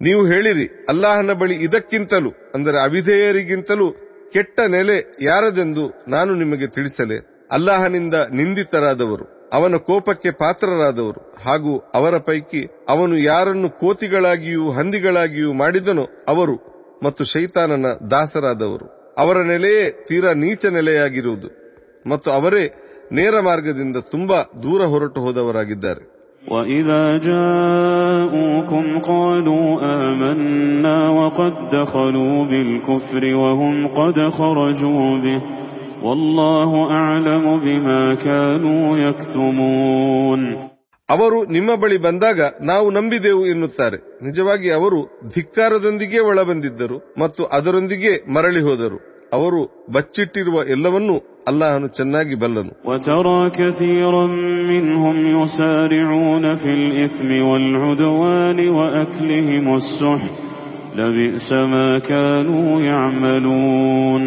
ನೀವು 0.00 0.22
ಹೇಳಿರಿ 0.30 0.64
ಅಲ್ಲಾಹನ 0.92 1.32
ಬಳಿ 1.40 1.54
ಇದಕ್ಕಿಂತಲೂ 1.66 2.30
ಅಂದರೆ 2.54 2.78
ಅವಿಧೇಯರಿಗಿಂತಲೂ 2.86 3.86
ಕೆಟ್ಟ 4.34 4.56
ನೆಲೆ 4.74 4.96
ಯಾರದೆಂದು 5.22 5.84
ನಾನು 6.08 6.32
ನಿಮಗೆ 6.34 6.66
ತಿಳಿಸಲೆ 6.66 7.16
ಅಲ್ಲಾಹನಿಂದ 7.50 8.16
ನಿಂದಿತರಾದವರು 8.38 9.26
ಅವನ 9.52 9.76
ಕೋಪಕ್ಕೆ 9.86 10.30
ಪಾತ್ರರಾದವರು 10.40 11.20
ಹಾಗೂ 11.44 11.72
ಅವರ 11.94 12.14
ಪೈಕಿ 12.28 12.62
ಅವನು 12.88 13.16
ಯಾರನ್ನು 13.24 13.68
ಕೋತಿಗಳಾಗಿಯೂ 13.80 14.64
ಹಂದಿಗಳಾಗಿಯೂ 14.78 15.52
ಮಾಡಿದನೋ 15.54 16.04
ಅವರು 16.28 16.56
ಮತ್ತು 17.02 17.24
ಶೈತಾನನ 17.32 17.86
ದಾಸರಾದವರು 18.10 18.86
ಅವರ 19.18 19.38
ನೆಲೆಯೇ 19.44 19.84
ತೀರಾ 20.08 20.32
ನೀಚ 20.42 20.64
ನೆಲೆಯಾಗಿರುವುದು 20.76 21.48
ಮತ್ತು 22.06 22.30
ಅವರೇ 22.30 22.64
ನೇರ 23.12 23.34
ಮಾರ್ಗದಿಂದ 23.42 23.98
ತುಂಬಾ 24.12 24.40
ದೂರ 24.64 24.82
ಹೊರಟು 24.92 25.20
ಹೋದವರಾಗಿದ್ದಾರೆ 25.26 26.02
وإذا 26.48 27.02
جاءوكم 27.28 28.84
قالوا 29.02 29.66
آمنا 30.00 30.98
وقد 31.10 31.54
دخلوا 31.72 32.44
بالكفر 32.44 33.22
وهم 33.34 33.74
قد 33.90 34.16
خرجوا 34.30 35.08
به 35.18 35.38
والله 36.02 36.70
أعلم 36.94 37.44
بما 37.60 38.02
كانوا 38.26 38.84
يكتمون 39.06 40.42
ಅವರು 41.08 41.38
ನಿಮ್ಮ 41.54 41.70
ಬಳಿ 41.82 41.96
ಬಂದಾಗ 42.04 42.38
ನಾವು 42.62 42.86
ನಂಬಿದೆವು 42.96 43.42
ಎನ್ನುತ್ತಾರೆ 43.46 43.98
ನಿಜವಾಗಿ 44.22 44.68
ಅವರು 44.70 45.00
ಧಿಕ್ಕಾರದೊಂದಿಗೆ 45.34 46.20
ಒಳಬಂದಿದ್ದರು 46.30 46.96
ಮತ್ತು 47.18 47.42
ಅದರೊಂದಿಗೆ 47.56 48.12
ಮರಳಿ 48.28 48.62
ಹೋದರು 48.68 48.98
ಅವರು 49.32 49.60
ಬಚ್ಚಿಟ್ಟಿರುವ 49.90 50.56
ಎಲ್ಲವನ್ನೂ 50.74 51.16
ಅಲ್ಲಾಹನು 51.50 51.88
ಚೆನ್ನಾಗಿ 51.98 52.34
ಬಲ್ಲನು 52.42 52.72
وترى 52.88 53.40
كثيرا 53.50 54.24
منهم 54.72 55.16
يسارعون 55.36 56.44
في 56.54 56.70
الإثم 56.80 57.30
والعدوان 57.48 58.58
وأكلهم 58.68 59.66
السحت 59.74 60.36
لبئس 60.98 61.48
ما 61.72 61.88
كانوا 62.10 62.68
يعملون 62.90 64.22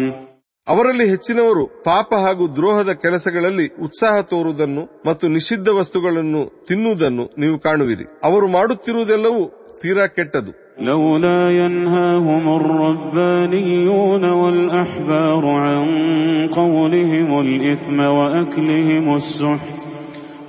ಅವರಲ್ಲಿ 0.66 1.06
ಹೆಚ್ಚಿನವರು 1.10 1.62
ಪಾಪ 1.84 2.14
ಹಾಗೂ 2.24 2.44
ದ್ರೋಹದ 2.56 2.92
ಕೆಲಸಗಳಲ್ಲಿ 3.04 3.66
ಉತ್ಸಾಹ 3.82 4.20
ತೋರುವುದನ್ನು 4.22 4.82
ಮತ್ತು 5.06 5.28
ನಿಷಿದ್ಧ 5.28 5.68
ವಸ್ತುಗಳನ್ನು 5.70 6.42
ತಿನ್ನುವುದನ್ನು 6.68 7.24
ನೀವು 7.38 7.58
ಕಾಣುವಿರಿ 7.58 8.06
ಅವರು 8.24 8.48
ಮಾಡುತ್ತಿರುವುದೆಲ್ಲವೂ 8.48 9.44
ತೀರಾ 9.82 10.06
ಕೆಟ್ಟದು 10.16 10.52
لولا 10.88 11.40
ينهاهم 11.52 12.44
الربانيون 12.60 14.24
والأحبار 14.32 15.44
عن 15.64 15.78
قولهم 16.52 17.30
الإثم 17.40 17.98
وأكلهم 18.18 19.06
السحت 19.14 19.78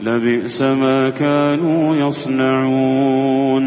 لبئس 0.01 0.61
ما 0.81 1.09
كانوا 1.21 1.95
يصنعون 1.95 3.65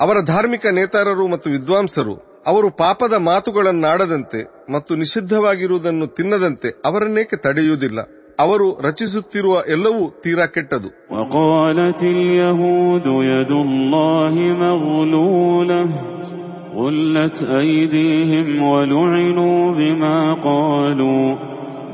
ಅವರ 0.00 0.16
ಧಾರ್ಮಿಕ 0.26 0.66
ನೇತಾರರು 0.66 1.28
ಮತ್ತು 1.28 1.50
ವಿದ್ವಾಂಸರು, 1.50 2.42
ಅವರು 2.46 2.70
ಪಾಪದ 2.70 3.12
ಮಾತುಗಳನ್ನಾಡದಂತೆ 3.12 4.72
ಮತ್ತು 4.72 4.96
ನಿಷಿದ್ಧವಾಗಿರುವುದನ್ನು 4.96 6.06
ತಿನ್ನದಂತೆ 6.06 6.82
ಅವರನ್ನೇಕೆ 6.84 7.36
ತಡೆಯುವುದಿಲ್ಲ? 7.36 7.98
ಅವರು 8.40 8.80
ರಚಿಸುತ್ತಿರುವ 8.80 9.62
ಎಲ್ಲವೂ 9.68 10.20
ತೀರಾ 10.20 10.46
ಕೆಟ್ಟದು. 10.46 10.88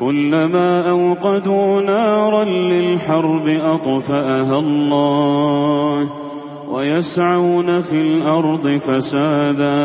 كلما 0.00 0.70
أوقدوا 0.90 1.80
نارا 1.82 2.44
للحرب 2.44 3.46
أطفأها 3.66 4.58
الله 4.58 5.98
ويسعون 6.68 7.80
في 7.80 7.98
الأرض 7.98 8.64
فسادا 8.78 9.80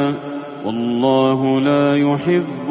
والله 0.65 1.39
لا 1.61 1.85
يحب 2.05 2.67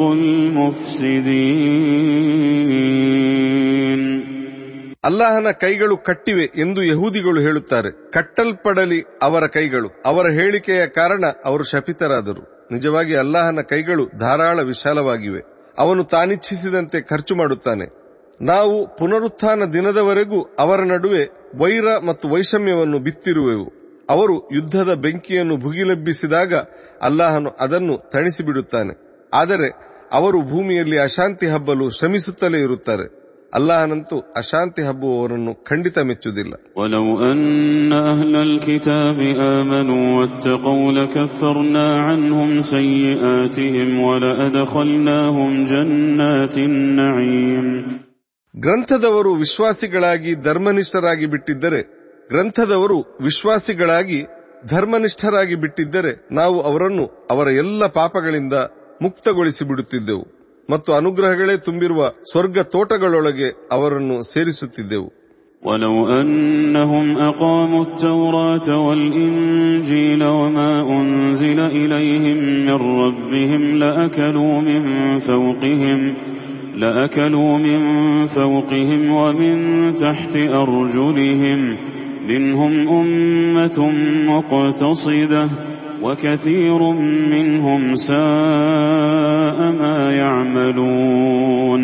المفسدين 2.83 4.01
ಅಲ್ಲಾಹನ 5.03 5.49
ಕೈಗಳು 5.63 5.95
ಕಟ್ಟಿವೆ 6.07 6.45
ಎಂದು 6.63 6.81
ಯಹೂದಿಗಳು 6.89 7.39
ಹೇಳುತ್ತಾರೆ 7.45 7.89
ಕಟ್ಟಲ್ಪಡಲಿ 8.15 8.99
ಅವರ 9.27 9.43
ಕೈಗಳು 9.55 9.89
ಅವರ 10.09 10.25
ಹೇಳಿಕೆಯ 10.37 10.83
ಕಾರಣ 10.97 11.23
ಅವರು 11.49 11.63
ಶಪಿತರಾದರು 11.71 12.43
ನಿಜವಾಗಿ 12.73 13.13
ಅಲ್ಲಾಹನ 13.23 13.61
ಕೈಗಳು 13.71 14.05
ಧಾರಾಳ 14.21 14.57
ವಿಶಾಲವಾಗಿವೆ 14.69 15.41
ಅವನು 15.78 16.04
ತಾನಿಚ್ಛಿಸಿದಂತೆ 16.04 17.00
ಖರ್ಚು 17.00 17.34
ಮಾಡುತ್ತಾನೆ. 17.36 17.86
ನಾವು 18.40 18.96
ಪುನರುತ್ಥಾನ 18.96 19.64
ದಿನದವರೆಗೂ 19.64 20.42
ಅವರ 20.58 20.80
ನಡುವೆ 20.80 21.24
ವೈರ 21.58 21.84
ಮತ್ತು 22.06 22.28
ವೈಷಮ್ಯವನ್ನು 22.28 22.98
ಬಿತ್ತಿರುವೆವು. 22.98 23.72
ಅವರು 24.10 24.48
ಯುದ್ಧದ 24.54 24.94
ಬೆಂಕಿಯನ್ನು 24.94 25.56
ಭುಗಿಲೆಬ್ಬಿಸಿದಾಗ 25.56 26.54
ಅಲ್ಲಾಹನು 27.02 27.50
ಅದನ್ನು 27.50 28.10
ತಣಿಸಿಬಿಡುತ್ತಾನೆ. 28.10 29.24
ಆದರೆ 29.34 29.68
ಅವರು 30.12 30.42
ಭೂಮಿಯಲ್ಲಿ 30.42 30.98
ಅಶಾಂತಿ 30.98 31.46
ಹಬ್ಬಲು 31.46 31.90
ಶ್ರಮಿಸುತ್ತಲೇ 31.90 32.60
ಇರುತ್ತಾರೆ. 32.60 33.17
ಅಲ್ಲಾಹನಂತೂ 33.54 34.20
ಅಶಾಂತಿ 34.36 34.82
ಹಬ್ಬುವವರನ್ನು 34.82 35.64
ಖಂಡಿತ 35.64 35.98
ಮೆಚ್ಚುವುದಿಲ್ಲ. 35.98 36.54
ಗ್ರಂಥದವರು 48.54 49.34
ವಿಶ್ವಾಸಿಗಳಾಗಿ 49.34 50.34
ಧರ್ಮನಿಷ್ಠರಾಗಿ 50.34 51.26
ಬಿಟ್ಟಿದ್ದರೆ 51.26 51.80
ಗ್ರಂಥದವರು 52.28 52.98
ವಿಶ್ವಾಸಿಗಳಾಗಿ 52.98 54.22
ಧರ್ಮನಿಷ್ಠರಾಗಿ 54.66 55.54
ಬಿಟ್ಟಿದ್ದರೆ 55.54 56.28
ನಾವು 56.34 56.60
ಅವರನ್ನು 56.60 57.28
ಅವರ 57.30 57.48
ಎಲ್ಲ 57.48 57.86
ಪಾಪಗಳಿಂದ 57.86 58.52
ಮುಕ್ತಗೊಳಿಸಿ 59.02 59.68
ಬಿಡುತ್ತಿದ್ದೆವು 59.68 60.37
ಮತ್ತು 60.69 60.89
ಅನುಗ್ರಹಗಳೇ 60.93 61.57
ತುಂಬಿರುವ 61.57 62.01
ಸ್ವರ್ಗ 62.31 62.59
ತೋಟಗಳೊಳಗೆ 62.75 63.49
ಅವರನ್ನು 63.71 64.17
ಸೇರಿಸುತ್ತಿದ್ದೆವು 64.33 65.09
ولو 65.63 65.95
أنهم 66.19 67.05
أقاموا 67.23 67.83
التوراة 67.85 68.67
والإنجيل 68.85 70.23
وما 70.39 70.71
أنزل 70.97 71.59
إليهم 71.79 72.37
من 72.67 72.77
ربهم 73.03 73.61
لأكلوا 73.75 74.55
من 74.61 74.81
فوقهم 75.19 75.99
لأكلوا 76.75 77.57
من 77.57 77.79
فوقهم 78.27 79.11
ومن 79.11 79.55
تحت 79.95 80.33
أرجلهم 80.63 81.59
منهم 82.27 82.73
أمة 82.89 83.77
مقتصدة 84.31 85.43
وكثير 86.03 86.79
منهم 87.33 87.81
ساء 88.07 89.57
ما 89.73 89.95
يعملون 90.21 91.83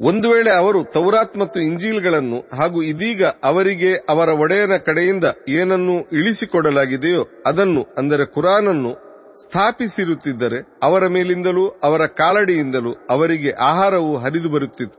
ಒಂದು 0.00 0.26
ವೇಳೆ 0.32 0.50
ಅವರು 0.60 0.80
ತೌರಾತ್ 0.94 1.34
ಮತ್ತು 1.42 1.58
ಇಂಜೀಲ್ಗಳನ್ನು 1.68 2.38
ಹಾಗೂ 2.58 2.78
ಇದೀಗ 2.82 3.20
ಅವರಿಗೆ 3.42 3.90
ಅವರ 4.12 4.28
ಒಡೆಯನ 4.42 4.74
ಕಡೆಯಿಂದ 4.88 5.26
ಏನನ್ನು 5.58 5.94
ಇಳಿಸಿಕೊಡಲಾಗಿದೆಯೋ 6.18 7.22
ಅದನ್ನು 7.46 7.82
ಅಂದರೆ 7.98 8.24
ಕುರಾನನ್ನು 8.34 8.92
ಸ್ಥಾಪಿಸಿರುತ್ತಿದ್ದರೆ 9.44 10.58
ಅವರ 10.82 11.02
ಮೇಲಿಂದಲೂ 11.08 11.64
ಅವರ 11.84 12.02
ಕಾಲಡಿಯಿಂದಲೂ 12.20 12.92
ಅವರಿಗೆ 13.10 13.50
ಆಹಾರವು 13.70 14.12
ಹರಿದು 14.16 14.50
ಬರುತ್ತಿತ್ತು 14.50 14.98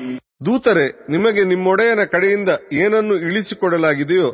ದೂತರೆ 0.40 0.86
ನಿಮಗೆ 1.10 1.42
ನಿಮ್ಮೊಡೆಯನ 1.52 2.02
ಕಡೆಯಿಂದ 2.14 2.50
ಏನನ್ನು 2.82 3.14
ಇಳಿಸಿಕೊಡಲಾಗಿದೆಯೋ 3.28 4.28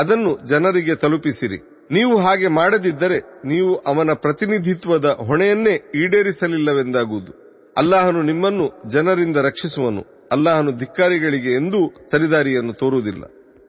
ಅದನ್ನು 0.00 0.32
ಜನರಿಗೆ 0.50 0.94
ತಲುಪಿಸಿರಿ 1.02 1.58
ನೀವು 1.90 2.14
ಹಾಗೆ 2.18 2.48
ಮಾಡದಿದ್ದರೆ 2.58 3.18
ನೀವು 3.50 3.72
ಅವನ 3.90 4.10
ಪ್ರತಿನಿಧಿತ್ವದ 4.24 5.08
ಹೊಣೆಯನ್ನೇ 5.28 5.74
ಈಡೇರಿಸಲಿಲ್ಲವೆಂದಾಗುವುದು 6.02 7.32
ಅಲ್ಲಾಹನು 7.76 8.20
ನಿಮ್ಮನ್ನು 8.22 8.66
ಜನರಿಂದ 8.86 9.38
ರಕ್ಷಿಸುವನು 9.48 10.02
ಅಲ್ಲಾಹನು 10.32 10.72
ಧಿಕ್ಕಾರಿಗಳಿಗೆ 10.82 11.52
ಎಂದೂ 11.60 11.80
ಸರಿದಾರಿಯನ್ನು 12.12 12.76
ತೋರುವುದಿಲ್ಲ 12.82 13.24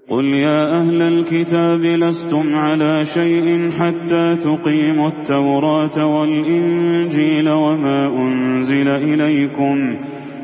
قل 0.07 0.25
يا 0.45 0.61
أهل 0.73 0.99
الكتاب 1.13 1.81
لستم 2.03 2.47
على 2.57 2.93
شيء 3.07 3.47
حتى 3.71 4.25
تقيموا 4.39 5.09
التوراة 5.09 5.97
والإنجيل 6.05 7.47
وما 7.63 7.99
أنزل 8.17 8.87
إليكم 9.03 9.75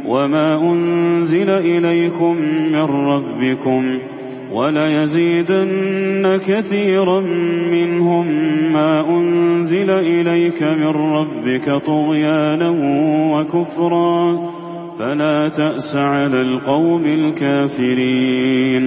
وما 0.05 0.47
أنزل 0.63 1.49
إليكم 1.49 2.33
من 2.73 2.85
ربكم 3.07 3.81
وليزيدن 4.51 6.25
كثيرا 6.39 7.19
منهم 7.71 8.25
ما 8.73 8.91
أنزل 9.09 9.89
إليك 9.89 10.63
من 10.63 10.93
ربك 11.11 11.65
طغيانا 11.85 12.69
وكفرا 13.33 14.17
فلا 14.99 15.49
تأس 15.51 15.89
على 16.07 16.41
القوم 16.41 17.03
الكافرين 17.19 18.85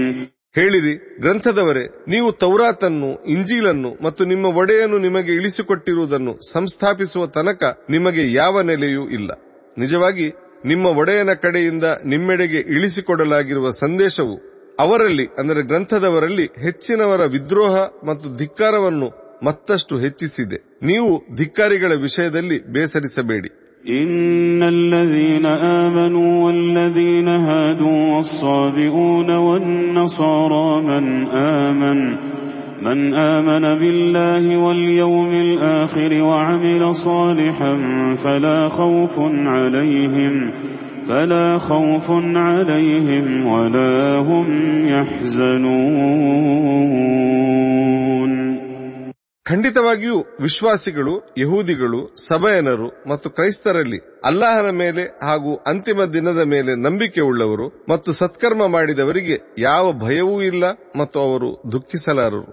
ಹೇಳಿರಿ 0.55 0.93
ಗ್ರಂಥದವರೇ 1.21 1.83
ನೀವು 2.09 2.29
ತೌರಾತನ್ನು 2.43 3.09
ಇಂಜೀಲನ್ನು 3.27 3.91
ಮತ್ತು 4.03 4.23
ನಿಮ್ಮ 4.25 4.47
ಒಡೆಯನು 4.61 4.99
ನಿಮಗೆ 4.99 5.33
ಇಳಿಸಿಕೊಟ್ಟಿರುವುದನ್ನು 5.33 6.33
ಸಂಸ್ಥಾಪಿಸುವ 6.53 7.25
ತನಕ 7.27 7.63
ನಿಮಗೆ 7.91 8.25
ಯಾವ 8.33 8.63
ನೆಲೆಯೂ 8.63 9.05
ಇಲ್ಲ 9.09 9.31
ನಿಜವಾಗಿ 9.77 10.27
ನಿಮ್ಮ 10.65 10.87
ಒಡೆಯನ 11.01 11.33
ಕಡೆಯಿಂದ 11.43 11.87
ನಿಮ್ಮೆಡೆಗೆ 12.05 12.61
ಇಳಿಸಿಕೊಡಲಾಗಿರುವ 12.75 13.69
ಸಂದೇಶವು 13.81 14.37
ಅವರಲ್ಲಿ 14.79 15.27
ಅಂದರೆ 15.39 15.63
ಗ್ರಂಥದವರಲ್ಲಿ 15.63 16.47
ಹೆಚ್ಚಿನವರ 16.59 17.23
ವಿದ್ರೋಹ 17.35 17.75
ಮತ್ತು 18.05 18.29
ಧಿಕ್ಕಾರವನ್ನು 18.37 19.09
ಮತ್ತಷ್ಟು 19.43 19.95
ಹೆಚ್ಚಿಸಿದೆ 19.99 20.59
ನೀವು 20.83 21.11
ಧಿಕ್ಕಾರಿಗಳ 21.37 21.93
ವಿಷಯದಲ್ಲಿ 22.07 22.59
ಬೇಸರಿಸಬೇಡಿ 22.73 23.51
إن 23.95 24.63
الذين 24.69 25.47
آمنوا 25.81 26.33
والذين 26.45 27.29
هادوا 27.49 28.01
والصابئون 28.13 29.31
والنصارى 29.39 30.69
من 30.83 31.05
آمن 31.59 31.99
من 32.83 32.99
آمن 33.17 33.65
بالله 33.81 34.57
واليوم 34.59 35.33
الآخر 35.37 36.23
وعمل 36.23 36.95
صالحا 36.97 37.73
فلا 38.17 38.69
خوف 38.71 39.15
عليهم 39.49 40.35
فلا 41.05 41.59
خوف 41.61 42.07
عليهم 42.39 43.47
ولا 43.47 43.97
هم 44.21 44.47
يحزنون 47.45 48.33
ಖಂಡಿತವಾಗಿಯೂ 49.47 50.15
ವಿಶ್ವಾಸಿಗಳು 50.41 51.15
ಯಹೂದಿಗಳು 51.41 51.99
ಸಭಯನರು 52.29 52.87
ಮತ್ತು 53.11 53.29
ಕ್ರೈಸ್ತರಲ್ಲಿ 53.31 53.99
ಅಲ್ಲಾಹನ 54.25 54.69
ಮೇಲೆ 54.75 55.03
ಹಾಗೂ 55.23 55.53
ಅಂತಿಮ 55.73 56.07
ದಿನದ 56.15 56.43
ಮೇಲೆ 56.45 56.73
ನಂಬಿಕೆ 56.87 57.21
ಉಳ್ಳವರು 57.21 57.67
ಮತ್ತು 57.89 58.13
ಸತ್ಕರ್ಮ 58.13 58.67
ಮಾಡಿದವರಿಗೆ 58.67 59.37
ಯಾವ 59.59 59.93
ಭಯವೂ 60.05 60.37
ಇಲ್ಲ 60.51 60.65
ಮತ್ತು 60.97 61.19
ಅವರು 61.27 61.51
ದುಃಖಿಸಲಾರರು 61.73 62.53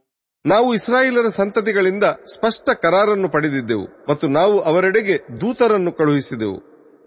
ನಾವು 0.44 0.68
ಇಸ್ರಾಯೇಲರ 0.74 1.28
ಸಂತತಿಗಳಿಂದ 1.36 2.06
ಸ್ಪಷ್ಟ 2.32 2.70
ಕರಾರನ್ನು 2.82 3.28
ಪಡೆದಿದ್ದೆವು 3.28 3.86
ಮತ್ತು 4.08 4.26
ನಾವು 4.28 4.56
ಅವರೆಡೆಗೆ 4.60 5.16
ದೂತರನ್ನು 5.40 5.92
ಕಳುಹಿಸಿದೆವು 5.92 6.58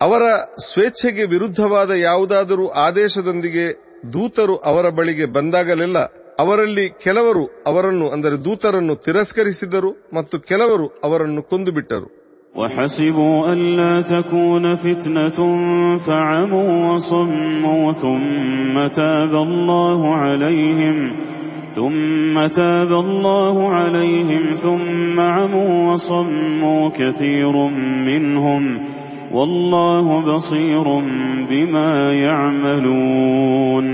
ಅವರ 0.02 0.24
ಸ್ವೇಚ್ಛೆಗೆ 0.66 1.24
ವಿರುದ್ಧವಾದ 1.26 1.92
ಯಾವುದಾದರೂ 2.02 2.66
ಆದೇಶದೊಂದಿಗೆ 2.78 3.66
ದೂತರು 4.14 4.56
ಅವರ 4.64 4.90
ಬಳಿಗೆ 4.90 5.26
ಬಂದಾಗಲೆಲ್ಲ 5.34 6.00
ಅವರಲ್ಲಿ 6.40 6.86
ಕೆಲವರು 7.04 7.44
ಅವರನ್ನು 7.68 8.08
ಅಂದರೆ 8.10 8.38
ದೂತರನ್ನು 8.46 8.96
ತಿರಸ್ಕರಿಸಿದರು 9.06 9.92
ಮತ್ತು 10.14 10.40
ಕೆಲವರು 10.52 10.88
ಅವರನ್ನು 11.04 11.44
ಕೊಂದುಬಿಟ್ಟರು 11.44 12.10
وحسبوا 12.56 13.40
ألا 13.54 13.94
تكون 14.04 14.66
فتنة 14.78 15.40
فعموا 16.00 16.72
وصموا 16.88 17.86
ثم 17.94 18.76
تاب 18.92 19.34
الله 19.40 20.00
عليهم 20.16 20.98
ثم 21.74 22.48
تاب 22.50 22.92
الله 22.96 23.56
عليهم 23.72 24.56
ثم 24.56 25.20
عموا 25.30 25.94
وصموا 25.94 26.90
كثير 26.92 27.56
منهم 28.10 28.64
والله 29.32 30.06
بصير 30.30 30.88
بما 31.50 31.90
يعملون 32.26 33.86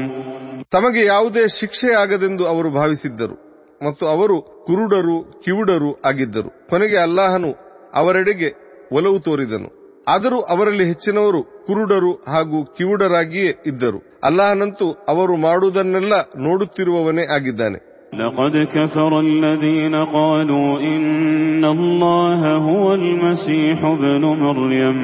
ತಮಗೆ 0.73 1.01
ಯಾವುದೇ 1.05 1.43
ಶಿಕ್ಷೆಯಾಗದೆಂದು 1.59 2.43
ಅವರು 2.47 2.69
ಭಾವಿಸಿದ್ದರು 2.71 3.35
ಮತ್ತು 3.81 4.03
ಅವರು 4.07 4.35
ಕುರುಡರು 4.67 5.17
ಕಿವುಡರು 5.43 5.91
ಆಗಿದ್ದರು 6.05 6.49
ಕೊನೆಗೆ 6.69 6.97
ಅಲ್ಲಾಹನು 6.97 7.51
ಅವರೆಡೆಗೆ 7.93 8.49
ಒಲವು 8.91 9.17
ತೋರಿದನು 9.19 9.69
ಆದರೂ 10.07 10.37
ಅವರಲ್ಲಿ 10.53 10.85
ಹೆಚ್ಚಿನವರು 10.85 11.39
ಕುರುಡರು 11.67 12.11
ಹಾಗೂ 12.33 12.59
ಕಿವುಡರಾಗಿಯೇ 12.77 13.51
ಇದ್ದರು 13.71 13.99
ಅಲ್ಲಾಹನಂತೂ 14.23 14.87
ಅವರು 15.07 15.35
ಮಾಡುವುದನ್ನೆಲ್ಲ 15.37 16.13
ನೋಡುತ್ತಿರುವವನೇ 16.47 17.25
ಆಗಿದ್ದಾನೆ 17.37 17.79
لقد 18.13 18.55
كفر 18.75 19.11
الذين 19.19 19.95
قالوا 20.17 20.69
إن 20.93 21.63
الله 21.67 22.41
هو 22.69 22.85
المسيح 22.93 23.79
ابن 23.85 24.23
مريم 24.43 24.99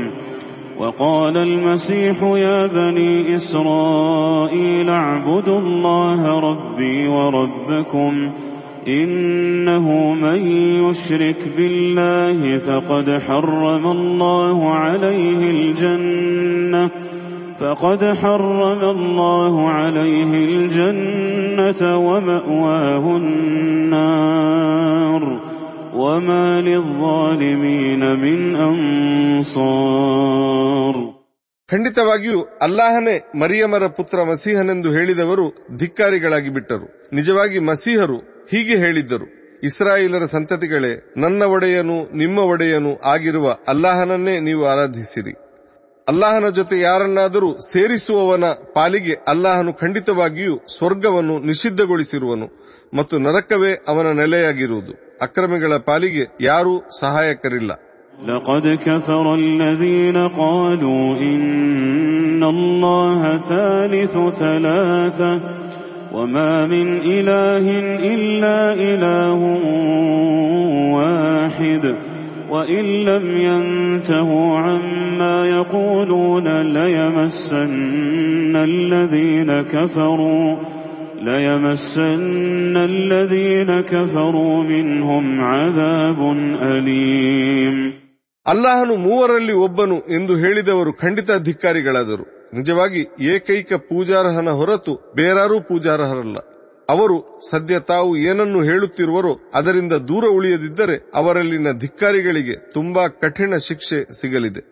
وقال 0.80 1.36
المسيح 1.38 2.18
يا 2.38 2.68
بني 2.68 3.36
إسرائيل 3.36 4.89
اعبدوا 4.89 5.60
الله 5.60 6.22
ربي 6.39 7.08
وربكم 7.08 8.12
إنه 8.88 9.86
من 10.16 10.39
يشرك 10.86 11.42
بالله 11.58 12.58
فقد 12.58 13.08
حرم 13.20 13.86
الله 13.88 14.58
عليه 14.76 15.42
الجنة 15.52 16.84
فقد 17.62 18.04
حرم 18.16 18.84
الله 18.88 19.72
عليه 19.72 20.32
الجنة 20.50 21.98
ومأواه 22.00 23.18
النار 23.18 25.22
وما 25.96 26.62
للظالمين 26.62 28.00
من 28.18 28.56
أنصار 29.62 31.12
ಖಂಡಿತವಾಗಿಯೂ 31.70 32.39
ಅಲ್ಲಾಹನೇ 32.66 33.22
ಮರಿಯಮರ 33.42 33.84
ಪುತ್ರ 33.98 34.24
ಮಸೀಹನೆಂದು 34.24 34.96
ಹೇಳಿದವರು 34.96 35.78
ಧಿಕ್ಕಾರಿಗಳಾಗಿ 35.78 36.50
ಬಿಟ್ಟರು 36.50 36.88
ನಿಜವಾಗಿ 37.14 37.60
ಮಸೀಹರು 37.70 38.18
ಹೀಗೆ 38.52 38.78
ಹೇಳಿದ್ದರು 38.78 39.26
ಇಸ್ರಾಯೇಲರ 39.64 40.26
ಸಂತತಿಗಳೇ 40.34 41.18
ನನ್ನ 41.18 41.44
ಒಡೆಯನು 41.56 41.98
ನಿಮ್ಮ 42.22 42.39
ಒಡೆಯನು 42.54 42.98
ಆಗಿರುವ 43.14 43.58
ಅಲ್ಲಾಹನನ್ನೇ 43.74 44.36
ನೀವು 44.48 44.66
ಆರಾಧಿಸಿರಿ 44.66 45.34
ಅಲ್ಲಾಹನ 46.08 46.48
ಜೊತೆ 46.58 46.76
ಯಾರನ್ನಾದರೂ 46.80 47.50
ಸೇರಿಸುವವನ 47.70 48.46
ಪಾಲಿಗೆ 48.76 49.16
ಅಲ್ಲಾಹನು 49.28 49.72
ಖಂಡಿತವಾಗಿಯೂ 49.82 50.56
ಸ್ವರ್ಗವನ್ನು 50.76 51.36
ನಿಷಿದ್ಧಗೊಳಿಸಿರುವನು 51.50 52.48
ಮತ್ತು 52.94 53.16
ನರಕವೇ 53.26 53.72
ಅವನ 53.88 54.08
ನೆಲೆಯಾಗಿರುವುದು 54.20 54.94
ಅಕ್ರಮಿಗಳ 55.28 55.74
ಪಾಲಿಗೆ 55.89 56.26
ಯಾರೂ 56.50 56.76
ಸಹಾಯಕರಿಲ್ಲ 57.02 57.72
لقد 58.26 58.66
كفر 58.80 59.26
الذين 59.36 60.18
قالوا 60.34 61.06
إن 61.24 62.42
الله 62.46 63.22
ثالث 63.44 64.16
ثلاثة 64.36 65.32
وما 66.12 66.54
من 66.66 66.88
إله 67.10 67.66
إلا 68.14 68.58
إله 68.84 69.39
واحد 70.96 71.84
وإن 72.50 72.86
لم 73.06 73.26
ينتهوا 73.39 74.58
عما 74.60 75.46
يقولون 75.48 76.48
ليمسن 76.74 78.56
الذين 78.64 79.62
كفروا 79.64 80.48
ليمسن 81.22 82.76
الذين 82.78 83.82
كفروا 83.84 84.64
منهم 84.66 85.24
عذاب 85.44 86.20
أليم 86.74 87.78
ಅಲ್ಲಾಹನು 88.46 88.94
ಮೂವರಲ್ಲಿ 89.06 89.56
ಒಬ್ಬನು 89.66 89.98
ಎಂದು 90.18 90.34
ಹೇಳಿದವರು 90.44 90.92
ಖಂಡಿತ 91.02 91.32
ಧಿಕ್ಕಾರಿಗಳಾದರು 91.48 92.24
ನಿಜವಾಗಿ 92.54 93.02
ಏಕೈಕ 93.34 93.74
ಪೂಜಾರ್ಹನ 93.89 94.50
ಹೊರತು 94.60 94.94
ಬೇರಾರೂ 95.16 95.58
ಪೂಜಾರ್ಹರಲ್ಲ 95.70 96.38
ಅವರು 96.89 97.18
ಸದ್ಯ 97.50 97.76
ತಾವು 97.88 98.18
ಏನನ್ನು 98.30 98.62
ಹೇಳುತ್ತಿರುವರೋ 98.62 99.34
ಅದರಿಂದ 99.56 99.94
ದೂರ 100.10 100.26
ಉಳಿಯದಿದ್ದರೆ 100.38 100.96
ಅವರಲ್ಲಿನ 101.16 101.72
ಧಿಕ್ಕಾರಿಗಳಿಗೆ 101.84 102.56
ತುಂಬಾ 102.74 103.04
ಕಠಿಣ 103.24 103.54
ಶಿಕ್ಷೆ 103.70 104.00
ಸಿಗಲಿದೆ 104.20 104.64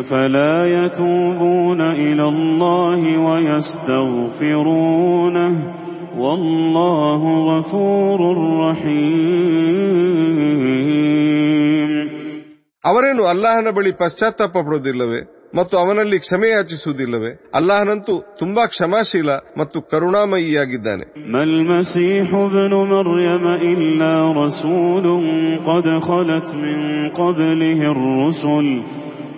أفلا 0.00 0.54
يتوبون 0.76 1.80
إلى 2.02 2.24
الله 2.34 3.00
ويستغفرونه 3.26 5.52
والله 6.16 7.22
غفور 7.50 8.20
رحيم 8.66 9.86
ಅವರೇನು 12.84 13.22
ಅಲ್ಲಾಹನ 13.32 13.68
ಬಳಿ 13.76 13.92
ಪಶ್ಚಾತ್ತಾಪ 14.00 14.54
ಪಡುವುದಿಲ್ಲವೇ 14.66 15.20
ಮತ್ತು 15.54 15.74
ಅವನಲ್ಲಿ 15.78 16.18
ಕ್ಷಮೆ 16.18 16.48
ಯಾಚಿಸುವುದಿಲ್ಲವೇ 16.50 17.30
ಅಲ್ಲಾಹನಂತೂ 17.58 18.14
ತುಂಬಾ 18.40 18.62
ಕ್ಷಮಾಶೀಲ 18.66 19.30
ಮತ್ತು 19.60 19.78
ಕರುಣಾಮಯಿಯಾಗಿದ್ದಾನೆ 19.92 21.04
ما 21.32 21.42
المسيح 21.44 22.28
ابن 22.46 22.72
مريم 22.94 23.44
إلا 23.72 24.12
رسول 24.42 25.06
قد 25.68 25.86
خلت 26.08 26.48
من 26.56 26.78
قبله 27.12 27.80
الرسل 27.94 28.66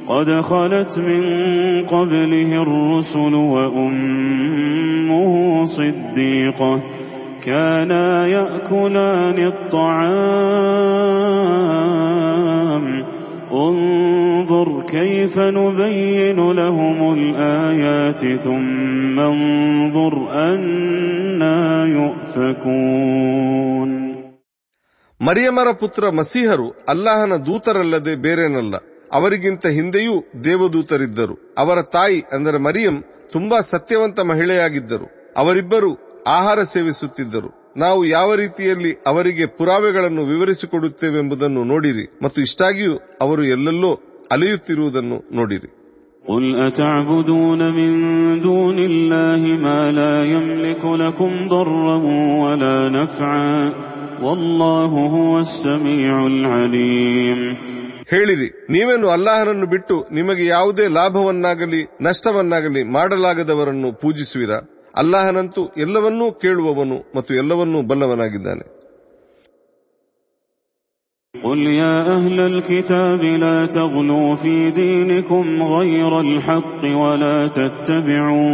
قد 0.09 0.29
خلت 0.43 0.93
من 1.01 1.23
قبله 1.87 2.51
الرسل 2.65 3.35
وأمه 3.55 5.33
صديقة 5.69 6.73
كانا 7.43 8.07
يأكلان 8.29 9.39
الطعام 11.69 12.85
انظر 13.59 14.69
كيف 14.87 15.35
نبين 15.39 16.39
لهم 16.53 16.99
الآيات 17.15 18.23
ثم 18.39 19.17
انظر 19.23 20.15
أنا 20.47 21.59
يؤفكون 21.99 23.91
ಮರಿಯಮರ 25.21 25.69
ಪುತ್ರ 25.81 26.03
ಮಸೀಹರು 26.19 26.67
ಅಲ್ಲಾಹನ 26.93 27.35
ದೂತರಲ್ಲದೆ 27.47 28.13
ಬೇರೇನಲ್ಲ 28.25 28.75
ಅವರಿಗಿಂತ 29.19 29.65
ಹಿಂದೆಯೂ 29.79 30.15
ದೇವದೂತರಿದ್ದರು 30.45 31.35
ಅವರ 31.63 31.79
ತಾಯಿ 31.95 32.19
ಅಂದರೆ 32.37 32.59
ಮರಿಯಂ 32.67 32.97
ತುಂಬಾ 33.33 33.59
ಸತ್ಯವಂತ 33.73 34.19
ಮಹಿಳೆಯಾಗಿದ್ದರು 34.31 35.07
ಅವರಿಬ್ಬರು 35.37 35.91
ಆಹಾರ 36.37 36.59
ಸೇವಿಸುತ್ತಿದ್ದರು 36.75 37.51
ನಾವು 37.77 38.01
ಯಾವ 38.11 38.29
ರೀತಿಯಲ್ಲಿ 38.35 38.93
ಅವರಿಗೆ 39.07 39.45
ಪುರಾವೆಗಳನ್ನು 39.59 40.23
ವಿವರಿಸಿಕೊಡುತ್ತೇವೆಂಬುದನ್ನು 40.25 41.65
ನೋಡಿರಿ 41.65 42.05
ಮತ್ತು 42.23 42.39
ಇಷ್ಟಾಗಿಯೂ 42.41 42.95
ಅವರು 43.23 43.45
ಎಲ್ಲೆಲ್ಲೋ 43.57 43.93
ಅಲೆಯುತ್ತಿರುವುದನ್ನು 44.33 45.19
ನೋಡಿರಿ 45.33 45.71
قل 46.25 46.45
أتعبدون 46.63 47.61
من 47.71 47.91
دون 48.41 48.79
الله 48.81 49.43
ما 49.59 49.81
لا 49.91 50.15
يملك 50.27 50.83
لكم 50.97 51.33
ضرا 51.49 51.97
ولا 52.43 52.77
نفعا 52.91 53.55
والله 54.23 54.91
هو 55.17 55.33
السميع 55.41 56.13
العليم 56.27 57.41
ಹೇಳಿರಿ 58.13 58.49
ನೀವೇನು 58.69 59.07
ಅಲ್ಲಾಹನನ್ನು 59.09 59.67
ಬಿಟ್ಟು 59.67 59.97
ನಿಮಗೆ 60.11 60.45
ಯಾವುದೇ 60.47 60.87
ಲಾಭವನ್ನಾಗಲಿ 60.91 61.81
ನಷ್ಟವನ್ನಾಗಲಿ 62.01 62.83
ಮಾಡಲಾಗದವರನ್ನು 62.97 63.89
ಪೂಜಿಸುವಿರಾ 64.01 64.59
ಅಲ್ಲಾಹನಂತೂ 64.95 65.63
ಎಲ್ಲವನ್ನೂ 65.77 66.33
ಕೇಳುವವನು 66.33 66.99
ಮತ್ತು 67.17 67.35
ಎಲ್ಲವನ್ನೂ 67.35 67.83
ಬಲ್ಲವನಾಗಿದ್ದಾನೆ 67.83 68.67
قل 71.35 71.59
يا 71.83 71.97
أهل 72.17 72.39
الكتاب 72.43 73.23
لا 73.45 73.67
تغلوا 73.69 74.35
في 74.35 74.71
دينكم 74.71 75.63
غير 75.63 76.21
الحق 76.21 76.83
ولا 77.03 77.47
تتبعوا 77.49 78.53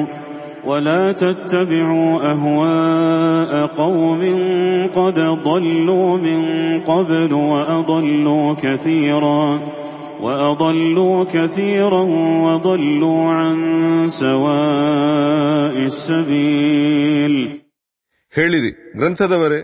ولا 0.67 1.13
تتبعوا 1.13 2.11
أهواء 2.33 3.53
قوم 3.67 4.23
قد 4.89 5.19
ضلوا 5.45 6.17
من 6.19 6.41
قبل 6.81 7.33
وأضلوا 7.33 8.55
كثيرا 8.55 9.43
وأضلوا 10.21 11.25
كثيرا 11.27 12.03
وضلوا 12.47 13.23
عن 13.33 13.57
سواء 14.21 15.75
السبيل 15.87 17.35
ಹೇಳಿರಿ 18.33 18.71
ಗ್ರಂಥದವರೇ 18.97 19.61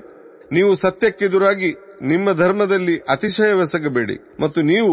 ನೀವು 0.53 0.73
ಸತ್ಯಕ್ಕೆದುರಾಗಿ 0.83 1.71
ನಿಮ್ಮ 2.03 2.33
ಧರ್ಮದಲ್ಲಿ 2.33 2.97
ಅತಿಶಯವೆಸಗಬೇಡಿ 3.09 4.17
ಮತ್ತು 4.41 4.61
ನೀವು 4.65 4.93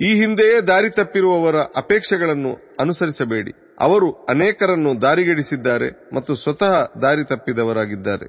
ಈ 0.00 0.10
ಹಿಂದೆಯೇ 0.20 0.56
ದಾರಿ 0.68 0.90
ತಪ್ಪಿರುವವರ 0.90 1.56
ಅಪೇಕ್ಷೆಗಳನ್ನು 1.76 2.52
ಅನುಸರಿಸಬೇಡಿ 2.80 3.52
ಅವರು 3.80 4.08
ಅನೇಕರನ್ನು 4.28 4.92
ದಾರಿಗೆಡಿಸಿದ್ದಾರೆ 5.02 5.88
ಮತ್ತು 6.14 6.34
ಸ್ವತಃ 6.34 6.74
ದಾರಿ 7.02 7.24
ತಪ್ಪಿದವರಾಗಿದ್ದಾರೆ 7.24 8.26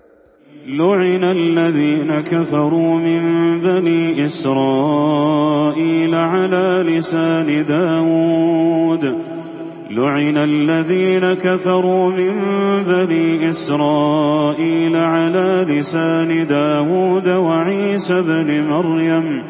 لعن 0.69 1.25
الذين 1.25 2.21
كفروا 2.21 2.99
من 2.99 3.23
بني 3.61 4.25
إسرائيل 4.25 6.15
على 6.15 6.83
لسان 6.87 7.47
داود. 7.47 9.05
لعن 9.91 10.37
الذين 10.39 11.35
كفروا 11.35 12.11
من 12.11 12.35
بني 12.85 13.49
إسرائيل 13.49 14.97
على 14.97 15.67
لسان 15.69 16.47
داود 16.47 17.29
وعيسى 17.29 18.15
بن 18.15 18.69
مريم. 18.69 19.43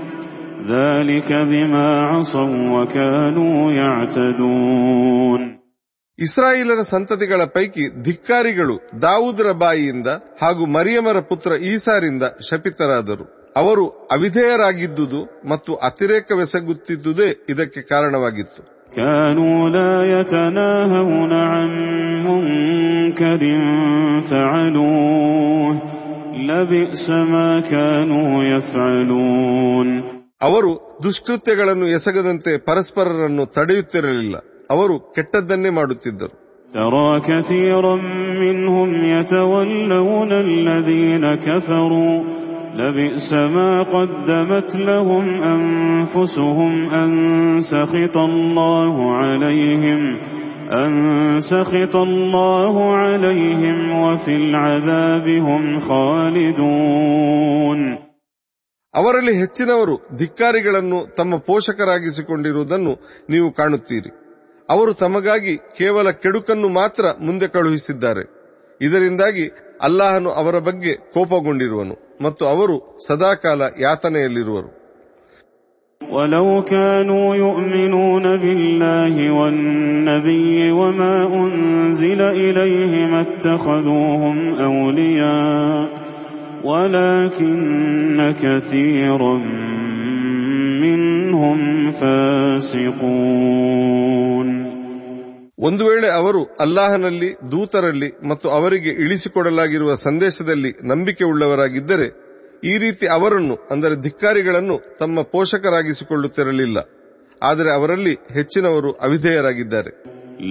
ذلك 0.69 1.33
بما 1.33 2.01
عصوا 2.01 2.81
وكانوا 2.81 3.73
يعتدون. 3.73 5.56
ಇಸ್ರಾಯೇಲರ 6.19 6.81
ಸಂತತಿಗಳ 6.83 7.45
ಪೈಕಿ 7.45 8.03
ಧಿಕ್ಕಾರಿಗಳು 8.03 9.03
ದಾವೂದರ 9.03 9.51
ಬಾಯಿಯಿಂದ 9.53 10.07
ಹಾಗೂ 10.43 10.67
ಮರಿಯಮರ 10.67 11.21
ಪುತ್ರ 11.21 11.53
ಈಸಾರಿಂದ 11.53 12.23
ಶಪಿತರಾದರು. 12.51 13.53
ಅವರು 13.57 13.89
ಅವಿಧೇಯರಾಗಿದ್ದುದು 13.89 15.49
ಮತ್ತು 15.49 15.75
ಅತಿರೇಕವೆಸಗುತ್ತಿದ್ದುದೇ 15.75 17.47
ಇದಕ್ಕೆ 17.49 17.83
ಕಾರಣವಾಗಿತ್ತು. 17.83 18.63
ಅವರು 30.43 31.01
ದುಷ್ಕೃತ್ಯಗಳನ್ನು 31.03 31.87
ಎಸಗದಂತೆ 31.87 32.59
ಪರಸ್ಪರರನ್ನು 32.59 33.47
ತಡೆಯುತ್ತಿರಲಿಲ್ಲ. 33.47 34.37
ಅವರು 34.70 34.96
ಕೆಟ್ಟದ್ದನ್ನೇ 35.16 35.74
ಮಾಡುತ್ತಿದ್ದರು 35.80 36.34
ترى 36.72 37.12
كثيرا 37.22 37.96
منهم 38.38 38.90
يتولون 39.14 40.32
الذين 40.42 41.36
كفروا 41.38 42.16
لبئس 42.76 43.30
ما 43.56 43.72
قدمت 43.96 44.76
لهم 44.82 45.26
أنفسهم 45.46 46.74
أن 46.94 47.10
سخط 47.64 48.18
الله 48.20 48.96
عليهم 49.14 50.02
أن 50.76 50.92
سخط 51.42 51.96
الله 52.00 52.76
عليهم 52.96 53.78
وفي 54.04 54.34
العذاب 54.36 55.28
هم 55.48 55.64
خالدون 55.82 57.80
ಅವರಲ್ಲಿ 58.94 59.34
ಹೆಚ್ಚಿನವರು 59.36 59.94
ಧಿಕ್ಕಾರಿಗಳನ್ನು 60.16 61.00
ತಮ್ಮ 61.18 61.34
ಪೋಷಕರಾಗಿಸಿಕೊಂಡಿರುವುದನ್ನು 61.48 62.94
ನೀವು 63.30 63.48
ಕಾಣುತ್ತೀರಿ 63.52 64.12
ಅವರು 64.70 64.92
ತಮಗಾಗಿ 64.94 65.54
ಕೇವಲ 65.78 66.08
ಕೆಡುಕನ್ನು 66.24 66.70
ಮಾತ್ರ 66.80 67.06
ಮುಂದೆ 67.20 67.48
ಕಳುಹಿಸಿದ್ದಾರೆ 67.48 68.24
ಇದರಿಂದಾಗಿ 68.82 69.46
ಅಲ್ಲಾಹನು 69.84 70.30
ಅವರ 70.32 70.58
ಬಗ್ಗೆ 70.60 70.94
ಕೋಪಗೊಂಡಿರುವನು 71.14 71.96
ಮತ್ತು 72.22 72.46
ಅವರು 72.54 72.78
ಸದಾಕಾಲ 73.08 73.62
ಯಾತನೆಯಲ್ಲಿರುವರು 73.86 74.70
ولو 76.02 76.48
كانوا 76.66 77.28
يؤمنون 77.38 78.26
بالله 78.38 79.16
والنبي 79.32 80.72
وما 80.72 81.16
أنزل 81.36 82.22
إليه 82.44 82.94
ما 83.08 83.22
اتخذوهم 83.22 84.38
أولياء 84.66 85.88
ولكن 86.64 87.60
كثيرا 88.36 89.36
منهم 91.36 91.60
فاسقون 93.22 94.50
ಒಂದು 95.58 95.84
ವೇಳೆ 95.88 96.08
ಅವರು 96.12 96.42
ಅಲ್ಲಾಹನಲ್ಲಿ 96.60 97.30
ದೂತರಲ್ಲಿ 97.52 98.10
ಮತ್ತು 98.30 98.48
ಅವರಿಗೆ 98.50 98.92
ಇಳಿಸಿಕೊಡಲಾಗಿರುವ 99.04 99.92
ಸಂದೇಶದಲ್ಲಿ 100.04 100.72
ನಂಬಿಕೆ 100.92 101.24
ಉಳ್ಳವರಾಗಿದ್ದರೆ 101.26 102.08
ಈ 102.64 102.74
ರೀತಿ 102.78 103.06
ಅವರನ್ನು 103.08 103.56
ಅಂದರೆ 103.72 103.96
ಧಿಕ್ಕಾರಿಗಳನ್ನು 104.04 104.78
ತಮ್ಮ 105.00 105.22
ಪೋಷಕರಾಗಿಸಿಕೊಳ್ಳುತ್ತಿರಲಿಲ್ಲ 105.34 106.80
ಆದರೆ 107.42 107.70
ಅವರಲ್ಲಿ 107.72 108.16
ಹೆಚ್ಚಿನವರು 108.34 108.92
ಅವಿಧೇಯರಾಗಿದ್ದಾರೆ 109.02 109.94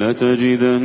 لتجدن 0.01 0.84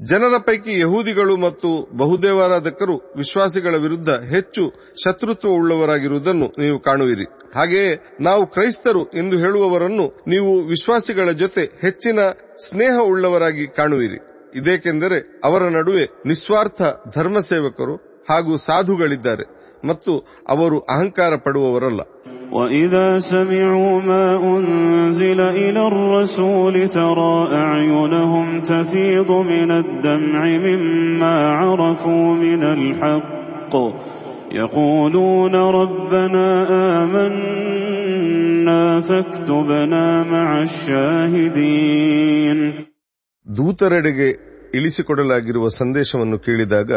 ಜನರ 0.00 0.38
ಪೈಕಿ 0.38 0.80
ಯಹೂದಿಗಳು 0.80 1.36
ಮತ್ತು 1.36 1.96
ಬಹುದೇವಾರಾಧಕರು 1.96 2.96
ವಿಶ್ವಾಸಿಗಳ 3.16 3.74
ವಿರುದ್ಧ 3.76 4.08
ಹೆಚ್ಚು 4.08 4.72
ಶತ್ರುತ್ವ 5.04 5.48
ಉಳ್ಳವರಾಗಿರುವುದನ್ನು 5.48 6.46
ನೀವು 6.46 6.80
ಕಾಣುವಿರಿ. 6.80 7.24
ಹಾಗೆಯೇ 7.54 8.08
ನಾವು 8.20 8.46
ಕ್ರೈಸ್ತರು 8.46 9.04
ಎಂದು 9.04 9.38
ಹೇಳುವವರನ್ನು 9.38 10.24
ನೀವು 10.28 10.68
ವಿಶ್ವಾಸಿಗಳ 10.68 11.30
ಜೊತೆ 11.30 11.60
ಹೆಚ್ಚಿನ 11.82 12.18
ಸ್ನೇಹ 12.68 12.98
ಉಳ್ಳವರಾಗಿ 13.02 13.66
ಕಾಣುವಿರಿ. 13.66 14.18
ಇದೇಕೆಂದರೆ 14.58 15.40
ಅವರ 15.44 15.62
ನಡುವೆ 15.68 16.04
ನಿಸ್ವಾರ್ಥ 16.26 16.82
ಧರ್ಮ 17.18 17.38
ಸೇವಕರು 17.38 17.96
ಹಾಗೂ 18.30 18.56
ಸಾಧುಗಳಿದ್ದಾರೆ. 18.56 19.57
ಮತ್ತು 19.83 20.13
ಅವರು 20.49 20.77
ಅಹಂಕಾರ 20.93 21.33
ಪಡುವವರಲ್ಲ 21.47 22.01
وإذا 22.53 23.07
سمعوا 23.25 23.93
ما 24.01 24.25
أنزل 24.49 25.39
إلى 25.61 25.81
الرسول 25.87 26.75
ترى 26.91 27.35
أعينهم 27.63 28.47
تفيض 28.63 29.29
من 29.53 29.69
الدمع 29.73 30.41
مما 30.59 31.35
عرفوا 31.59 32.27
من 32.35 32.61
الحق 32.75 33.73
يقولون 34.53 35.55
ربنا 35.79 36.45
آمنا 36.97 38.81
فاكتبنا 39.01 40.03
مع 40.25 40.47
الشاهدين 41.53 42.59
ದೂತರೆಡೆಗೆ 43.47 44.27
ಇಳಿಸಿಕೊಡಲಾಗಿರುವ 44.73 45.65
ಸಂದೇಶವನ್ನು 45.79 46.37
ಕೇಳಿದಾಗ 46.39 46.91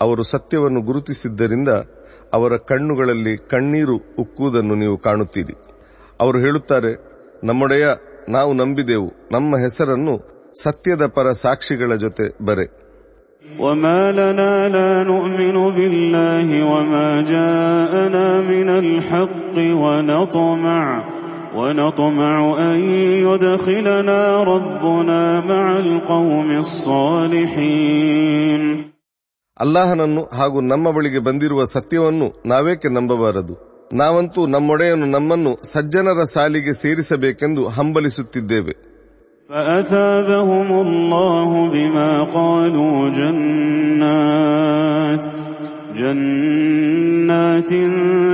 ಅವರು 0.00 0.22
ಸತ್ಯವನ್ನು 0.24 0.80
ಗುರುತಿಸಿದ್ದರಿಂದ 0.82 1.70
ಅವರ 2.36 2.52
ಕಣ್ಣುಗಳಲ್ಲಿ 2.70 3.34
ಕಣ್ಣೀರು 3.52 3.96
ಉಕ್ಕುವುದನ್ನು 4.22 4.76
ನೀವು 4.82 4.96
ಕಾಣುತ್ತೀರಿ 5.06 5.56
ಅವರು 6.20 6.38
ಹೇಳುತ್ತಾರೆ 6.38 6.92
ನಮ್ಮೊಡೆಯ 7.44 7.86
ನಾವು 8.28 8.52
ನಂಬಿದೆವು 8.54 9.08
ನಮ್ಮ 9.32 9.56
ಹೆಸರನ್ನು 9.64 10.14
ಸತ್ಯದ 10.62 11.04
ಪರ 11.16 11.28
ಸಾಕ್ಷಿಗಳ 11.44 11.92
ಜೊತೆ 12.04 12.28
ಬರೆ 12.48 12.66
وما 13.60 14.02
لنا 14.12 14.68
لا 14.68 14.92
نؤمن 15.02 15.56
بالله 15.76 16.48
وما 16.64 17.08
جاءنا 17.24 18.26
من 18.42 18.68
الحق 18.82 19.56
ونطمع 19.82 20.84
ونطمع 21.54 22.34
أن 22.60 22.78
يدخلنا 23.22 24.20
ربنا 24.44 25.20
مع 25.42 25.66
القوم 25.78 26.48
الصالحين 27.56 28.62
ಅಲ್ಲಾಹನನ್ನು 29.60 30.28
ಹಾಗೂ 30.38 30.70
ನಮ್ಮ 30.70 30.90
ಬಳಿಗೆ 30.90 31.18
ಬಂದಿರುವ 31.18 31.62
ಸತ್ಯವನ್ನು 31.72 32.42
ನಾವೇಕೆ 32.46 32.88
ನಂಬಬಾರದು 32.88 33.76
ನಾವಂತೂ 33.92 34.46
ನಮ್ಮೊಡೆಯನು 34.46 35.06
ನಮ್ಮನ್ನು 35.06 35.58
ಸಜ್ಜನರ 35.64 36.22
ಸಾಲಿಗೆ 36.34 36.82
ಸೇರಿಸಬೇಕೆಂದು 36.82 37.68
ಹಂಬಲಿಸುತ್ತಿದ್ದೇವೆ 37.78 38.74
فأثابهم 39.50 40.80
الله 40.80 41.68
بما 41.68 42.32
قالوا 42.32 43.10
جنات 43.18 45.24
جنات 45.96 47.70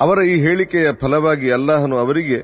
ಅವರ 0.00 0.18
ಈ 0.32 0.36
ಹೇಳಿಕೆಯ 0.44 0.88
ಫಲವಾಗಿ 1.00 1.48
ಅಲ್ಲಾಹನು 1.56 1.96
ಅವರಿಗೆ 2.02 2.38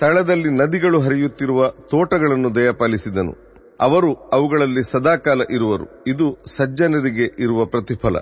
ತಳದಲ್ಲಿ 0.00 0.50
ನದಿಗಳು 0.58 0.98
ಹರಿಯುತ್ತಿರುವ 1.06 1.60
ತೋಟಗಳನ್ನು 1.92 2.48
ದಯಪಾಲಿಸಿದನು 2.58 3.32
ಅವರು 3.80 4.10
ಅವುಗಳಲ್ಲಿ 4.36 4.82
ಸದಾಕಾಲ 4.90 5.40
ಇರುವರು 5.56 5.86
ಇದು 6.12 6.26
ಸಜ್ಜನರಿಗೆ 6.56 7.28
ಇರುವ 7.44 7.60
ಪ್ರತಿಫಲ 7.74 8.16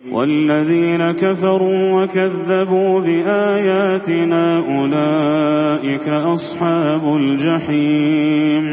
والذين 0.00 1.02
كفروا 1.14 1.82
وكذبوا 1.96 2.92
بآياتنا 3.06 4.44
أولئك 4.70 6.06
أصحاب 6.28 7.04
الجحيم 7.20 8.64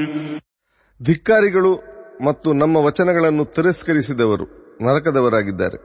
ಧಿಕ್ಕಾರಿಗಳು 1.01 1.71
ಮತ್ತು 2.21 2.49
ನಮ್ಮ 2.61 2.75
ವಚನಗಳನ್ನು 2.85 3.45
ತಿರಸ್ಕರಿಸಿದವರು 3.55 4.47
ನರಕದವರಾಗಿದ್ದಾರೆ 4.87 5.79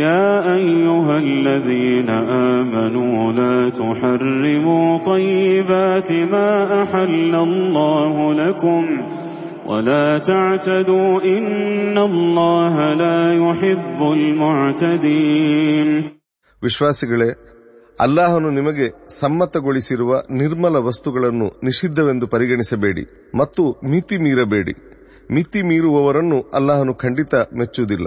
يا 0.00 0.28
أيها 0.58 1.14
الذين 1.18 2.10
آمنوا 2.50 3.16
لا 3.32 3.56
تحرموا 3.72 4.86
طيبات 5.04 6.10
ما 6.32 6.50
أحل 6.82 7.32
الله 7.40 8.14
لكم 8.34 8.82
ولا 9.66 10.06
تعتدوا 10.22 11.12
إن 11.28 11.96
الله 12.00 12.74
لا 12.94 13.18
يحب 13.40 14.00
المعتدين 14.18 15.88
ವಿಶ್ವಾಸಿಗಳೇ 16.62 17.30
ಅಲ್ಲಾಹನು 17.98 18.48
ನಿಮಗೆ 18.50 18.86
ಸಮ್ಮತಗೊಳಿಸಿರುವ 19.18 20.10
ನಿರ್ಮಲ 20.40 20.76
ವಸ್ತುಗಳನ್ನು 20.86 21.48
ನಿಷಿದ್ಧವೆಂದು 21.62 22.26
ಪರಿಗಣಿಸಬೇಡಿ 22.28 23.04
ಮತ್ತು 23.34 23.62
ಮಿತಿ 23.92 24.16
ಮೀರಬೇಡಿ 24.18 24.74
ಮಿತಿ 25.30 25.60
ಮೀರುವವರನ್ನು 25.68 26.38
ಅಲ್ಲಾಹನು 26.58 26.94
ಖಂಡಿತ 27.02 27.32
ಮೆಚ್ಚುವುದಿಲ್ಲ 27.60 28.06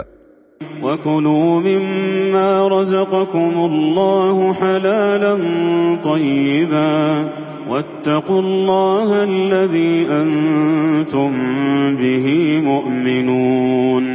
وكلوا 0.83 1.51
مما 1.61 2.49
رزقكم 2.69 3.53
الله 3.69 4.37
حلالا 4.55 5.33
طيبا 6.03 6.95
واتقوا 7.67 8.41
الله 8.41 9.09
الذي 9.23 9.93
أنتم 10.17 11.31
به 11.95 12.25
مؤمنون 12.71 14.05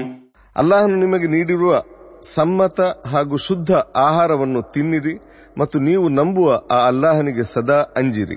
ಅಲ್ಲಾಹನು 0.57 0.97
ನಿಮಗೆ 1.03 1.29
ನೀಡಿರುವ 1.35 1.73
ಸಮ್ಮತ 2.29 2.79
ಹಾಗೂ 3.13 3.37
ಶುದ್ಧ 3.47 3.71
ಆಹಾರವನ್ನು 4.07 4.61
ತಿನ್ನಿರಿ 4.75 5.15
ಮತ್ತು 5.57 5.77
ನೀವು 5.89 6.07
ನಂಬುವ 6.19 6.49
ಆ 6.75 6.79
ಅಲ್ಲಾಹನಿಗೆ 6.91 7.45
ಸದಾ 7.55 7.79
ಅಂಜಿರಿ 8.01 8.37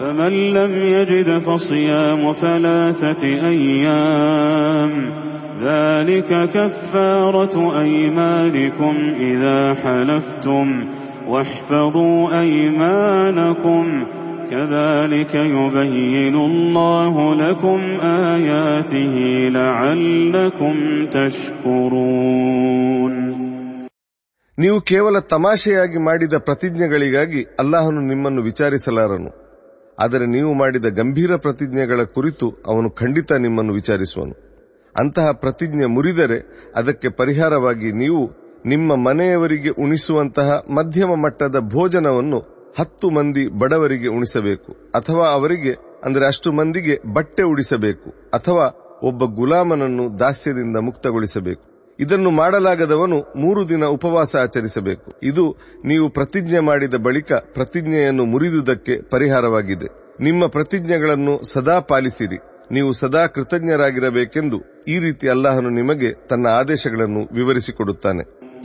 فمن 0.00 0.32
لم 0.52 0.72
يجد 0.96 1.38
فصيام 1.38 2.32
ثلاثة 2.34 3.22
أيام 3.48 4.90
ذلك 5.62 6.48
كفارة 6.48 7.80
أيمانكم 7.80 8.94
إذا 9.20 9.74
حلفتم 9.74 10.88
واحفظوا 11.28 12.40
أيمانكم 12.40 14.06
كذلك 14.50 15.34
يبين 15.34 16.36
الله 16.36 17.34
لكم 17.34 17.80
آياته 18.26 19.14
لعلكم 19.50 21.06
تشكرون 21.06 23.12
ನೀವು 24.58 24.80
ಕೇವಲ 24.80 25.18
ತಮಾಷೆಯಾಗಿ 25.28 25.98
ಮಾಡಿದ 25.98 26.38
ಪ್ರತಿಜ್ಞೆಗಳಿಗಾಗಿ 26.38 27.46
ಅಲ್ಲಾಹನು 27.58 28.08
ನಿಮ್ಮನ್ನು 28.08 28.42
ವಿಚಾರಿಸಲಾರನು 28.42 29.45
ಆದರೆ 29.99 30.25
ನೀವು 30.25 30.53
ಮಾಡಿದ 30.53 30.85
ಗಂಭೀರ 30.85 31.35
ಪ್ರತಿಜ್ಞೆಗಳ 31.35 32.03
ಕುರಿತು 32.03 32.63
ಅವನು 32.67 32.89
ಖಂಡಿತ 32.89 33.31
ನಿಮ್ಮನ್ನು 33.31 33.73
ವಿಚಾರಿಸುವನು. 33.73 34.47
ಅಂತಹ 34.97 35.31
ಪ್ರತಿಜ್ಞೆ 35.31 35.85
ಮುರಿದರೆ 35.85 36.69
ಅದಕ್ಕೆ 36.75 37.09
ಪರಿಹಾರವಾಗಿ 37.09 37.91
ನೀವು 37.91 38.47
ನಿಮ್ಮ 38.65 38.95
ಮನೆಯವರಿಗೆ 38.95 39.69
ಉಣಿಸುವಂತಹ 39.69 40.63
ಮಧ್ಯಮ 40.69 41.09
ಮಟ್ಟದ 41.23 41.59
ಭೋಜನವನ್ನು 41.59 42.39
ಹತ್ತು 42.79 43.09
ಮಂದಿ 43.09 43.47
ಬಡವರಿಗೆ 43.47 44.07
ಉಣಿಸಬೇಕು. 44.07 44.71
ಅಥವಾ 44.71 45.27
ಅವರಿಗೆ, 45.27 46.01
ಅಂದರೆ 46.03 46.27
ಅಷ್ಟು 46.27 46.51
ಮಂದಿಗೆ 46.51 47.13
ಬಟ್ಟೆ 47.13 47.43
ಉಡಿಸಬೇಕು. 47.43 48.09
ಅಥವಾ 48.33 48.83
ಒಬ್ಬ 49.03 49.23
ಗುಲಾಮನನ್ನು 49.23 50.19
ದಾಸ್ಯದಿಂದ 50.19 50.77
ಮುಕ್ತಗೊಳಿಸಬೇಕು. 50.77 51.76
ಇದನ್ನು 51.98 52.30
ಮಾಡಲಾಗದವನು 52.38 53.18
ಮೂರು 53.36 53.62
ದಿನ 53.68 53.84
ಉಪವಾಸ 53.96 54.32
ಆಚರಿಸಬೇಕು 54.42 55.08
ಇದು 55.30 55.44
ನೀವು 55.84 56.06
ಪ್ರತಿಜ್ಞೆ 56.10 56.60
ಮಾಡಿದ 56.68 56.96
ಬಳಿಕ 57.06 57.32
ಪ್ರತಿಜ್ಞೆಯನ್ನು 57.54 58.24
ಮುರಿದುದಕ್ಕೆ 58.32 58.94
ಪರಿಹಾರವಾಗಿದೆ 59.12 59.88
ನಿಮ್ಮ 60.24 60.46
ಪ್ರತಿಜ್ಞೆಗಳನ್ನು 60.56 61.34
ಸದಾ 61.52 61.76
ಪಾಲಿಸಿರಿ 61.90 62.38
ನೀವು 62.72 62.90
ಸದಾ 62.98 63.22
ಕೃತಜ್ಞರಾಗಿರಬೇಕೆಂದು 63.34 64.58
ಈ 64.88 64.96
ರೀತಿ 64.98 65.26
ಅಲ್ಲಾಹನು 65.28 65.70
ನಿಮಗೆ 65.78 66.10
ತನ್ನ 66.30 66.46
ಆದೇಶಗಳನ್ನು 66.60 67.24
ವಿವರಿಸಿಕೊಡುತ್ತಾನೆ 67.38 68.24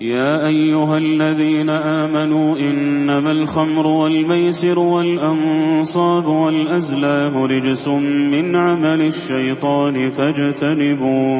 يا 0.09 0.31
أيها 0.47 0.95
الذين 1.07 1.69
آمنوا 2.01 2.49
إنما 2.61 3.31
الخمر 3.31 3.85
والميسر 3.99 4.77
والأنصاب 4.93 6.25
والأزلام 6.41 7.35
رجس 7.45 7.85
من 8.33 8.45
عمل 8.57 9.01
الشيطان 9.07 9.95
فاجتنبوه 10.11 11.37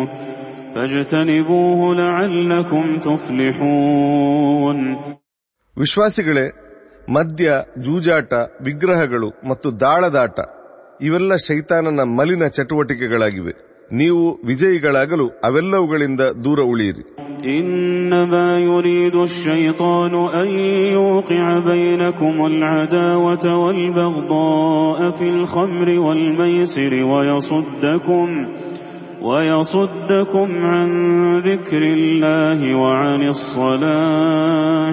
فاجتنبوه 0.75 1.79
لعلكم 1.95 2.83
تفلحون 2.99 4.79
ವಿಶ್ವಾಸಿಗಳೇ 5.77 6.45
ಮದ್ಯ 7.07 7.47
ಜೂಜಾಟ 7.85 8.31
ವಿಗ್ರಹಗಳು 8.65 9.29
ಮತ್ತು 9.49 9.67
ದಾಳದಾಟ 9.83 10.37
ಇವೆಲ್ಲ 10.99 11.33
ಶೈತಾನನ 11.45 12.03
ಮಲಿನ 12.17 12.43
ಚಟುವಟಿಕೆಗಳಾಗಿವೆ 12.57 13.53
ನೀವು 13.91 14.23
ವಿಜಯಿಗಳಾಗಲು 14.49 15.27
ಅವೆಲ್ಲವುಗಳಿಂದ 15.47 16.21
ದೂರ 16.45 16.59
ಉಳಿಯಿರಿ 16.73 17.03
إنما 17.57 18.47
يريد 18.61 19.15
الشيطان 19.29 20.13
أن 20.41 20.49
يوقع 20.91 21.45
بينكم 21.71 22.35
العداوة 22.51 23.45
والبغضاء 23.63 24.99
في 25.11 25.27
الخمر 25.29 25.87
والميسر 26.05 26.93
ويصدكم 27.11 28.27
ويصدكم 29.21 30.47
عن 30.65 30.89
ذكر 31.41 31.81
الله 31.89 32.59
وعن 32.75 33.21
الصلاة 33.27 34.91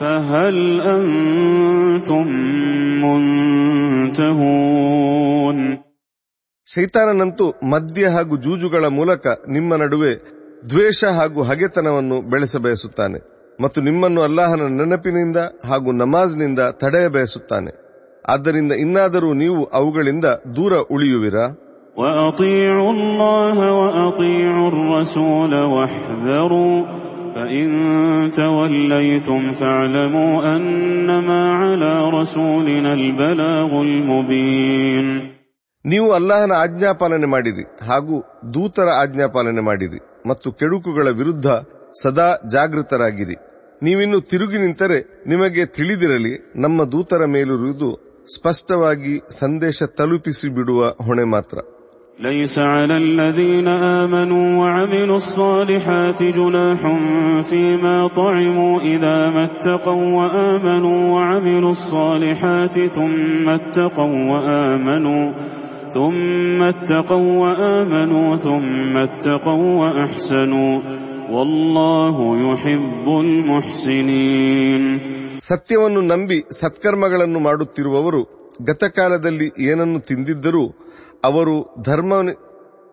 فهل 0.00 0.56
أنتم 0.88 2.26
منتهون 4.34 5.58
ಶೈತಾನನಂತೂ 6.68 7.46
ಮದ್ಯ 7.72 8.04
ಹಾಗೂ 8.14 8.34
ಜೂಜುಗಳ 8.44 8.84
ಮೂಲಕ 8.98 9.24
ನಿಮ್ಮ 9.48 9.76
ನಡುವೆ 9.82 10.12
ದ್ವೇಷ 10.70 11.10
ಹಾಗೂ 11.18 11.40
ಹಗೆತನವನ್ನು 11.42 12.16
ಬೆಳೆಸಬಯಸುತ್ತಾನೆ 12.32 13.18
ಮತ್ತು 13.58 13.78
ನಿಮ್ಮನ್ನು 13.80 14.20
ಅಲ್ಲಾಹನ 14.22 14.68
ನೆನಪಿನಿಂದ 14.78 15.38
ಹಾಗೂ 15.70 15.90
ನಮಾಜ್ನಿಂದ 16.00 16.60
ತಡೆಯಬಯಸುತ್ತಾನೆ 16.82 17.72
ಆದ್ದರಿಂದ 18.24 18.72
ಇನ್ನಾದರೂ 18.84 19.30
ನೀವು 19.42 19.60
ಅವುಗಳಿಂದ 19.72 20.26
ದೂರ 20.56 20.74
ಉಳಿಯುವಿರಾ 20.96 21.44
وأطيعوا 21.96 22.90
الله 22.90 23.56
وأطيعوا 23.74 24.68
الرسول 24.68 25.52
واحذروا 25.74 26.76
فإن 27.34 27.66
توليتم 28.32 29.52
فاعلموا 29.52 30.32
أنما 30.54 31.42
على 31.54 31.92
رسولنا 32.10 32.90
البلاغ 32.94 33.70
المبين 33.82 35.08
ನೀವು 35.84 36.06
ಅಲ್ಲಾಹನ 36.18 36.52
ಆಜ್ಞಾಪಾಲನೆ 36.64 37.26
ಮಾಡಿರಿ 37.32 37.64
ಹಾಗೂ 37.88 38.16
ದೂತರ 38.54 38.88
ಆಜ್ಞಾಪಾಲನೆ 39.00 39.62
ಮಾಡಿರಿ 39.66 39.98
ಮತ್ತು 40.26 40.48
ಕೆಡುಕುಗಳ 40.60 41.08
ವಿರುದ್ಧ 41.18 41.48
ಸದಾ 41.94 42.28
ಜಾಗೃತರಾಗಿರಿ 42.54 43.36
ನೀವಿನ್ನು 43.82 44.18
ತಿರುಗಿ 44.30 44.58
ನಿಂತರೆ 44.58 44.98
ನಿಮಗೆ 45.26 45.62
ತಿಳಿದಿರಲಿ 45.76 46.32
ನಮ್ಮ 46.64 46.84
ದೂತರ 46.94 47.22
ಮೇಲಿರುವುದು 47.34 47.90
ಸ್ಪಷ್ಟವಾಗಿ 48.28 49.14
ಸಂದೇಶ 49.40 49.82
ತಲುಪಿಸಿ 49.98 50.48
ಬಿಡುವ 50.56 50.80
ಹೊಣೆ 51.06 51.26
ಮಾತ್ರ 51.34 51.56
ليس 52.18 52.58
على 52.58 52.96
الذين 52.96 53.68
آمنوا 53.68 54.46
وعملوا 54.60 55.16
الصالحات 55.16 56.22
جناح 56.22 56.80
فيما 57.42 58.06
طعموا 58.08 58.80
إذا 58.80 59.30
ما 59.30 59.44
اتقوا 59.44 60.04
وآمنوا 60.18 61.00
وعملوا 61.14 61.70
الصالحات 61.70 62.80
ثم 62.88 63.48
اتقوا 63.50 64.16
وآمنوا 64.32 65.24
ثم 65.88 66.62
اتقوا 66.64 67.30
وآمنوا 67.38 68.36
ثم 68.36 68.96
اتقوا 68.98 69.66
وأحسنوا 69.80 70.72
والله 71.30 72.16
يحب 72.46 73.06
المحسنين 73.24 74.82
ಸತ್ಯವನ್ನು 75.48 76.02
ನಂಬಿ 76.02 76.38
ಸತ್ಕರ್ಮಗಳನ್ನು 76.60 77.40
ಮಾಡುತ್ತಿರುವವರು 77.40 78.20
ಗತಕಾಲದಲ್ಲಿ 78.62 79.48
ಏನನ್ನು 79.70 80.00
ತಿಂದಿದ್ದರೂ 80.00 80.64
ಅವರು 81.28 81.56
ಧರ್ಮ 81.82 82.12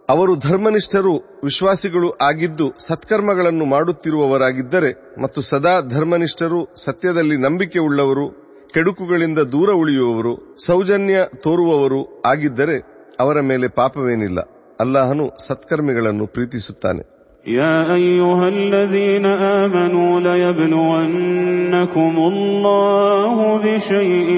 ಅವರು 0.09 0.33
ಧರ್ಮನಿಷ್ಠರು 0.41 1.11
ವಿಶ್ವಾಸಿಗಳು 1.43 2.09
ಆಗಿದ್ದು 2.21 2.67
ಸತ್ಕರ್ಮಗಳನ್ನು 2.87 3.65
ಮಾಡುತ್ತಿರುವವರಾಗಿದ್ದರೆ 3.65 4.89
ಮತ್ತು 5.21 5.41
ಸದಾ 5.41 5.73
ಧರ್ಮನಿಷ್ಠರು 5.95 6.61
ಸತ್ಯದಲ್ಲಿ 6.85 7.37
ನಂಬಿಕೆ 7.37 7.79
ಉಳ್ಳವರು 7.79 8.25
ಕೆಡುಕುಗಳಿಂದ 8.73 9.39
ದೂರ 9.53 9.69
ಉಳಿಯುವವರು 9.73 10.33
ಸೌಜನ್ಯ 10.65 11.15
ತೋರುವವರು 11.43 12.01
ಆಗಿದ್ದರೆ 12.25 12.77
ಅವರ 13.19 13.39
ಮೇಲೆ 13.41 13.67
ಪಾಪವೇನಿಲ್ಲ 13.75 14.39
ಅಲ್ಲಾಹನು 14.79 15.27
ಸತ್ಕರ್ಮಿಗಳನ್ನು 15.47 16.27
ಪ್ರೀತಿಸುತ್ತಾನೆ 16.27 17.03
يا 17.45 17.75
أيها 17.95 18.47
الذين 18.49 19.25
آمنوا 19.59 20.11
ليبلونكم 20.21 22.13
الله 22.31 23.37
بشيء 23.59 24.29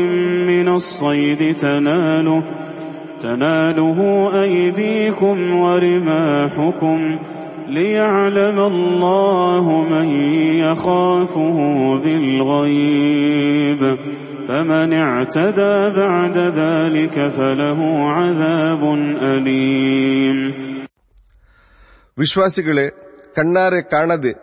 من 0.50 0.68
الصيد 0.70 1.42
تناله 1.56 2.40
تناله 3.20 4.00
أيديكم 4.44 5.38
ورماحكم 5.56 7.00
ليعلم 7.70 8.60
الله 8.62 9.66
من 9.84 10.08
يخافه 10.62 11.58
بالغيب 12.04 13.82
فمن 14.48 14.94
اعتدى 14.96 15.76
بعد 15.96 16.38
ذلك 16.38 17.28
فله 17.30 17.80
عذاب 18.10 18.84
أليم 19.26 20.38
ವಿಶ್ವಾಸಿಗಳೇ 22.18 22.88
ಕಣ್ಣಾರೆ 23.38 23.80
ಕಾಣದೆ 23.94 24.34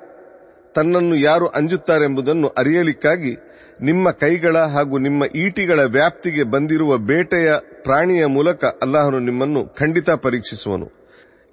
ತನ್ನನ್ನು 0.74 1.16
ಯಾರು 1.20 1.46
ಅಂಜುತ್ತಾರೆಂಬುದನ್ನು 1.58 2.48
ಅರಿಯಲಿಕ್ಕಾಗಿ 2.60 3.32
ನಿಮ್ಮ 3.80 4.10
ಕೈಗಳ 4.20 4.56
ಹಾಗೂ 4.74 4.98
ನಿಮ್ಮ 4.98 5.22
ಈಟಿಗಳ 5.36 5.80
ವ್ಯಾಪ್ತಿಗೆ 5.96 6.44
ಬಂದಿರುವ 6.50 6.98
ಬೇಟೆಯ 7.10 7.50
ಪ್ರಾಣಿಯ 7.82 8.24
ಮೂಲಕ 8.36 8.64
ಅಲ್ಲಾಹನು 8.82 9.20
ನಿಮ್ಮನ್ನು 9.20 9.62
ಖಂಡಿತ 9.74 10.10
ಪರೀಕ್ಷಿಸುವನು 10.24 10.88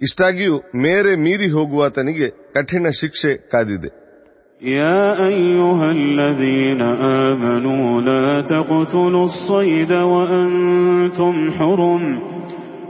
ಇಷ್ಟಾಗಿಯೂ 0.01 0.55
ಮೇರೆ 0.83 1.13
ಮೀರಿ 1.23 1.49
ಹೋಗುವಾತನಿಗೆ 1.51 2.29
ಕಠಿಣ 2.53 2.87
ಶಿಕ್ಷೆ 3.01 3.33
ಕಾದಿದೆ 3.53 3.91
يا 4.61 5.01
أيها 5.25 5.87
الذين 5.91 6.81
آمنوا 7.21 8.01
لا 8.01 8.25
تقتلوا 8.43 9.23
الصيد 9.23 9.91
وأنتم 10.11 11.51
حرم 11.51 12.03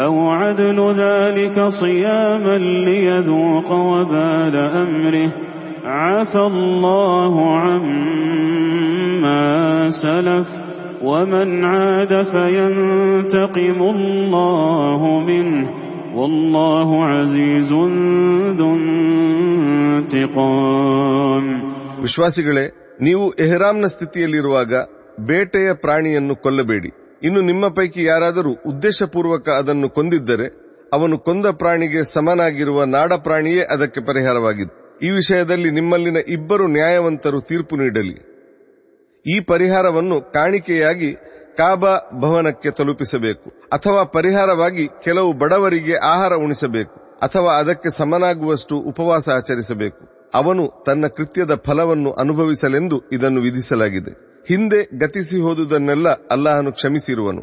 أو 0.00 0.14
عدل 0.30 0.78
ذلك 0.96 1.56
صياما 1.76 2.56
ليذوق 2.86 3.68
وبال 3.72 4.56
أمره 4.76 5.28
عفى 5.84 6.42
الله 6.44 7.34
عما 7.56 9.44
سلف 9.88 10.48
ومن 11.02 11.64
عاد 11.64 12.22
فينتقم 12.24 13.78
الله 13.86 15.00
منه 15.20 15.66
والله 16.14 16.88
عزيز 17.06 17.70
ذو 18.58 18.70
انتقام 19.96 21.44
ವಿಶ್ವಾಸಿಗಳೇ 22.02 22.64
ನೀವು 23.02 23.24
ಎಹ್ರಾಮ್ನ 23.44 23.86
ಸ್ಥಿತಿಯಲ್ಲಿರುವಾಗ 23.86 24.72
ಬೇಟೆಯ 25.20 25.68
ಪ್ರಾಣಿಯನ್ನು 25.74 26.34
ಕೊಲ್ಲಬೇಡಿ 26.34 26.90
ಇನ್ನು 27.23 27.41
ನಿಮ್ಮ 27.41 27.67
ಪೈಕಿ 27.67 28.03
ಯಾರಾದರೂ 28.03 28.51
ಉದ್ದೇಶಪೂರ್ವಕ 28.65 29.49
ಅದನ್ನು 29.49 29.89
ಕೊಂದಿದ್ದರೆ 29.89 30.47
ಅವನು 30.93 31.19
ಕೊಂದ 31.19 31.45
ಪ್ರಾಣಿಗೆ 31.45 32.13
ಸಮನಾಗಿರುವ 32.13 32.83
ನಾಡ 32.83 33.13
ಪ್ರಾಣಿಯೇ 33.13 33.63
ಅದಕ್ಕೆ 33.63 34.05
ಪರಿಹಾರವಾಗಿದೆ 34.05 34.81
ಈ 35.07 35.09
ವಿಷಯದಲ್ಲಿ 35.09 35.69
ನಿಮ್ಮಲ್ಲಿನ 35.71 36.17
ಇಬ್ಬರು 36.27 36.67
ನ್ಯಾಯವಂತರು 36.67 37.41
ತೀರ್ಪು 37.41 37.75
ನೀಡಲಿ. 37.75 38.17
ಈ 39.25 39.39
ಪರಿಹಾರವನ್ನು 39.39 40.31
ಕಾಣಿಕೆಯಾಗಿ 40.31 41.13
ಕಾಬಾ 41.57 41.93
ಭವನಕ್ಕೆ 42.19 42.69
ತಲುಪಿಸಬೇಕು, 42.71 43.49
ಅಥವಾ 43.49 44.03
ಪರಿಹಾರವಾಗಿ 44.03 44.87
ಕೆಲವು 44.87 45.33
ಬಡವರಿಗೆ 45.33 45.95
ಆಹಾರ 45.95 46.33
ಉಣಿಸಬೇಕು, 46.33 47.17
ಅಥವಾ 47.19 47.53
ಅದಕ್ಕೆ 47.57 47.89
ಸಮನಾಗುವಷ್ಟು 47.97 48.77
ಉಪವಾಸ 48.77 49.29
ಆಚರಿಸಬೇಕು. 49.35 50.31
ಅವನು 50.33 50.83
ತನ್ನ 50.85 51.07
ಕೃತ್ಯದ 51.07 51.55
ಫಲವನ್ನು 51.65 52.11
ಅನುಭವಿಸಲೆಂದು 52.11 52.99
ಇದನ್ನು 53.11 53.41
ವಿಧಿಸಲಾಗಿದೆ. 53.41 54.30
ಹಿಂದೆ 54.46 54.80
ಗತಿಸಿ 54.98 55.38
ಹೋದುದನ್ನೆಲ್ಲ 55.40 56.08
ಅಲ್ಲಾಹನು 56.34 56.70
ಕ್ಷಮಿಸಿರುವನು 56.72 57.42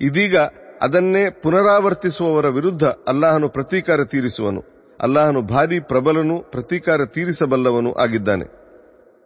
ಇದೀಗ 0.00 0.36
ಅದನ್ನೇ 0.84 1.24
ಪುನರಾವರ್ತಿಸುವವರ 1.42 2.46
ವಿರುದ್ಧ 2.50 2.84
ಅಲ್ಲಾಹನು 3.08 3.48
ಪ್ರತೀಕಾರ 3.48 4.00
ತೀರಿಸುವನು 4.12 4.62
ಅಲ್ಲಾಹನು 5.00 5.40
ಭಾರಿ 5.52 5.78
ಪ್ರಬಲನು 5.90 6.36
ಪ್ರತೀಕಾರ 6.52 7.00
ತೀರಿಸಬಲ್ಲವನು 7.14 7.92
ಆಗಿದ್ದಾನೆ 8.04 8.46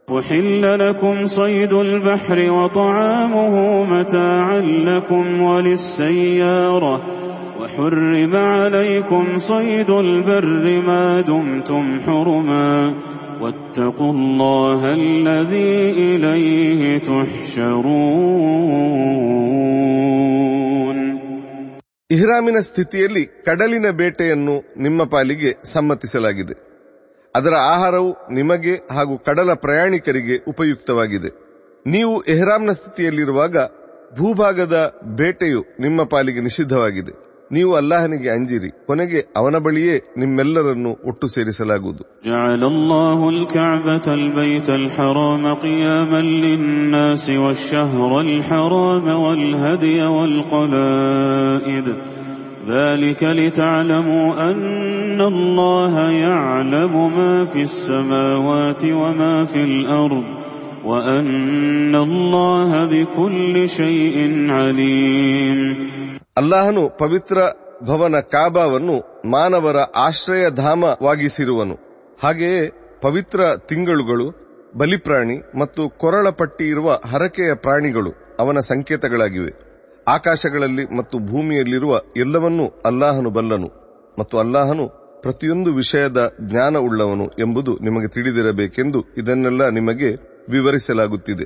أحل 0.08 0.62
لكم 0.78 1.24
صيد 1.26 1.72
البحر 1.80 2.38
وطعامه 2.50 3.54
متاعا 3.86 4.60
لكم 4.88 5.24
وللسيارة 5.42 6.94
وحرم 7.58 8.36
عليكم 8.36 9.24
صيد 9.38 9.90
البر 9.98 10.46
ما 10.80 11.20
دمتم 11.22 12.00
حرما 12.00 12.70
واتقوا 13.40 14.12
الله 14.12 14.80
الذي 14.94 15.72
إليه 16.08 16.82
تحشرون 19.98 20.98
ಇಹ್ರಾಮಿನ 22.10 22.58
ಸ್ಥಿತಿಯಲ್ಲಿ 22.66 23.22
ಕಡಲಿನ 23.46 23.86
ಬೇಟೆಯನ್ನು 23.98 24.54
ನಿಮ್ಮ 24.76 25.00
ಪಾಲಿಗೆ 25.14 25.50
ಸಮ್ಮತಿಸಲಾಗಿದೆ 25.72 26.54
ಅದರ 27.34 27.54
ಆಹಾರವು 27.72 28.10
ನಿಮಗೆ 28.30 28.74
ಹಾಗೂ 28.90 29.14
ಕಡಲ 29.26 29.50
ಪ್ರಯಾಣಿಕರಿಗೆ 29.64 30.36
ಉಪಯುಕ್ತವಾಗಿದೆ 30.52 31.30
ನೀವು 31.86 32.14
ಎಹ್ರಾಮ್ನ 32.34 32.72
ಸ್ಥಿತಿಯಲ್ಲಿರುವಾಗ 32.78 33.56
ಭೂಭಾಗದ 34.18 34.76
ಬೇಟೆಯು 35.20 35.60
ನಿಮ್ಮ 35.80 36.00
ಪಾಲಿಗೆ 36.14 36.40
ನಿಷಿದ್ಧವಾಗಿದೆ 36.40 37.12
ನೀವು 37.50 37.70
ಅಲ್ಲಾಹನಿಗೆ 37.80 38.30
ಅಂಜಿರಿ 38.36 38.70
ಕೊನೆಗೆ 38.88 39.20
ಅವನ 39.38 39.56
ಬಳಿಯೇ 39.66 39.94
ನಿಮ್ಮೆಲ್ಲರನ್ನು 40.22 40.92
ಒಟ್ಟು 41.10 41.26
ಸೇರಿಸಲಾಗುವುದು 41.34 42.02
جعل 42.28 42.62
الله 42.74 43.18
الكعبة 43.36 44.06
البيت 44.20 44.68
الحرام 44.80 45.44
قياما 45.56 46.20
للناس 46.44 47.24
والشهر 47.42 48.10
الحرام 48.20 49.06
والهدي 49.24 49.98
والقلائد 50.16 51.86
ذلك 52.68 53.22
لتعلموا 53.40 54.26
أن 54.50 55.20
الله 55.22 55.94
يعلم 56.26 56.94
ما 57.18 57.44
في 57.44 57.60
السماوات 57.62 58.82
وما 59.00 59.44
في 59.44 59.60
الأرض 59.62 60.26
وأن 60.84 61.94
الله 61.98 62.70
بكل 62.86 63.54
شيء 63.70 64.16
عليم 64.50 65.58
ಅಲ್ಲಾಹನು 66.37 66.89
ಪವಿತ್ರ 66.97 67.37
ಭವನ 67.83 68.19
ಕಾಬಾವನ್ನು 68.19 68.95
ಮಾನವರ 69.29 69.77
ಆಶ್ರಯಧಾಮವಾಗಿಸಿರುವನು. 69.95 71.75
ಹಾಗೆಯೇ 72.23 72.63
ಪವಿತ್ರ 73.01 73.39
ತಿಂಗಳುಗಳು, 73.69 74.27
ಬಲಿಪ್ರಾಣಿ 74.77 75.59
ಮತ್ತು 75.59 75.89
ಕೊರಳ 75.97 76.29
ಪಟ್ಟಿ 76.29 76.65
ಇರುವ 76.67 76.91
ಹರಕೆಯ 77.11 77.53
ಪ್ರಾಣಿಗಳು 77.55 78.11
ಅವನ 78.39 78.59
ಸಂಕೇತಗಳಾಗಿವೆ. 78.59 79.51
ಆಕಾಶಗಳಲ್ಲಿ 80.07 80.97
ಮತ್ತು 80.97 81.17
ಭೂಮಿಯಲ್ಲಿರುವ 81.19 82.01
ಎಲ್ಲವನ್ನೂ 82.17 82.67
ಅಲ್ಲಾಹನು 82.85 83.29
ಬಲ್ಲನು 83.29 83.69
ಮತ್ತು 84.19 84.37
ಅಲ್ಲಾಹನು 84.37 84.85
ಪ್ರತಿಯೊಂದು 85.21 85.73
ವಿಷಯದ 85.73 86.21
ಜ್ಞಾನವುಳ್ಳವನು 86.41 87.25
ಎಂಬುದು 87.39 87.73
ನಿಮಗೆ 87.81 88.07
ತಿಳಿದಿರಬೇಕೆಂದು 88.07 89.01
ಇದನ್ನೆಲ್ಲ 89.17 89.69
ನಿಮಗೆ 89.69 90.09
ವಿವರಿಸಲಾಗುತ್ತಿದೆ. 90.49 91.45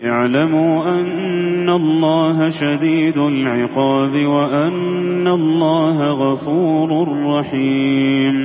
اعلموا 0.00 0.74
أن 0.92 1.68
الله 1.72 2.36
شديد 2.50 3.18
العقاب 3.32 4.14
وأن 4.26 5.26
الله 5.30 5.96
غفور 6.22 6.88
رحيم 7.32 8.36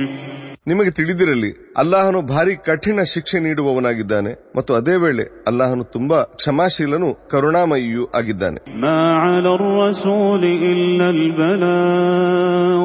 ನಿಮಗೆ 0.66 0.90
ತಿಳಿದಿರಲಿ 0.90 1.48
ಅಲ್ಲಾಹನು 1.80 2.20
ಭಾರಿ 2.30 2.54
ಕಠಿಣ 2.66 3.00
ಶಿಕ್ಷೆ 3.10 3.38
ನೀಡುವವನಾಗಿದ್ದಾನೆ 3.46 4.30
ಮತ್ತು 4.56 4.72
ಅದೇ 4.78 4.94
ವೇಳೆ 5.02 5.24
ಅಲ್ಲಾಹನು 5.50 5.84
ತುಂಬಾ 5.94 6.18
ಕ್ಷಮಾಶೀಲನು 6.38 7.08
ಕರುಣಾಮಯಿಯೂ 7.32 8.04
ಆಗಿದ್ದಾನೆ 8.18 8.58
ما 8.84 9.00
على 9.24 9.50
الرسول 9.58 10.42
إلا 10.72 11.06
البلاغ 11.16 12.80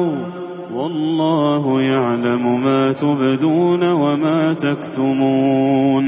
والله 0.78 1.64
يعلم 1.92 2.44
ما 2.66 2.82
تبدون 3.02 3.82
وما 4.02 4.40
تكتمون 4.66 6.06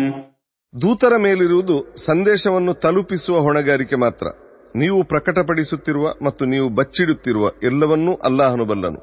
ದೂತರ 0.82 1.14
ಮೇಲಿರುವುದು 1.18 1.96
ಸಂದೇಶವನ್ನು 2.06 2.74
ತಲುಪಿಸುವ 2.74 3.38
ಹೊಣೆಗಾರಿಕೆ 3.40 3.96
ಮಾತ್ರ. 3.96 4.28
ನೀವು 4.76 5.04
ಪ್ರಕಟಪಡಿಸುತ್ತಿರುವ 5.04 6.08
ಮತ್ತು 6.26 6.46
ನೀವು 6.46 6.70
ಬಚ್ಚಿಡುತ್ತಿರುವ 6.70 7.52
ಎಲ್ಲವನ್ನೂ 7.64 8.14
ಅಲ್ಲಾಹನು 8.14 8.66
ಬಲ್ಲನು. 8.66 9.00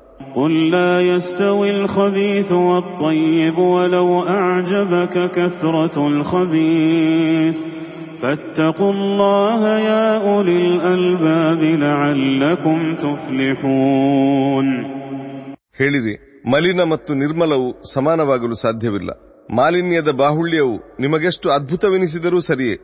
ಹೇಳಿರಿ 15.78 16.42
ಮಲಿನ 16.50 16.80
ಮತ್ತು 16.90 17.14
ನಿರ್ಮಲವು 17.14 17.92
ಸಮಾನವಾಗಲು 17.92 18.54
ಸಾಧ್ಯವಿಲ್ಲ. 18.54 19.33
ಮಾಲಿನ್ಯದ 19.57 20.11
ಬಾಹುಳ್ಯವು 20.21 20.75
ನಿಮಗೆಷ್ಟು 21.03 21.47
ಅದ್ಭುತವೆನಿಸಿದರೂ 21.55 22.39
ಸರಿಯೇ 22.49 22.75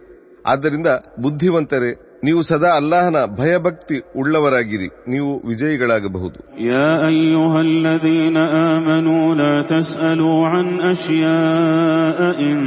ಆದ್ದರಿಂದ 0.46 0.90
ಬುದ್ಧಿವಂತರೇ 1.24 1.92
ನೀವು 2.24 2.42
ಸದಾ 2.50 2.70
ಅಲ್ಲಾಹನ 2.80 3.20
ಭಯಭಕ್ತಿ 3.40 3.98
ಉಳ್ಳವರಾಗಿರಿ 4.22 4.90
ನೀವು 5.14 5.32
ವಿಜಯಿಗಳಾಗಬಹುದು 5.50 6.38
يا 6.68 6.92
أيها 7.10 7.60
الذين 7.70 8.38
آمنوا 8.74 9.26
لا 9.36 9.54
تسألوا 9.66 10.40
عن 10.48 10.68
أشياء 10.94 12.18
إن 12.42 12.58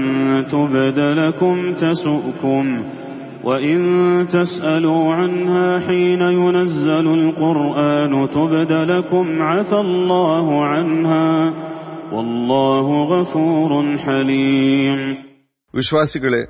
تبد 0.46 0.98
لكم 1.20 1.56
تسؤكم 1.76 2.64
وإن 3.44 3.78
تسألوا 4.28 5.14
عنها 5.14 5.78
حين 5.80 6.22
ينزل 6.42 7.06
القرآن 7.20 8.12
تبد 8.28 8.72
لكم 8.92 9.26
عفى 9.42 9.78
الله 9.78 10.46
عنها 10.64 11.26
ವಿಶ್ವಾಸಿಗಳೇ, 15.75 16.43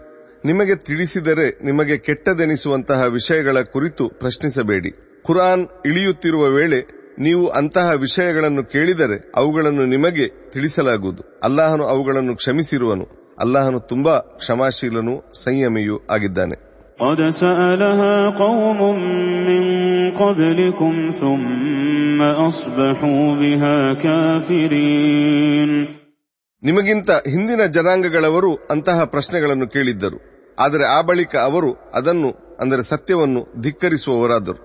ನಿಮಗೆ 0.45 0.75
ತಿಳಿಸಿದರೆ 0.75 1.65
ನಿಮಗೆ 1.65 1.97
ಕೆಟ್ಟದೆನಿಸುವಂತಹ 1.97 3.03
ವಿಷಯಗಳ 3.03 3.61
ಕುರಿತು 3.61 4.09
ಪ್ರಶ್ನಿಸಬೇಡಿ. 4.09 5.21
ಕುರಾನ್ 5.23 5.67
ಇಳಿಯುತ್ತಿರುವ 5.85 6.43
ವೇಳೆ 6.43 7.03
ನೀವು 7.19 7.47
ಅಂತಹ 7.47 7.91
ವಿಷಯಗಳನ್ನು 7.91 8.63
ಕೇಳಿದರೆ 8.63 9.31
ಅವುಗಳನ್ನು 9.35 9.85
ನಿಮಗೆ 9.85 10.51
ತಿಳಿಸಲಾಗುವುದು. 10.51 11.23
ಅಲ್ಲಾಹನು 11.43 11.83
ಅವುಗಳನ್ನು 11.83 12.35
ಕ್ಷಮಿಸಿರುವನು. 12.35 13.35
ಅಲ್ಲಾಹನು 13.39 13.79
ತುಂಬಾ 13.79 14.19
ಕ್ಷಮಾಶೀಲನೂ 14.19 15.31
ಸಂಯಮಿಯೂ 15.43 15.99
ಆಗಿದ್ದಾನೆ. 16.11 16.72
قد 17.00 17.20
سألها 17.32 18.30
قوم 18.36 18.80
من 19.48 19.62
قبلكم 20.12 20.92
ثم 21.12 22.18
أصبحوا 22.48 23.34
بها 23.34 23.76
كافرين 23.96 25.70
ನಿಮಗಿಂತ 26.62 27.10
ಹಿಂದಿನ 27.32 27.62
ಜನಾಂಗಗಳವರು 27.76 28.50
ಅಂತಹ 28.74 28.98
ಪ್ರಶ್ನೆಗಳನ್ನು 29.12 29.66
ಕೇಳಿದ್ದರು 29.74 30.18
ಆದರೆ 30.58 30.84
ಆ 30.94 31.00
ಬಳಿಕ 31.08 31.34
ಅವರು 31.48 31.70
ಅದನ್ನು 31.98 32.30
ಅಂದರೆ 32.62 32.82
ಸತ್ಯವನ್ನು 32.92 33.42
ಧಿಕ್ಕರಿಸುವವರಾದರು 33.60 34.58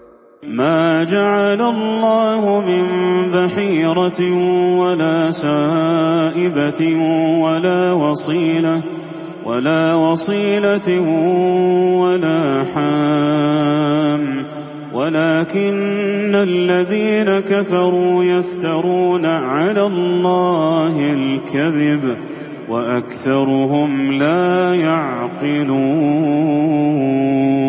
ما 0.59 1.03
جعل 1.05 1.61
الله 1.73 2.41
من 2.61 2.83
بحيرة 3.33 4.19
ولا 4.81 5.17
سائبة 5.43 6.81
ولا 7.43 7.81
وصيلة 7.93 8.75
ولا 9.47 9.83
وصيلة 9.95 10.89
ولا 12.01 12.41
حام 12.73 14.23
ولكن 14.93 16.35
الذين 16.37 17.39
كفروا 17.41 18.23
يفترون 18.25 19.25
على 19.25 19.83
الله 19.83 20.95
الكذب 21.13 22.03
وأكثرهم 22.69 23.91
لا 24.13 24.75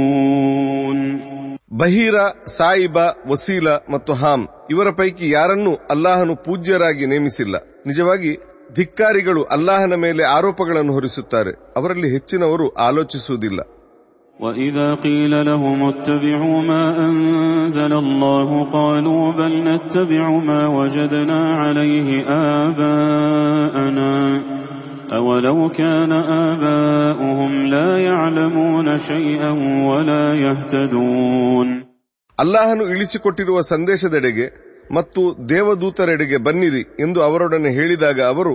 يعقلون 0.05 0.99
ಬಹೀರ 1.81 2.17
ಸಾಯಿಬ 2.57 2.97
ವಸೀಲ 3.31 3.69
ಮತ್ತು 3.95 4.13
ಹಾಮ್ 4.21 4.45
ಇವರ 4.73 4.89
ಪೈಕಿ 5.01 5.27
ಯಾರನ್ನೂ 5.31 5.73
ಅಲ್ಲಾಹನು 5.95 6.35
ಪೂಜ್ಯರಾಗಿ 6.45 7.05
ನೇಮಿಸಿಲ್ಲ 7.13 7.55
ನಿಜವಾಗಿ 7.87 8.33
ಧಿಕ್ಕಾರಿಗಳು 8.75 9.43
ಅಲ್ಲಾಹನ 9.51 9.95
ಮೇಲೆ 10.05 10.23
ಆರೋಪಗಳನ್ನು 10.37 10.93
ಹೊರಿಸುತ್ತಾರೆ 10.93 11.53
ಅವರಲ್ಲಿ 11.77 12.11
ಹೆಚ್ಚಿನವರು 12.17 12.69
ಆಲೋಚಿಸುವುದಿಲ್ಲ 12.87 13.61
وإذا 14.37 14.95
قيل 14.97 15.33
لهم 15.45 15.79
اتبعوا 15.89 16.63
ما 16.63 16.85
أنزل 17.01 17.93
الله 17.95 18.49
قالوا 18.71 19.33
بل 19.33 19.53
نتبع 19.65 20.25
ما 20.41 20.67
وجدنا 20.69 21.41
عليه 21.57 22.09
آباءنا 22.59 24.15
أولو 25.19 25.69
كان 25.71 26.13
آباؤهم 26.45 27.67
لا 27.67 27.99
يعلمون 28.01 28.99
شيئا 29.01 29.53
ولا 29.91 30.25
يهتدون 30.37 31.69
ಅಲ್ಲಾಹನು 32.39 32.85
ಇಳಿಸಿಕೊಟ್ಟಿರುವ 32.87 33.59
ಸಂದೇಶದೆಡೆಗೆ 33.73 34.47
ಮತ್ತು 34.93 35.23
ದೇವದೂತರೆಡೆಗೆ 35.49 36.39
ಬನ್ನಿರಿ 36.47 36.83
ಎಂದು 37.01 37.21
ಅವರೊಡನೆ 37.23 37.71
ಹೇಳಿದಾಗ 37.71 38.21
ಅವರು 38.31 38.55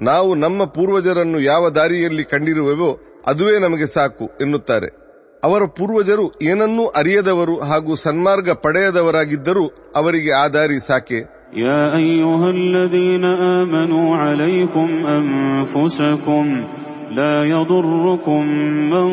ನಾವು 0.00 0.30
ನಮ್ಮ 0.34 0.64
ಪೂರ್ವಜರನ್ನು 0.76 1.40
ಯಾವ 1.44 1.70
ದಾರಿಯಲ್ಲಿ 1.70 2.24
ಕಂಡಿರುವೆವೋ 2.24 2.90
ಅದುವೇ 3.26 3.56
ನಮಗೆ 3.58 3.86
ಸಾಕು 3.94 4.26
ಎನ್ನುತ್ತಾರೆ 4.40 4.88
ಅವರ 5.42 5.62
ಪೂರ್ವಜರು 5.78 6.26
ಏನನ್ನೂ 6.42 6.84
ಅರಿಯದವರು 7.00 7.54
ಹಾಗೂ 7.70 7.94
ಸನ್ಮಾರ್ಗ 8.04 8.50
ಪಡೆಯದವರಾಗಿದ್ದರೂ 8.64 9.64
ಅವರಿಗೆ 9.96 10.32
ಆ 10.42 10.46
ದಾರಿ 10.48 10.80
ಸಾಕೆ 10.88 11.20
يا 11.58 11.82
أيها 11.96 12.48
الذين 12.52 13.24
آمنوا 13.58 14.16
عليكم 14.18 14.88
أنفسكم 15.18 16.44
لا 17.12 17.34
يضركم 17.46 18.42
من 18.90 19.06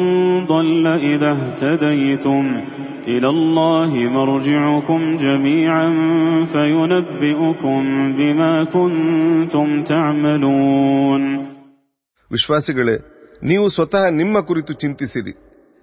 ضل 0.46 0.86
إذا 1.06 1.32
اهتديتم 1.36 2.44
إلى 3.08 3.28
الله 3.28 3.92
مرجعكم 4.10 5.00
جميعا 5.18 5.86
فينبئكم 6.54 7.80
بما 8.14 8.54
كنتم 8.68 9.68
تعملون 9.86 11.24
ವಿಶ್ವಾಸಿಗಳೇ 12.32 12.96
ನೀವು 13.42 13.66
ಸ್ವತಃ 13.76 14.04
ನಿಮ್ಮ 14.20 14.38
ಕುರಿತು 14.50 14.74
ಚಿಂತಿಸಿರಿ 14.82 15.34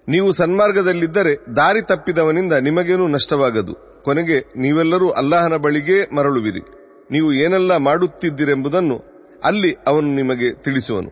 ನೀವು 0.07 0.29
ಸನ್ಮಾರ್ಗದಲ್ಲಿದ್ದರೆ 0.37 1.33
ದಾರಿ 1.57 1.81
ತಪ್ಪಿದವನಿಂದ 1.89 2.53
ನಿಮಗೇನೂ 2.67 3.05
ನಷ್ಟವಾಗದು 3.15 3.73
ಕೊನೆಗೆ 4.05 4.37
ನೀವೆಲ್ಲರೂ 4.63 5.07
ಅಲ್ಲಾಹನ 5.21 5.55
ಬಳಿಗೇ 5.65 5.97
ಮರಳುವಿರಿ 6.17 6.63
ನೀವು 7.09 7.29
ಏನೆಲ್ಲ 7.43 7.71
ಮಾಡುತ್ತಿದ್ದಿರೆಂಬುದನ್ನು 7.87 8.97
ಅಲ್ಲಿ 9.43 9.71
ಅವನು 9.87 10.07
ನಿಮಗೆ 10.19 10.49
ತಿಳಿಸುವನು 10.65 11.11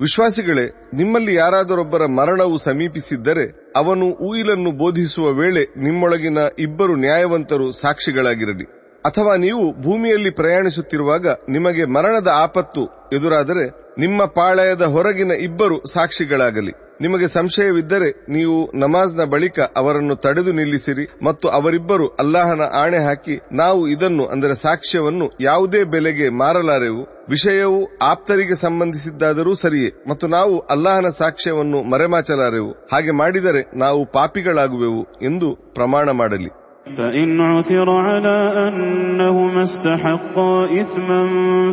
ವಿಶ್ವಾಸಿಗಳೇ, 0.00 0.66
ನಿಮ್ಮಲ್ಲಿ 0.94 1.34
ಯಾರಾದರೊಬ್ಬರ 1.34 2.06
ಮರಣವು 2.06 2.56
ಸಮೀಪಿಸಿದ್ದರೆ, 2.56 3.72
ಅವನು 3.76 4.06
ಉಯಿಲನ್ನು 4.06 4.70
ಬೋಧಿಸುವ 4.78 5.26
ವೇಳೆ 5.26 5.62
ನಿಮ್ಮೊಳಗಿನ 5.76 6.38
ಇಬ್ಬರು 6.58 6.96
ನ್ಯಾಯವಂತರು 6.96 7.70
ಸಾಕ್ಷಿಗಳಾಗಿರಲಿ. 7.70 8.64
ಅಥವಾ 9.04 9.36
ನೀವು 9.36 9.82
ಭೂಮಿಯಲ್ಲಿ 9.82 10.30
ಪ್ರಯಾಣಿಸುತ್ತಿರುವಾಗ 10.30 11.26
ನಿಮಗೆ 11.48 11.84
ಮರಣದ 11.84 12.28
ಆಪತ್ತು 12.34 13.10
ಎದುರಾದರೆ 13.12 13.64
ನಿಮ್ಮ 13.98 14.24
ಪಾಳಯದ 14.24 14.82
ಹೊರಗಿನ 14.82 15.32
ಇಬ್ಬರು 15.32 15.92
ಸಾಕ್ಷಿಗಳಾಗಲಿ. 15.92 16.89
ನಿಮಗೆ 17.01 17.27
ಸಂಶಯವಿದ್ದರೆ 17.29 18.09
ನೀವು 18.35 18.57
ನಮಾಜ್ನ 18.79 19.23
ಬಳಿಕ 19.31 19.57
ಅವರನ್ನು 19.79 20.15
ತಡೆದು 20.25 20.51
ನಿಲ್ಲಿಸಿರಿ 20.59 21.05
ಮತ್ತು 21.25 21.47
ಅವರಿಬ್ಬರು 21.57 22.05
ಅಲ್ಲಾಹನ 22.19 22.65
ಆಣೆ 22.81 22.99
ಹಾಕಿ 23.07 23.35
ನಾವು 23.61 23.81
ಇದನ್ನು 23.87 24.25
ಅಂದರೆ 24.27 24.55
ಸಾಕ್ಷ್ಯವನ್ನು 24.61 25.27
ಯಾವುದೇ 25.41 25.81
ಬೆಲೆಗೆ 25.93 26.27
ಮಾರಲಾರೆವು 26.41 27.01
ವಿಷಯವು 27.29 27.81
ಆಪ್ತರಿಗೆ 28.03 28.55
ಸಂಬಂಧಿಸಿದ್ದಾದರೂ 28.61 29.53
ಸರಿಯೇ 29.63 29.89
ಮತ್ತು 30.09 30.27
ನಾವು 30.29 30.55
ಅಲ್ಲಾಹನ 30.71 31.11
ಸಾಕ್ಷ್ಯವನ್ನು 31.19 31.81
ಮರೆಮಾಚಲಾರೆವು 31.91 32.71
ಹಾಗೆ 32.93 33.15
ಮಾಡಿದರೆ 33.21 33.63
ನಾವು 33.77 34.03
ಪಾಪಿಗಳಾಗುವೆವು 34.15 35.01
ಎಂದು 35.23 35.49
ಪ್ರಮಾಣ 35.73 36.09
ಮಾಡಲಿ 36.21 36.51
فإن 36.97 37.41
عثر 37.49 37.89
على 38.07 38.35
أنهما 38.65 39.61
استحقا 39.63 40.53
إثما 40.75 41.21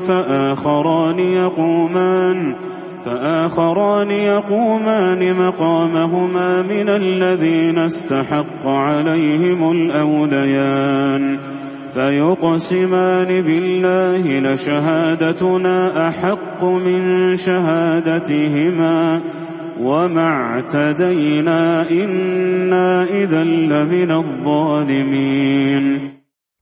فآخران 0.00 1.18
يقومان 1.36 2.38
فآخران 3.04 4.10
يقومان 4.10 5.20
مقامهما 5.38 6.62
من 6.62 6.88
الذين 6.90 7.78
استحق 7.78 8.66
عليهم 8.66 9.70
الأوليان 9.70 11.22
فيقسمان 11.94 13.26
بالله 13.42 14.24
لشهادتنا 14.40 15.76
أحق 16.08 16.64
من 16.64 17.00
شهادتهما 17.36 19.22
وما 19.80 20.28
اعتدينا 20.38 21.60
إنا 21.90 23.02
إذا 23.02 23.42
لمن 23.70 24.10
الظالمين 24.12 25.84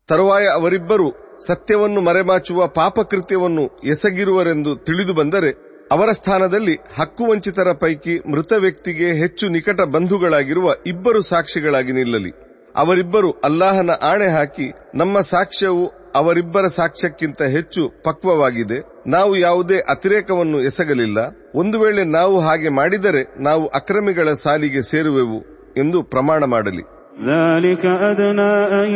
ತರುವಾಯ 0.08 0.44
ಅವರಿಬ್ಬರು 0.58 1.08
ಸತ್ಯವನ್ನು 1.46 2.00
ಮರೆಮಾಚುವ 2.00 2.66
ಪಾಪಕೃತ್ಯವನ್ನು 2.68 3.64
ಎಸಗಿರುವರೆಂದು 3.86 4.76
ತಿಳಿದು 4.76 5.14
ಬಂದರೆ 5.14 5.50
ಅವರ 5.94 6.10
ಸ್ಥಾನದಲ್ಲಿ 6.18 6.74
ಹಕ್ಕುವಂಚಿತರ 6.98 7.68
ಪೈಕಿ 7.80 8.14
ಮೃತ 8.32 8.52
ವ್ಯಕ್ತಿಗೆ 8.64 9.08
ಹೆಚ್ಚು 9.20 9.46
ನಿಕಟ 9.54 9.80
ಬಂಧುಗಳಾಗಿರುವ 9.94 10.74
ಇಬ್ಬರು 10.92 11.20
ಸಾಕ್ಷಿಗಳಾಗಿ 11.30 11.92
ನಿಲ್ಲಲಿ 11.92 12.32
ಅವರಿಬ್ಬರು 12.74 13.30
ಅಲ್ಲಾಹನ 13.44 13.92
ಆಣೆ 14.10 14.28
ಹಾಕಿ 14.34 14.66
ನಮ್ಮ 14.94 15.20
ಸಾಕ್ಷ್ಯವು 15.30 15.84
ಅವರಿಬ್ಬರ 16.20 16.66
ಸಾಕ್ಷ್ಯಕ್ಕಿಂತ 16.76 17.42
ಹೆಚ್ಚು 17.54 17.82
ಪಕ್ವವಾಗಿದೆ 18.04 18.78
ನಾವು 19.08 19.32
ಯಾವುದೇ 19.38 19.78
ಅತಿರೇಕವನ್ನು 19.94 20.58
ಎಸಗಲಿಲ್ಲ 20.70 21.18
ಒಂದು 21.54 21.78
ವೇಳೆ 21.82 22.04
ನಾವು 22.14 22.36
ಹಾಗೆ 22.40 22.70
ಮಾಡಿದರೆ 22.78 23.22
ನಾವು 23.48 23.66
ಅಕ್ರಮಿಗಳ 23.78 24.32
ಸಾಲಿಗೆ 24.44 24.82
ಸೇರುವೆವು 24.92 25.40
ಎಂದು 25.76 26.00
ಪ್ರಮಾಣ 26.14 26.42
ಮಾಡಲಿ 26.54 26.84
ذلك 27.26 27.84
أدنى 28.10 28.52
أن 28.74 28.90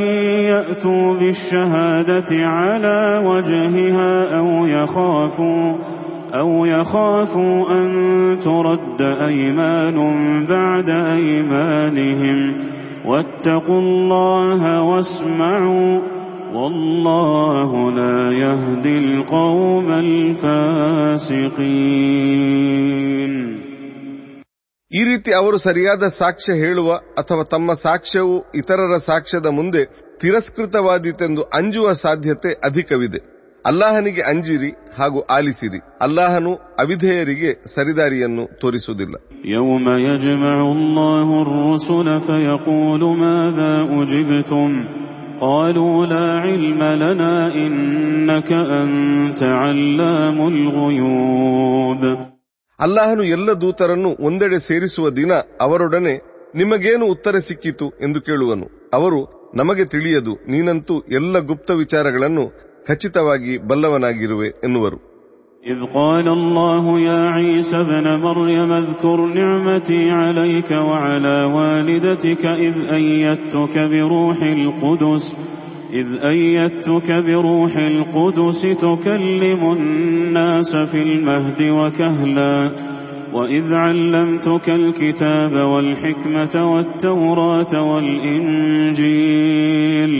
يأتوا 0.46 1.06
بالشهادة 1.14 2.30
على 2.56 2.98
وجهها 3.22 4.12
أو 4.38 4.48
يخافوا 4.68 5.66
أو 6.34 6.50
يخافوا 6.66 7.56
أن 7.72 7.86
ترد 8.38 9.00
أيمان 9.22 9.96
بعد 10.46 10.88
أيمانهم 11.12 12.38
واتقوا 13.06 13.80
الله 13.80 14.62
واسمعوا 14.82 15.92
والله 16.54 17.70
لا 17.92 18.18
يهدي 18.34 18.98
القوم 18.98 19.88
الفاسقين 22.34 23.32
ಈ 24.90 25.02
ರೀತಿ 25.04 25.30
ಅವರು 25.34 25.58
ಸರಿಯಾದ 25.64 26.04
ಸಾಕ್ಷ್ಯ 26.18 26.52
ಹೇಳುವ 26.60 26.88
ಅಥವಾ 27.20 27.44
ತಮ್ಮ 27.54 27.72
ಸಾಕ್ಷ್ಯವು 27.84 28.34
ಇತರರ 28.60 28.94
ಸಾಕ್ಷ್ಯದ 29.06 29.48
ಮುಂದೆ 29.56 29.82
ತಿರಸ್ಕೃತವಾದೀತೆಂದು 30.22 31.42
ಅಂಜುವ 31.58 31.86
ಸಾಧ್ಯತೆ 32.02 32.50
ಅಧಿಕವಿದೆ 32.68 33.20
ಅಲ್ಲಾಹನಿಗೆ 33.68 34.22
ಅಂಜಿರಿ 34.30 34.68
ಹಾಗೂ 34.96 35.18
ಆಲಿಸಿರಿ 35.30 35.78
ಅಲ್ಲಾಹನು 36.06 36.50
ಅವಿಧೇಯರಿಗೆ 36.82 37.50
ಸರಿದಾರಿಯನ್ನು 37.74 38.44
ತೋರಿಸುವುದಿಲ್ಲ 38.62 39.14
يوم 39.54 39.86
يجمع 40.06 40.56
الله 40.72 41.28
الرسل 41.44 42.08
فيقول 42.20 43.02
ماذا 43.18 43.72
أجبتم 43.94 44.70
قالوا 45.40 45.96
لا 46.06 46.26
علم 46.44 46.80
لنا 47.02 47.34
إنك 47.56 48.50
أنت 48.82 49.40
علام 49.62 50.38
الغيوب 50.52 52.02
ಅಲ್ಲಾಹನು 52.78 53.24
ಎಲ್ಲ 53.34 53.48
ದೂತರನ್ನು 53.62 54.10
ಒಂದೆಡೆ 54.26 54.58
ಸೇರಿಸುವ 54.68 55.06
ದಿನ 55.18 55.32
ಅವರೊಡನೆ 55.60 56.14
ನಿಮಗೇನು 56.54 57.04
ಉತ್ತರ 57.06 57.36
ಸಿಕ್ಕಿತು 57.48 57.86
ಎಂದು 58.04 58.18
ಕೇಳುವನು 58.20 58.66
ಅವರು 58.94 59.20
ನಮಗೆ 59.54 59.84
ತಿಳಿಯದು 59.92 60.32
ನೀನಂತೂ 60.52 60.94
ಎಲ್ಲ 61.18 61.38
ಗುಪ್ತ 61.50 61.70
ವಿಚಾರಗಳನ್ನು 61.82 62.44
ಖಚಿತವಾಗಿ 62.88 63.52
ಬಲ್ಲವನಾಗಿರುವೆ 63.70 64.50
ಎನ್ನುವರು 64.68 65.00
إذ 65.72 65.80
قال 65.96 66.26
الله 66.28 66.84
يا 67.00 67.20
عيسى 67.36 67.76
ابن 67.76 68.06
مريم 68.24 68.70
اذكر 68.72 69.18
نعمتي 69.38 70.10
عليك 70.10 70.70
وعلى 70.88 71.36
والدتك 71.54 72.44
إذ 72.66 72.76
أيدتك 72.98 73.74
بروح 73.92 74.38
القدس 74.56 75.24
إذ 75.92 76.08
أيدتك 76.32 77.08
بروح 77.28 77.76
القدس 77.92 78.60
تكلم 78.86 79.62
الناس 79.72 80.70
في 80.92 81.00
المهد 81.08 81.60
وكهلا 81.78 82.56
وإذ 83.32 83.66
علمتك 83.74 84.66
الكتاب 84.70 85.52
والحكمة 85.72 86.54
والتوراة 86.72 87.72
والإنجيل 88.84 90.12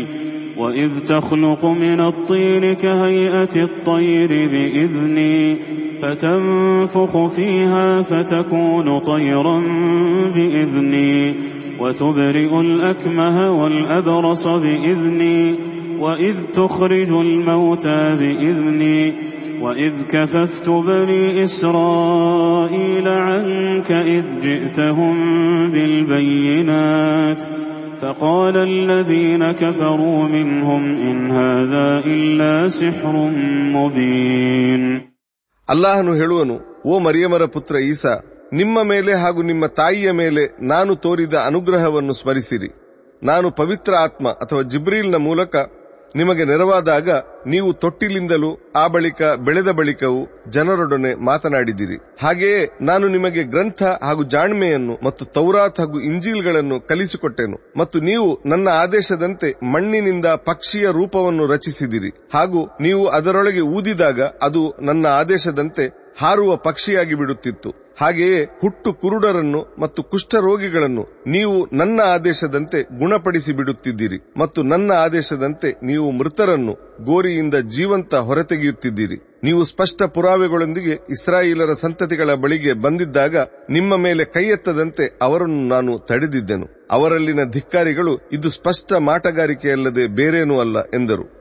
وإذ 0.60 0.99
تخلق 0.99 1.65
من 1.65 2.06
الطين 2.06 2.73
كهيئة 2.73 3.64
الطير 3.64 4.30
بإذني 4.30 5.60
فتنفخ 6.02 7.26
فيها 7.36 8.02
فتكون 8.02 8.99
طيرا 8.99 9.60
بإذني 10.36 11.36
وتبرئ 11.80 12.61
الأكمه 12.61 13.49
والأبرص 13.49 14.48
بإذني 14.48 15.56
وإذ 15.99 16.36
تخرج 16.53 17.14
الموتى 17.14 18.15
بإذني 18.19 19.14
وإذ 19.61 19.94
كففت 20.03 20.69
بني 20.69 21.41
إسرائيل 21.41 23.07
عنك 23.07 23.91
إذ 23.91 24.26
جئتهم 24.40 25.18
بالبينات. 25.72 27.41
فقال 28.02 28.56
الذين 28.65 29.52
كفروا 29.55 30.20
منهم 30.28 30.82
إن 31.01 31.19
هذا 31.32 31.86
إلا 32.06 32.52
سحر 32.70 33.15
مبين 33.77 34.82
ಅಲ್ಲಾಹನು 35.69 36.12
ಹೇಳುವನು 36.12 36.56
ಓ 36.86 36.94
ಮರಿಯಮರ 36.98 37.44
ಪುತ್ರ 37.47 37.74
ಈಸಾ 37.90 38.15
ನಿಮ್ಮ 38.52 38.78
ಮೇಲೆ 38.82 39.12
ಹಾಗೂ 39.15 39.43
ನಿಮ್ಮ 39.43 39.66
ತಾಯಿಯ 39.78 40.09
ಮೇಲೆ 40.12 40.43
ನಾನು 40.65 40.93
ತೋರಿದ 40.97 41.36
ಅನುಗ್ರಹವನ್ನು 41.47 42.12
ಸ್ಮರಿಸಿರಿ 42.12 42.70
ನಾನು 43.23 43.51
ಪವಿತ್ರ 43.52 43.93
ಆತ್ಮ 43.98 44.28
ಅಥವಾ 44.43 44.62
ಜಿಬ್ರೀಲ್ನ 44.73 45.19
ಮೂಲಕ 45.20 45.55
ನಿಮಗೆ 46.15 46.45
ನೆರವಾದಾಗ 46.45 47.10
ನೀವು 47.48 47.73
ತೊಟ್ಟಿಲಿಂದಲೂ 47.73 48.73
ಆ 48.76 48.88
ಬಳಿಕ 48.88 49.22
ಬೆಳೆದ 49.22 49.69
ಬಳಿಕವೂ 49.72 50.27
ಜನರೊಡನೆ 50.49 51.26
ಮಾತನಾಡಿದಿರಿ 51.26 51.95
ಹಾಗೆಯೇ 52.23 52.69
ನಾನು 52.81 53.07
ನಿಮಗೆ 53.07 53.44
ಗ್ರಂಥ 53.44 53.84
ಹಾಗೂ 53.84 54.23
ಜಾಣ್ಮೆಯನ್ನು 54.23 54.98
ಮತ್ತು 55.06 55.26
ತೌರಾತ್ 55.26 55.80
ಹಾಗೂ 55.80 55.99
ಇಂಜಿಲ್ಗಳನ್ನು 55.99 56.88
ಕಲಿಸಿಕೊಟ್ಟೆನು. 56.88 57.73
ಮತ್ತು 57.77 57.99
ನೀವು 57.99 58.40
ನನ್ನ 58.45 58.68
ಆದೇಶದಂತೆ 58.73 59.53
ಮಣ್ಣಿನಿಂದ 59.73 60.26
ಪಕ್ಷಿಯ 60.26 60.81
ರೂಪವನ್ನು 60.81 61.45
ರಚಿಸಿದಿರಿ. 61.48 62.10
ಹಾಗೂ 62.34 62.65
ನೀವು 62.81 63.07
ಅದರೊಳಗೆ 63.07 63.60
ಊದಿದಾಗ 63.60 64.22
ಅದು 64.22 64.76
ನನ್ನ 64.81 65.06
ಆದೇಶದಂತೆ 65.07 66.10
ಹಾರುವ 66.22 66.56
ಪಕ್ಷಿಯಾಗಿ 66.56 67.15
ಬಿಡುತ್ತಿತ್ತು. 67.15 67.89
ಹಾಗೆಯೇ 68.01 68.41
ಹುಟ್ಟು 68.61 68.89
ಕುರುಡರನ್ನು 68.93 69.61
ಮತ್ತು 69.80 70.03
ಕುಷ್ಠರೋಗಿಗಳನ್ನು 70.03 71.03
ನೀವು 71.27 71.55
ನನ್ನ 71.73 71.99
ಆದೇಶದಂತೆ 72.13 72.80
ಗುಣಪಡಿಸಿ 72.99 73.53
ಬಿಡುತ್ತಿದ್ದೀರಿ 73.53 74.19
ಮತ್ತು 74.38 74.63
ನನ್ನ 74.63 74.91
ಆದೇಶದಂತೆ 75.05 75.71
ನೀವು 75.84 76.11
ಮೃತರನ್ನು 76.11 76.73
ಗೋರಿಯಿಂದ 77.03 77.55
ಜೀವಂತ 77.76 78.13
ಹೊರತೆಗೆಯುತ್ತಿದ್ದೀರಿ. 78.30 79.17
ನೀವು 79.44 79.64
ಸ್ಪಷ್ಟ 79.64 80.03
ಪುರಾವೆಗಳೊಂದಿಗೆ 80.03 80.90
ಇಸ್ರಾಯೇಲರ 80.90 81.74
ಸಂತತಿಗಳ 81.74 82.34
ಬಳಿಗೆ 82.34 82.74
ಬಂದಿದ್ದಾಗ 82.74 83.36
ನಿಮ್ಮ 83.70 83.98
ಮೇಲೆ 83.98 84.26
ಕೈಯೆತ್ತದಂತೆ 84.26 85.20
ಅವರನ್ನು 85.22 85.68
ನಾನು 85.68 85.99
ತಡೆದಿದ್ದೆನು. 85.99 86.88
ಅವರಲ್ಲಿನ 86.91 87.40
ಧಿಕ್ಕಾರಿಗಳು 87.52 88.30
ಇದು 88.34 88.49
ಸ್ಪಷ್ಟ 88.49 88.94
ಮಾಟಗಾರಿಕೆಯಲ್ಲದೆ 88.94 90.07
ಬೇರೇನೂ 90.07 90.60
ಅಲ್ಲ 90.60 90.80
ಎಂದರು. 90.80 91.40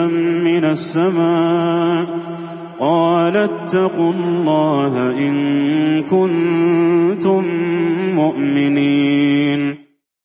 من 0.46 0.64
السماء 0.64 2.06
قال 2.80 3.34
اتقوا 3.38 4.10
الله 4.12 4.92
إن 5.18 5.34
كنتم 6.04 7.42
مؤمنين 8.20 9.60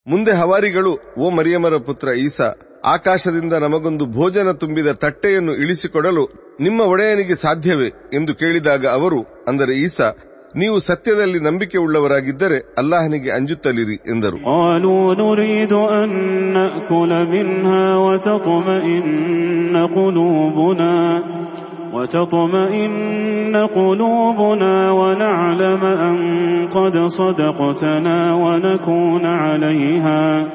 ಮುಂದೆ 0.08 0.34
ಹವಾರಿಗಳು 0.40 0.92
ಓ 1.18 1.26
ಮರಿಯಮರ 1.30 1.76
ಪುತ್ರ 1.88 2.10
ಈಸಾ 2.22 2.48
ಆಕಾಶದಿಂದ 2.94 3.54
ನಮಗೊಂದು 3.64 4.06
ಭೋಜನ 4.16 4.52
ತುಂಬಿದ 4.62 4.90
ತಟ್ಟೆಯನ್ನು 5.04 5.54
ಇಳಿಸಿಕೊಡಲು 5.64 6.24
ನಿಮ್ಮ 6.60 6.80
ಒಡೆಯನಿಗೆ 6.94 7.36
ಸಾಧ್ಯವೇ 7.44 7.90
ಎಂದು 8.14 8.34
ಕೇಳಿದಾಗ 8.42 8.86
ಅವರು 8.98 9.20
ಅಂದರೆ 9.50 9.76
ಈಸಾ 9.84 10.08
ನೀವು 10.56 10.78
ಸತ್ಯದಲ್ಲಿ 10.88 11.40
ನಂಬಿಕೆ 11.48 11.78
ಉಳ್ಳವರಾಗಿದ್ದರೆ 11.78 12.58
ಅಲ್ಲಾಹನಿಗೆ 12.82 13.32
ಅಂಜುತ್ತಲಿರಿ 13.32 13.98
ಎಂದರು 14.14 14.38
قالوا 21.94 22.46
نريد 22.46 22.92
أن 22.92 23.52
نأكل 23.52 23.54
منها 23.54 23.54
وتطمئن 23.54 23.56
قلوبنا 23.56 23.56
وتطمئن 23.56 23.66
قلوبنا 23.66 24.92
ونعلم 24.92 25.84
أن 25.84 26.68
قد 26.68 27.08
صدقتنا 27.08 28.34
ونكون 28.34 29.26
عليها 29.26 30.54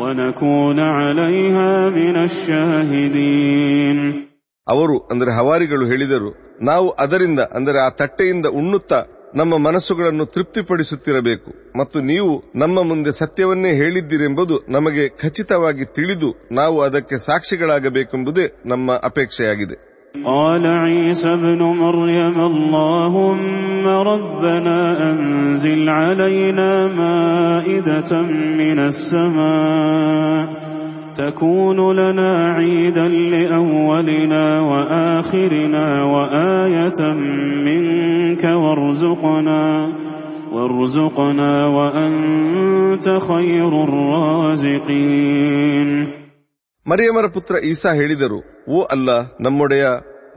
ونكون 0.00 0.80
عليها 0.80 1.88
من 1.88 2.22
الشاهدين 2.22 4.28
ಅವರು 4.66 5.06
ಅಂದರೆ 5.10 5.32
ಹವಾರಿಗಳು 5.32 5.86
ಹೇಳಿದರು 5.86 6.34
ನಾವು 6.62 6.88
ಅದರಿಂದ 6.88 7.40
ಅಂದರೆ 7.54 7.78
ಆ 7.78 7.90
ತಟ್ಟೆಯಿಂದ 7.90 8.46
ಉಣ್ಣುತ್ತಾ 8.46 9.06
ನಮ್ಮ 9.36 9.58
ಮನಸ್ಸುಗಳನ್ನು 9.58 10.26
ತೃಪ್ತಿಪಡಿಸುತ್ತಿರಬೇಕು 10.26 11.78
ಮತ್ತು 11.78 12.00
ನೀವು 12.00 12.42
ನಮ್ಮ 12.56 12.82
ಮುಂದೆ 12.82 13.10
ಸತ್ಯವನ್ನೇ 13.10 13.68
ಹೇಳಿದ್ದೀರೆಂಬುದು 13.68 14.60
ನಮಗೆ 14.68 15.08
ಖಚಿತವಾಗಿ 15.08 15.84
ತಿಳಿದು 15.84 16.34
ನಾವು 16.52 16.82
ಅದಕ್ಕೆ 16.82 17.26
ಸಾಕ್ಷಿಗಳಾಗಬೇಕೆಂಬುದೇ 17.26 18.62
ನಮ್ಮ 18.66 18.92
ಅಪೇಕ್ಷೆಯಾಗಿದೆ 18.92 19.91
قال 20.21 20.67
عيسى 20.67 21.29
ابن 21.29 21.57
مريم 21.57 22.39
اللهم 22.39 23.87
ربنا 23.87 25.09
أنزل 25.11 25.89
علينا 25.89 26.81
مائدة 26.87 28.21
من 28.57 28.79
السماء 28.79 30.47
تكون 31.15 31.95
لنا 31.95 32.31
عيدا 32.31 33.07
لأولنا 33.07 34.59
وآخرنا 34.59 36.03
وآية 36.03 37.13
منك 37.65 38.43
وارزقنا 38.43 39.93
وارزقنا 40.53 41.67
وأنت 41.67 43.09
خير 43.29 43.83
الرازقين 43.83 45.43
ಮರಿಯಮರ 46.87 47.27
ಪುತ್ರ 47.33 47.55
ಈಸಾ 47.55 47.93
ಹೇಳಿದರು, 47.93 48.65
ಓ 48.69 48.83
ಅಲ್ಲ, 48.83 49.09
ನಮ್ಮೊಡೆಯ, 49.41 49.85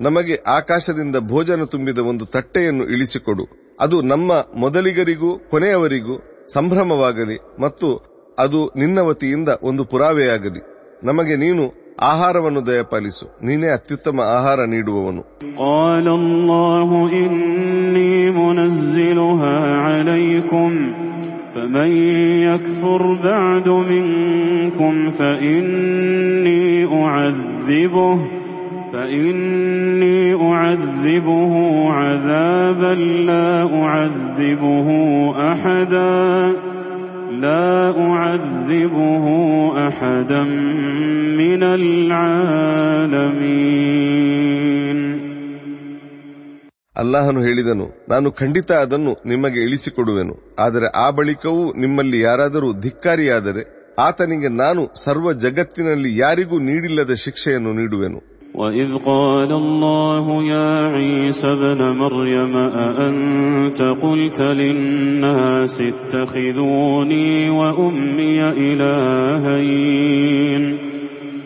ನಮಗೆ 0.00 0.42
ಆಕಾಶದಿಂದ 0.46 1.16
ಭೋಜನ 1.16 1.64
ತುಂಬಿದ 1.64 1.98
ಒಂದು 1.98 2.26
ತಟ್ಟೆಯನ್ನು 2.26 2.84
ಇಳಿಸಿಕೊಡು. 2.84 3.76
ಅದು 3.80 4.02
ನಮ್ಮ 4.02 4.32
ಮೊದಲಿಗರಿಗೂ, 4.56 5.38
ಕೊನೆಯವರಿಗೂ 5.38 6.46
ಸಂಭ್ರಮವಾಗಲಿ 6.46 7.62
ಮತ್ತು 7.62 7.88
ಅದು 8.38 8.66
ನಿನ್ನ 8.66 8.98
ವತಿಯಿಂದ 9.00 9.48
ಒಂದು 9.62 9.84
ಪುರಾವೆಯಾಗಲಿ. 9.84 10.60
ನಮಗೆ 11.04 11.36
ನೀನು 11.36 11.72
ಆಹಾರವನ್ನು 12.00 12.66
ದಯಪಾಲಿಸು. 12.66 13.46
ನೀನೇ 13.46 13.68
ಅತ್ಯುತ್ತಮ 13.68 14.20
ಆಹಾರ 14.20 14.60
ನೀಡುವವನು. 14.60 15.22
فمن 21.56 21.92
يكفر 22.42 23.22
بعد 23.24 23.68
منكم 23.68 25.10
فإني 25.10 26.86
أعذبه 26.86 28.18
فإني 28.92 30.34
أعذبه 30.34 31.54
عذابا 31.92 32.94
لا 33.24 33.74
أعذبه 33.82 34.88
أحدا 35.52 36.52
لا 37.30 38.00
أعذبه 38.00 39.26
أحدا 39.88 40.44
من 41.38 41.62
العالمين. 41.62 42.86
ಅಲ್ಲಾಹನು 46.95 47.41
ಹೇಳಿದನು 47.47 47.85
ನಾನು 48.11 48.31
ಖಂಡಿತ 48.39 48.71
ಅದನ್ನು 48.83 49.11
ನಿಮಗೆ 49.25 49.59
ಇಳಿಸಿಕೊಡುವೆನು 49.67 50.33
ಆದರೆ 50.63 50.87
ಆ 51.03 51.09
ಬಳಿಕವೂ 51.17 51.61
ನಿಮ್ಮಲ್ಲಿ 51.83 52.17
ಯಾರಾದರೂ 52.21 52.69
ಧಿಕ್ಕಾರಿಯಾದರೆ 52.85 53.61
ಆತನಿಗೆ 54.05 54.49
ನಾನು 54.59 54.81
ಸರ್ವ 55.03 55.31
ಜಗತ್ತಿನಲ್ಲಿ 55.45 56.11
ಯಾರಿಗೂ 56.17 56.59
ನೀಡಿಲ್ಲದ 56.69 57.15
ಶಿಕ್ಷೆಯನ್ನು 57.25 57.73
ನೀಡುವೆನು 57.81 58.21
وإذ 58.55 58.97
قال 59.05 59.51
الله 59.63 60.43
يا 60.53 60.91
عيسى 60.91 61.51
ابن 61.51 61.81
مريم 61.95 62.55
أأنت 62.79 63.81
قلت 64.01 64.41
للناس 64.53 65.81
اتخذوني 65.83 67.51
وأمي 67.51 68.39
إلهين 68.61 70.63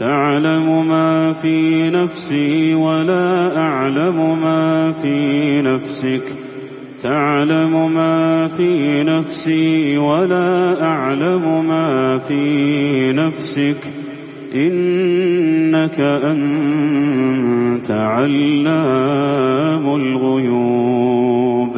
تعلم 0.00 0.88
ما 0.88 1.32
في 1.32 1.56
نفسي 1.90 2.74
ولا 2.74 3.28
أعلم 3.58 4.18
ما 4.42 4.90
في 4.92 5.16
نفسك 5.62 6.26
تعلم 7.02 7.94
ما 7.94 8.46
في 8.46 8.70
نفسي 9.02 9.98
ولا 9.98 10.48
أعلم 10.84 11.44
ما 11.66 12.18
في 12.18 12.42
نفسك 13.12 13.80
إنك 14.56 15.98
أنت 16.30 17.88
علام 17.90 19.84
الغيوب 19.94 21.74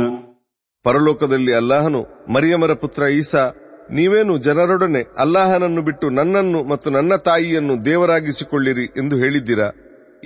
ಪರಲೋಕದಲ್ಲಿ 0.85 1.53
ಅಲ್ಲಾಹನು 1.53 2.01
ಮರಿಯಮರ 2.35 2.73
ಪುತ್ರ 2.83 3.03
ಈಸಾ 3.11 3.43
ನೀವೇನು 3.92 4.38
ಜನರೊಡನೆ 4.38 5.14
ಅಲ್ಲಾಹನನ್ನು 5.18 5.82
ಬಿಟ್ಟು 5.82 6.10
ನನ್ನನ್ನು 6.10 6.64
ಮತ್ತು 6.64 6.90
ನನ್ನ 6.90 7.16
ತಾಯಿಯನ್ನು 7.16 7.86
ದೇವರಾಗಿಸಿಕೊಳ್ಳಿರಿ 7.86 8.86
ಎಂದು 8.86 9.16
ಹೇಳಿದ್ದೀರಾ? 9.16 9.72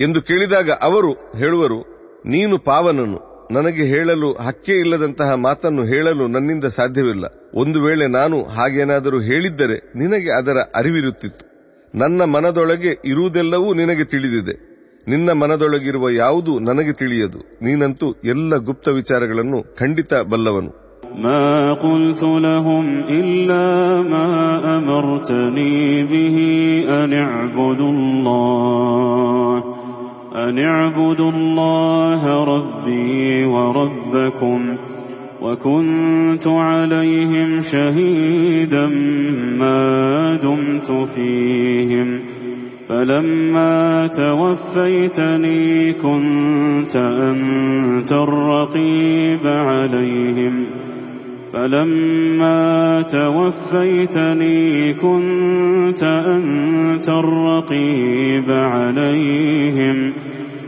ಎಂದು 0.00 0.22
ಕೇಳಿದಾಗ 0.22 0.70
ಅವರು 0.70 1.12
ಹೇಳುವರು, 1.12 1.80
ನೀನು 2.26 2.58
ಪಾವನನು, 2.58 3.48
ನನಗೆ 3.50 3.82
ಹೇಳಲು 3.82 4.32
ಹಕ್ಕೇ 4.32 4.72
ಇಲ್ಲದಂತಹ 4.72 5.34
ಮಾತನ್ನು 5.34 5.84
ಹೇಳಲು 5.84 6.26
ನನ್ನಿಂದ 6.26 6.64
ಸಾಧ್ಯವಿಲ್ಲ. 6.64 7.24
ಒಂದು 7.54 7.82
ವೇಳೆ 7.82 8.06
ನಾನು 8.06 8.42
ಹಾಗೇನಾದರೂ 8.44 9.20
ಹೇಳಿದ್ದರೆ 9.20 9.92
ನಿನಗೆ 9.96 10.30
ಅದರ 10.30 10.56
ಅರಿವಿರುತ್ತಿತ್ತು. 10.74 11.48
ನನ್ನ 11.94 12.22
ಮನದೊಳಗೆ 12.22 13.00
ಇರುವುದೆಲ್ಲವೂ 13.04 13.74
ನಿನಗೆ 13.74 14.04
ತಿಳಿದಿದೆ. 14.04 14.68
ನಿನ್ನ 15.08 15.32
ಮನದೊಳಗಿರುವ 15.32 16.10
ಯಾವುದು 16.10 16.58
ನನಗೆ 16.58 16.92
ತಿಳಿಯದು. 16.92 17.38
ನೀನಂತೂ 17.38 18.14
ಎಲ್ಲ 18.24 18.56
ಗುಪ್ತ 18.56 18.88
ವಿಚಾರಗಳನ್ನು 18.88 19.76
ಖಂಡಿತ 19.76 20.14
ಬಲ್ಲವನು. 20.14 20.87
ما 21.16 21.72
قلت 21.72 22.24
لهم 22.24 22.88
إلا 22.98 24.02
ما 24.02 24.28
أمرتني 24.76 26.04
به 26.04 26.38
أن 26.88 27.12
اعبدوا 27.12 27.90
الله 27.90 29.78
أن 30.34 30.58
اعبدوا 30.58 31.30
الله 31.30 32.44
ربي 32.44 33.44
وربكم 33.44 34.76
وكنت 35.42 36.48
عليهم 36.48 37.60
شهيدا 37.60 38.86
ما 39.58 40.36
دمت 40.36 40.92
فيهم. 41.14 42.20
فلما 42.88 44.06
توفيتني 44.06 45.92
كنت 45.92 46.96
أنت 46.96 48.12
الرقيب 48.12 49.46
عليهم. 49.46 50.66
فلما 51.53 52.61
توفيتني 53.11 54.61
كنت 54.95 56.03
أنت 56.27 57.07
الرقيب 57.09 58.47
عليهم 58.73 59.97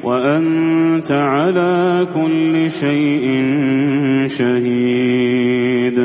وأنت 0.03 1.09
على 1.11 1.73
كل 2.13 2.53
شيء 2.71 3.25
شهيد 4.29 5.97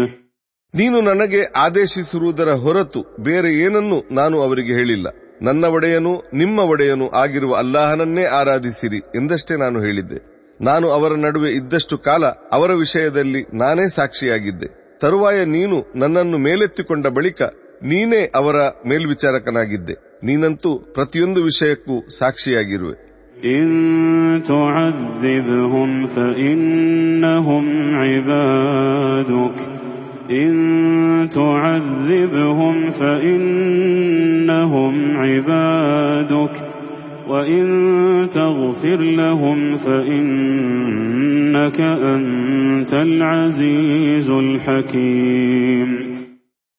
ನೀನು 0.74 0.98
ನನಗೆ 1.00 1.40
ಆದೇಶಿಸಿರುವುದರ 1.56 2.50
ಹೊರತು 2.64 3.00
ಬೇರೆ 3.20 3.50
ಏನನ್ನೂ 3.62 3.96
ನಾನು 4.12 4.36
ಅವರಿಗೆ 4.42 4.72
ಹೇಳಿಲ್ಲ 4.74 5.06
ನನ್ನ 5.42 5.64
ಒಡೆಯನು 5.76 6.12
ನಿಮ್ಮ 6.32 6.58
ಒಡೆಯನು 6.72 7.06
ಆಗಿರುವ 7.22 7.52
ಅಲ್ಲಾಹನನ್ನೇ 7.54 8.24
ಆರಾಧಿಸಿರಿ 8.40 9.00
ಎಂದಷ್ಟೇ 9.16 9.54
ನಾನು 9.56 9.78
ಹೇಳಿದ್ದೆ 9.80 10.18
ನಾನು 10.61 10.89
ಅವರ 10.89 11.11
ನಡುವೆ 11.15 11.51
ಇದ್ದಷ್ಟು 11.51 11.97
ಕಾಲ 11.97 12.25
ಅವರ 12.25 12.71
ವಿಷಯದಲ್ಲಿ 12.73 13.57
ನಾನೇ 13.57 13.89
ಸಾಕ್ಷಿಯಾಗಿದ್ದೆ. 13.89 14.99
ತರುವಾಯ 15.01 15.35
ನೀನು 15.45 15.91
ನನ್ನನ್ನು 15.95 16.37
ಮೇಲೆತ್ತಿಕೊಂಡ 16.37 17.07
ಬಳಿಕ 17.07 17.41
ನೀನೇ 17.83 18.31
ಅವರ 18.35 18.55
ಮೇಲ್ವಿಚಾರಕನಾಗಿದ್ದೆ. 18.87 19.93
ನೀನಂತೂ 20.23 20.77
ಪ್ರತಿಯೊಂದು 20.77 21.43
ವಿಷಯಕ್ಕೂ 21.43 22.09
ಸಾಕ್ಷಿಯಾಗಿರುವೆ. 22.09 23.05
إن 23.35 23.85
وإن 37.28 37.64
تغفر 38.30 38.96
لهم 39.14 39.76
فإنك 39.76 41.80
أنت 42.06 42.92
العزيز 43.08 44.28
الحكيم 44.44 45.88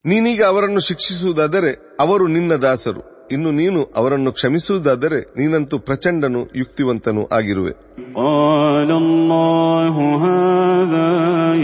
ನೀನೀಗ 0.06 0.44
ಅವರನ್ನು 0.44 0.82
ಶಿಕ್ಷಿಸುವುದಾದರೆ 0.82 1.72
ಅವರು 2.00 2.26
ನಿನ್ನ 2.36 2.54
ದಾಸರು 2.64 3.02
ಇನ್ನು 3.32 3.52
ನೀನು 3.52 3.82
ಅವರನ್ನು 3.96 4.32
ಕ್ಷಮಿಸುವುದಾದರೆ 4.32 5.20
ನೀನಂತೂ 5.38 5.76
ಪ್ರಚಂಡನು 5.90 6.42
ಯುಕ್ತಿವಂತನೂ 6.62 7.24
ಆಗಿರುವೆ 7.38 7.74
قال 8.22 8.90
الله 9.04 9.96
هذا 10.26 11.12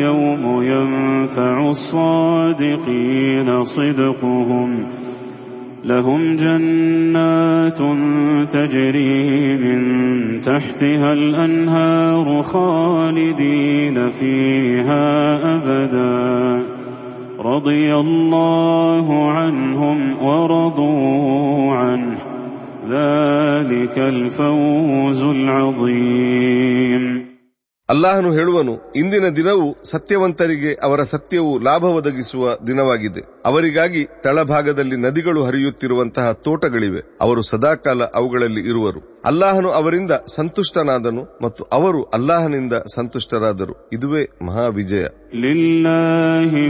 يوم 0.06 0.44
ينفع 0.72 1.56
الصادقين 1.70 3.50
صدقهم 3.76 4.70
لهم 5.85 6.37
جنات 6.37 7.79
تجري 8.53 9.57
من 9.57 10.41
تحتها 10.41 11.13
الأنهار 11.13 12.43
خالدين 12.43 14.09
فيها 14.09 15.37
أبدا. 15.57 16.63
رضي 17.39 17.95
الله 17.95 19.31
عنهم 19.31 20.25
ورضوا 20.25 21.73
عنه. 21.73 22.19
ذلك 22.89 23.99
الفوز 23.99 25.23
العظيم. 25.23 27.32
ಅಲ್ಲಾಹನು 27.93 28.33
ಹೇಳುವನು, 28.33 28.93
ಇಂದಿನ 28.97 29.29
ದಿನವು 29.37 29.91
ಸತ್ಯವಂತರಿಗೆ 29.91 30.75
ಅವರ 30.85 31.01
ಸತ್ಯವು 31.01 31.59
ಲಾಭ 31.59 31.85
ಒದಗಿಸುವ 31.85 32.57
ದಿನವಾಗಿದೆ. 32.67 33.21
ಅವರಿಗಾಗಿ 33.45 34.05
ತಳಭಾಗದಲ್ಲಿ 34.05 34.97
ನದಿಗಳು 34.97 35.45
ಹರಿಯುತ್ತಿರುವಂತಹ 35.45 36.33
ತೋಟಗಳಿವೆ. 36.33 37.19
ಅವರು 37.21 37.43
ಸದಾಕಾಲ 37.43 38.03
ಅವುಗಳಲ್ಲಿ 38.15 38.61
ಇರುವರು. 38.61 39.23
ಅಲ್ಲಾಹನು 39.27 39.71
ಅವರಿಂದ 39.71 40.11
ಸಂತುಷ್ಟನಾದನು 40.11 41.39
ಮತ್ತು 41.43 41.65
ಅವರು 41.65 42.03
ಅಲ್ಲಾಹನಿಂದ 42.03 42.73
ಸಂತುಷ್ಟರಾದರು. 42.73 43.89
ಇದುವೇ 43.93 44.23
ಮಹಾವಿಜಯ. 44.23 45.05
ಲಿಲ್ಲಾಹಿ 45.35 46.69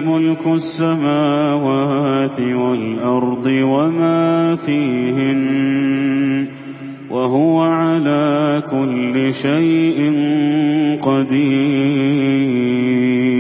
وهو 7.11 7.57
على 7.81 8.23
كل 8.71 9.15
شيء 9.35 9.97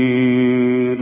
قدير 0.07 0.99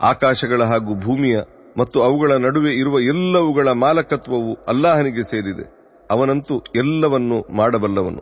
ಆಕಾಶಗಳ 0.00 0.62
ಹಾಗೂ 0.64 0.92
ಭೂಮಿಯ 1.04 1.36
ಮತ್ತು 1.78 1.98
ಅವುಗಳ 2.02 2.32
ನಡುವೆ 2.36 2.72
ಇರುವ 2.74 2.96
ಎಲ್ಲವುಗಳ 3.12 3.68
ಮಾಲಕತ್ವವು 3.82 4.52
ಅಲ್ಲಾಹನಿಗೆ 4.68 5.22
ಸೇರಿದೆ 5.22 5.64
ಅವನಂತೂ 6.10 6.54
ಎಲ್ಲವನ್ನೂ 6.76 7.38
ಮಾಡಬಲ್ಲವನು 7.54 8.20